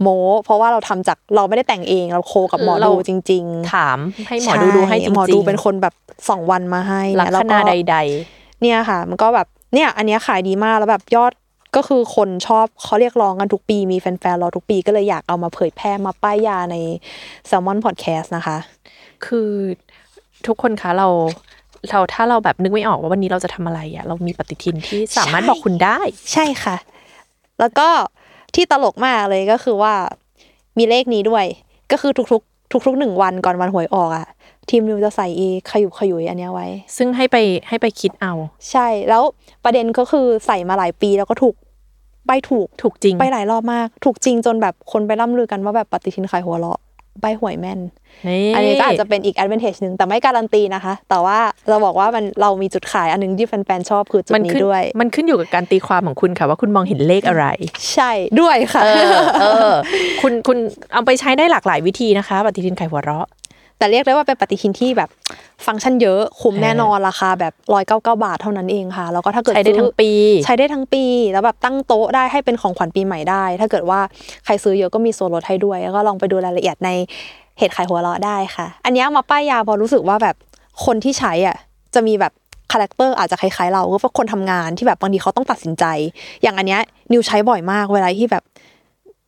[0.00, 0.08] โม
[0.44, 3.98] เพราะว่าเราทำจากเราไม่ได้แต่งเองเราโคกับหมอเราดูจริง ๆ ถาม
[4.28, 5.94] ให้หมอดูดูให้จริงๆหมอดูเป็นคนแบบ
[6.28, 7.98] สองวันมาให้ลัคแล้วนาก็ใด
[8.62, 11.32] เนี่ยค่ะ มันก็แบบเนี่ย อันเนี้ยขายดีมากแล้วแบบยอด
[11.76, 16.76] ก็คือคนชอบเขาเรียกร้องกันทุกปีมีแฟนๆรอทุกปีก็เลยอยากเอามาเผยแพร่มาป้ายยาใน
[17.48, 19.50] Salmon Podcast นะคะๆคือ
[20.46, 21.08] ทุกคนคะเรา
[21.90, 25.98] เราถ้าเราแบบนึกไม่ออกว่าวันนี้เราจะทำอะไรอะเรามีปฏิทินที่สามารถใช่บอกคุณได้
[26.32, 26.76] ใช่ค่ะ
[27.60, 27.88] แล้วก็
[28.54, 29.94] ที่ตลกมากเลยก็คือว่า
[30.78, 31.44] มีเลขนี้ด้วย
[31.92, 34.26] ก็คือทุกๆ ทุกๆหนึ่งวันก่อนวันหวยออกอะ
[34.70, 36.66] ทีมนิวจะใส่อีขยุบขยุยอันเนี้ยไว้
[36.96, 37.36] ซึ่งให้ไป
[37.68, 38.32] ให้ไปคิดเอา
[38.70, 39.22] ใช่แล้ว
[39.64, 41.54] ประเด็นก็คือใส่มาหลายปีแล้วก็ถูก
[42.26, 46.78] ใบถูกถูกจริง ไปหลายรอบมาก ถูกจริงจนแบบคนไปล่ำลือกันว่าแบบปฏิทินขายหัวเราะ
[47.20, 47.80] ใบหวยแม่น
[48.28, 51.38] นี่อันนี้ก็อาจจะเป็นอีก advantage หนึ่งแต่ไม่การันตีนะคะ แต่ว่า
[51.68, 57.46] เราบอกว่ามันเรามีจุดขายอันหนึงที่แฟนๆชอบคือจุดมันนี้ขึ้นด้วย มันขึ้นอยู่กับการตีความของคุณค่ะว่าคุณมองเห็นเลขอะไร
[57.92, 58.10] ใช่
[58.40, 59.72] ด้วยค่ะเออเออ
[60.22, 60.58] คุณคุณ
[60.92, 63.26] เอาไปใช้ได้หลากหลายวิธีนะคะ ปฏิทินไขหัวเราะ
[63.82, 65.10] แต่เรียกได้ว่าเป็นปฏิทินที่แบบ
[65.66, 70.10] ฟังก์ชันเยอะคุ้มเออแน่นอนราคาแบบร้อยเก้าเก้าบาทเท่านั้นเองค่ะ แล้วก็ถ้าเกิดใช้ได้ซื้อทั้งปี
[70.44, 74.00] ใช้ได้ทั้งปี แล้วแบบตั้งโต๊ะได้ให้เป็นของขวัญปีใหม่ได้ ถ้าเกิดว่า
[74.44, 76.90] ใครซื้อเยอะก็มีส่วนลดให้ด้วย แล้วก็ลองไปดูรายละเอียดใน
[77.58, 80.36] เพจขายหัวเราะได้ค่ะ อันเนี้ยมาป้ายยาพอรู้สึกว่าแบบ
[80.84, 81.56] คนที่ใช้อะ
[81.94, 82.32] จะมีแบบ
[82.72, 85.84] character อาจจะคล้ายๆเราก็เป็นคนทำงานที่แบบบางทีเขาต้องตัดสินใจ
[86.42, 86.80] อย่างอันเนี้ย
[87.12, 88.44] นิวใช้บ่อยมากเวลาที่แบบ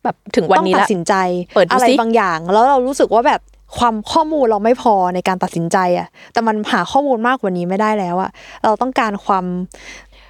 [0.03, 3.41] แบบต้องตัดสินใจอะไรบางอย่าง ถึงวันนี้ละเปิดดูสิ แล้วเรารู้สึกว่าแบบ
[3.79, 8.31] ความข้อมูลเราไม่พอในการตัดสินใจอะแต่มันหาข้อมูลมากกว่านี้ไม่ได้แล้วอะ
[8.63, 9.45] เราต้องการความ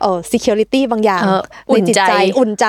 [0.02, 2.68] เออ security บางอย่างเอออุ่นในจิตใจอุ่นใจ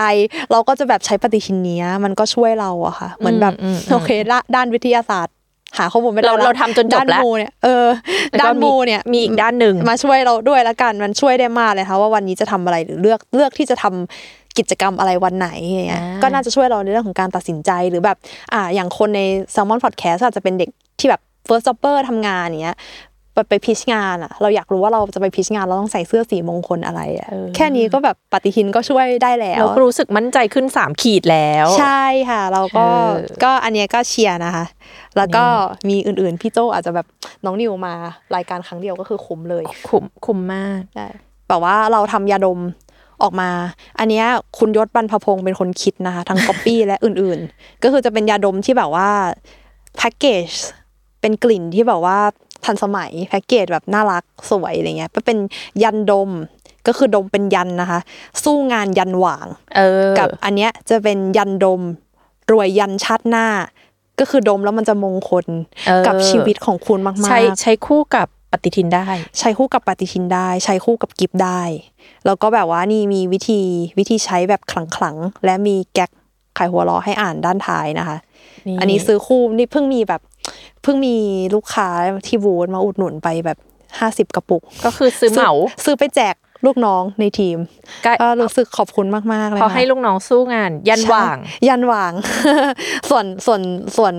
[0.53, 5.35] เราก็จะแบบใช้ปฏิทินเนี้ยมันก็ช่วยเราอะค่ะ เหมือนแบบอืมอืมโอเคละด้านวิทยาศาสตร์
[5.79, 7.87] หาข้อมูลไม่ได้เราละเราทำจนจบด้านแล้วมูเนี่ยเออ
[8.31, 18.17] แล้วก็ด้านมูเนี่ยมีอีกด้านหนึ่งมาช่วยเราด้วยละกันมันช่วยได้มากเลยค่ะว่าวันนี้จะทำอะไรหรือเลือกเลือกที่จะทำ กิจกรรมอะไรวันไหนอย่างเงี้ยอ่าก็น่าจะช่วยเราในเรื่องของการตัดสินใจหรือแบบ
[18.53, 19.21] อ่าอย่างคนใน
[19.55, 22.79] Salmon Podcast อาจจะเป็นเด็กที่แบบ first jobber ทำงานอย่างเงี้ย
[23.35, 33.11] ไปไปพิชงานอะ เราอยากรู้ว่าเราจะไปพิชงานเราต้องใส่เสื้อสีมงคลอะไรอะแค่นี้ก็แบบปฏิทินก็ช่วยได้แล้วเราก็รู้สึกมั่นใจขึ้นสามขีดแล้ว ใช่ค่ะ เราก็เออ
[33.45, 34.65] ก็อันเนี้ยก็เชียร์นะคะ
[35.17, 35.45] แล้วก็
[35.89, 37.07] มีอื่นๆ พี่โจอาจจะแบบ
[37.45, 37.95] น้องนิวมา
[38.37, 41.09] รายการครั้งเดียวก็คือคุ้มเลยคุ้มคุ้มมากใช่
[41.49, 42.61] แบบว่าเราทำยาดม
[43.23, 43.51] ออกมา
[43.99, 44.27] อันเนี้ย
[44.59, 49.09] คุณยศบรรพพงศ์เป็นคนคิดนะคะ ทั้งก๊อปปี้และอื่นๆ ก็คือจะเป็นยาดมที่แบบว่า
[49.97, 50.49] แพ็กเกจ
[51.21, 52.19] เป็นกลิ่นที่แบบว่า
[52.64, 55.39] ทันสมัยแพ็กเกจแบบน่ารักสวยอะไรเงี้ยเป็น
[55.83, 56.31] ยันดม
[56.87, 58.01] ก็คือดมเป็นยันนะคะ
[58.45, 59.47] สู้งานยันหว่าง
[59.77, 61.83] เออกับอันเนี้ยจะเป็นยันดม
[62.53, 63.47] รวยยันชาติหน้า
[64.21, 65.47] ก็คือดมแล้วมันจะมงคล
[65.87, 69.07] เออกับชีวิตของคุณมากๆ ใช้ใช้คู่กับ ปฏิทินได้
[69.39, 71.61] ใช้คู่กับปฏิทินได้ ใช้คู่กับกิฟต์ได้
[72.27, 73.61] แล้วก็แบบว่านี่มีวิธี
[73.99, 74.61] วิธีใช้แบบ
[74.97, 76.11] ขลังๆและมีแก๊ก
[76.59, 78.17] ขายหัวล้อให้อ่านด้านท้ายนะคะ
[78.69, 80.21] นี่อันนี้ซื้อคู่นี่เพิ่งมีแบบ
[80.83, 81.17] เพิ่งมี
[81.55, 81.89] ลูกค้า
[82.27, 83.59] ที่วูดมาอุดหนุนไปแบบ
[83.99, 85.53] ห้าสิบกระปุก ก็คือซื้อเหมา
[85.85, 86.35] ซื้อไปแจก
[86.67, 87.59] ลูกน้องในทีม
[88.05, 92.13] ก็ก็รู้สึกขอบคุณมากๆเลยเขาค่ะให้ลูกน้องสู้งาน ยันหว่างใช่ยันหว่าง
[93.11, 93.61] ส่วนส่วน
[93.97, 94.15] ส่วน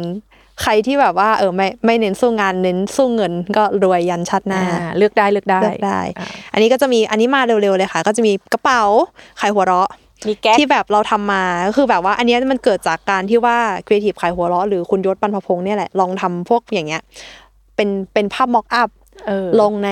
[0.62, 8.84] ใครที่แบบว่าเออไม่ไม่เน้นสู้งานเน้นสู้เงินก็รวยยันชัดหน้าอ่าเลือกได้เลือกได้เลือกได้อ่าอันนี้ก็จะมีอันนี้มาเร็วๆเลยค่ะ ก็จะมีกระเป๋า
[9.40, 9.90] ขายหัวเราะ
[10.28, 17.02] มีแก๊กที่แบบเราทำมาก็คือแบบว่าอันเนี้ยมันเกิดจากการที่ว่าครีเอทีฟขายหัวเราะหรือคุณยศบรรพพงษ์เนี่ยแหละลองทำพวกอย่างเงี้ย
[17.76, 18.90] เป็นเป็นภาพ mockup
[19.28, 19.90] เออลงใน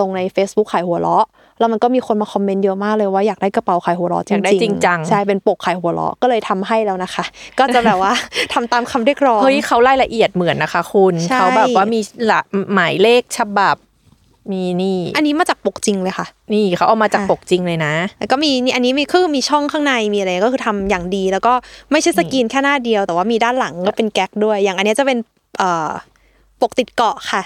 [0.00, 1.26] ลงใน Facebook ขายหัวเราะ
[1.58, 7.24] แล้วมันก็มีคนมา comment เยอะมากเลยว่าอยากได้กระเป๋าขายหัวเราะอยากได้จริงจริงจังใช่เป็นปกขายหัวเราะก็เลยทำให้แล้วนะคะ
[7.58, 8.12] ก็จะแบบว่า
[8.52, 12.40] ทำตามคำเรียกร้องเฮ้ยเขารายละเอียดเหมือนนะคะ คุณใช่เขาแบบว่ามีหละ
[12.74, 13.76] หมายเลขฉบับ
[14.52, 21.52] มีนี่ อันนี้มาจากปกจริงเลยค่ะ นี่เขาเอามาจากอะปกจริงเลยนะ แล้วก็มีนี่อันนี้มีคือมีช่องข้างในมีอะไรก็คือทำอย่างดี แล้วก็
[21.92, 25.18] ไม่ใช่สกรีนแค่หน้าเดียว แต่ว่ามีด้านหลังก็เป็นแก๊กด้วย อย่างอันเนี้ยจะเป็น
[25.58, 25.90] เอ่อ
[26.62, 27.42] ปกติดเกาะค่ะ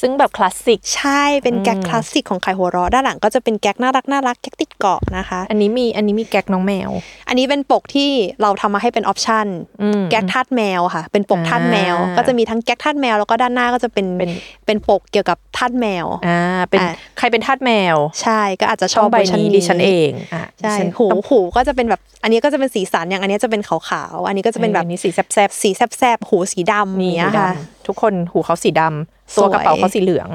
[0.00, 6.90] ซึ่งแบบคลาสสิก ใช่ เป็นแก๊กคลาสสิกของไข่หัวเราะด้านหลังก็จะเป็นแก๊กน่ารักน่ารักแก๊กติดเกาะนะคะ อันนี้มีอันนี้มีแก๊กน้องแมว
[7.28, 8.10] อันนี้เป็นปกที่
[8.42, 9.46] เราทำมาให้เป็นออปชัน
[9.82, 14.30] อืมแก๊กทาดแมวค่ะ เป็นปกทาดแมวอ่าก็จะมีทั้งแก๊กทาดแมวแล้วก็ด้านหน้าก็จะเป็นเป็น
[14.66, 30.28] เป็นปกเกี่ยวกับทาดแมว อ่า เป็นอะใครเป็นทาสแมว ใช่ ก็อาจจะชช่ออบงใบเวอร์ชันนี้นี้ดิฉันเอง อะใช่ดิฉันหูต้องหูก็จะเป็นแบบ อันนี้ก็จะเป็นสีสันอย่างอันนี้จะเป็นขาวๆ อันนี้ก็จะเป็นแบบอันนี้สีแซบสีแซบๆ หูสีดำๆนี่เนี้ยหูดค่ะำทุกคนหูเขาสีดำตัวกระเป๋าสวยเขาสีเหลือง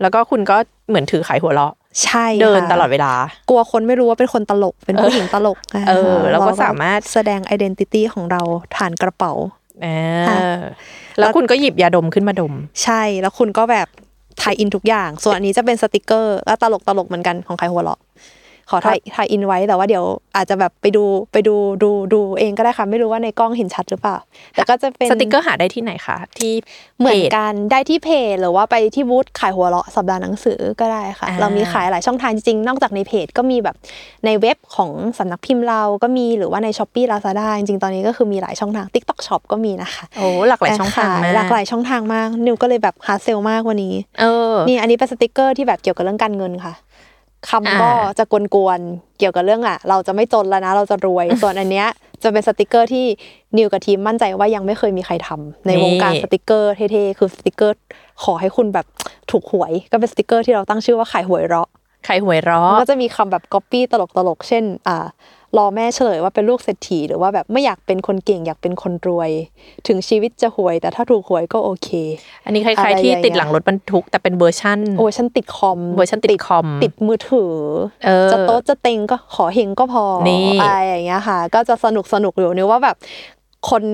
[0.00, 0.56] แล้วก็คุณก็
[0.88, 1.72] เหมือนถือไขหัวเราะ
[2.04, 3.12] ใช่เดินค่ะตลอดเวลา
[3.50, 8.42] กลัวคนไม่รู้ว่าเป็นคนตลกเป็นผู้หญิงตลกเออนะคะแล้วก็สามารถแสดง identity ของเรา
[8.76, 9.32] ผ่านกระเป๋า
[9.84, 9.96] อ่ะ
[10.28, 10.58] ค่ะ
[11.18, 12.52] แล้วคุณก็หยิบยาดมขึ้นมาดม
[12.84, 13.88] ใช่แล้วคุณก็แบบ
[14.42, 18.00] tie-in ทุกอย่าง ส่วนอันนี้จะเป็นสติกเกอร์แล้วตลกตลกๆเหมือนกันของขายหัวเราะ
[18.70, 20.04] ขอ tie tie-in ไว้แต่ว่าเดี๋ยว
[20.36, 24.16] อาจจะแบบไปดูไปดูดูดูเองก็ได้ค่ะไม่รู้ว่าในกล้องเห็นชัดหรือเปล่า
[24.52, 26.52] แต่ก็จะเป็นสติกเกอร์หาได้ที่ไหนคะที่
[26.98, 33.76] เหมือนพจกันได้ที่เพจหรือว่าไปที่บูธขายหัวเราะสัปดาห์หนังสือก็ได้ค่ะอ่าเรามีขายหลายช่องทางจริงๆนอกจากในเพจก็มีแบบ
[34.24, 46.72] ในเว็บของสำนักพิมพ์เราก็มีหรือว่าใน Shopee Lazada จริงๆตอนนี้ก็คือมีหลายช่องทาง TikTok Shop ก็มีนะคะโอ้หลากหลายช่องทางมากหลากหลายช่องทางมากนิวก็เลยแบบ hard sell มากวันนี้เออนี่อันนี้เป็นสติกเกอร์ที่แบบเกี่ยวกับเรื่องการเงินค่ะ
[47.50, 48.24] คำก็อ่าจะ
[48.54, 51.86] กวนๆเกี่ยวกับเรื่องอะ เราจะไม่จนแล้วนะ เราจะรวย ส่วนอันเนี้ย
[52.22, 53.06] จะเป็นสติกเกอร์ที่
[53.56, 57.76] นิวกับทีมมั่นใจว่ายังไม่เคยมีใครทำในวงการสติกเกอร์เท่ๆคือสติกเกอร์
[58.24, 58.86] ขอให้คุณแบบ
[59.30, 61.68] ถูกหวย ก็เป็นสติกเกอร์ที่เราตั้งชื่อว่าขายหวยเราะ
[62.06, 63.94] ขายหวยเราะ มันก็จะมีคำแบบก๊อปปี้ต
[64.28, 65.06] ลกๆเช่น อ่า
[65.58, 69.30] รอแม่เฉลยว่าเป็นลูกเศรษฐีหรือว่าแบบไม่อยากเป็นคนเก่งอยากเป็นคนรวย
[69.86, 71.88] ถึงชีวิตจะหวย แต่ถ้าถูกหวยก็โอเค
[72.44, 77.54] อันนี้คอะล้ายไรๆที่อย่างเงี้ยติดหลังรถบรรทุก แต่เป็นเวอร์ชั่นโอ้ฉันติดคอมเวอร์ชันติดคอม ติดมือถือ
[78.04, 82.96] เออจะโต๊ดจะเต็งก็ขอเฮงก็พอนี่อะไรอย่างเงี้ยค่ะ ก็จะสนุกสนุกอยู่นึกว่าแบบ
[83.70, 83.84] คน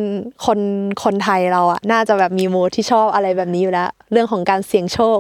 [0.47, 0.61] คน
[1.05, 5.19] คนไทยเราอะน่าจะแบบมีมูทที่ชอบอะไรแบบนี้อยู่แล้ว เรื่องของการเสี่ยงโชค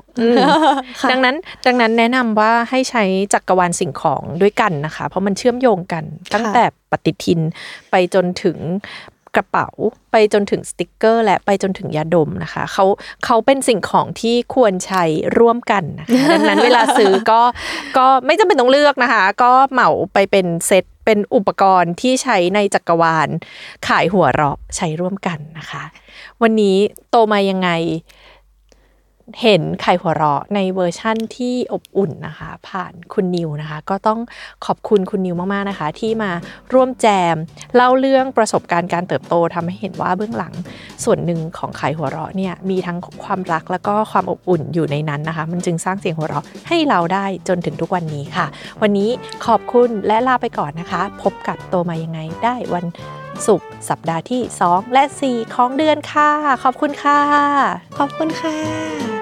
[1.00, 1.36] ค่ะดังนั้น
[1.66, 7.40] ดังนั้นแนะนำว่าให้ใช้จักรวาลสิ่งของด้วยกันนะคะ เพราะมันเชื่อมโยงกันตั้งแต่ปฏิทิน
[7.90, 8.58] ไปจนถึง
[9.38, 9.68] กระเป๋า
[10.12, 12.84] ไปจนถึงสติกเกอร์ และไปจนถึงยาดมนะคะเขา
[13.24, 15.04] เขาเป็นสิ่งของที่ควรใช้
[15.38, 17.40] ร่วมกันนะคะดังนั้นเวลาซื้อก็
[17.96, 23.28] ก็ไม่จำเป็นต้องเลือกนะคะ ก็เหมาไปเป็นเซต เป็นอุปกรณ์ที่ใช้ในจักรวาล
[23.88, 25.84] ขายหัวเราะใช้ร่วมกันนะคะ
[26.42, 26.76] วันนี้
[27.10, 27.70] โตมายังไง
[29.40, 34.20] เห็นขายหัวเราะในเวอร์ชั่นที่อบอุ่นนะคะ ผ่านคุณนิวนะคะ ก็ต้อง
[34.66, 36.30] ขอบคุณคุณนิวมากๆนะคะ ที่มา
[36.72, 37.36] ร่วมแจม
[37.76, 40.54] เล่าเรื่องประสบการณ์การเติบโตทำให้เห็นว่าเบื้องหลัง
[41.04, 48.46] ส่วนหนึ่งของขายหัวเราะเนี่ยมีทั้งความรักแล้วก็ความอบอุ่นอยู่ในนั้นนะคะ มันจึงสร้างเสียงหัวเราะให้เราได้จนถึงทุกวันนี้ค่ะ
[48.82, 49.10] วันนี้
[49.46, 52.86] ขอบคุณและลาไปก่อนนะคะ พบกับโตมายังไงได้วัน
[53.46, 56.30] ศุกร์สัปดาห์ที่ 2 และ 4 ของเดือนค่ะ
[56.62, 57.20] ขอบคุณค่ะ
[57.98, 59.21] ขอบคุณค่ะ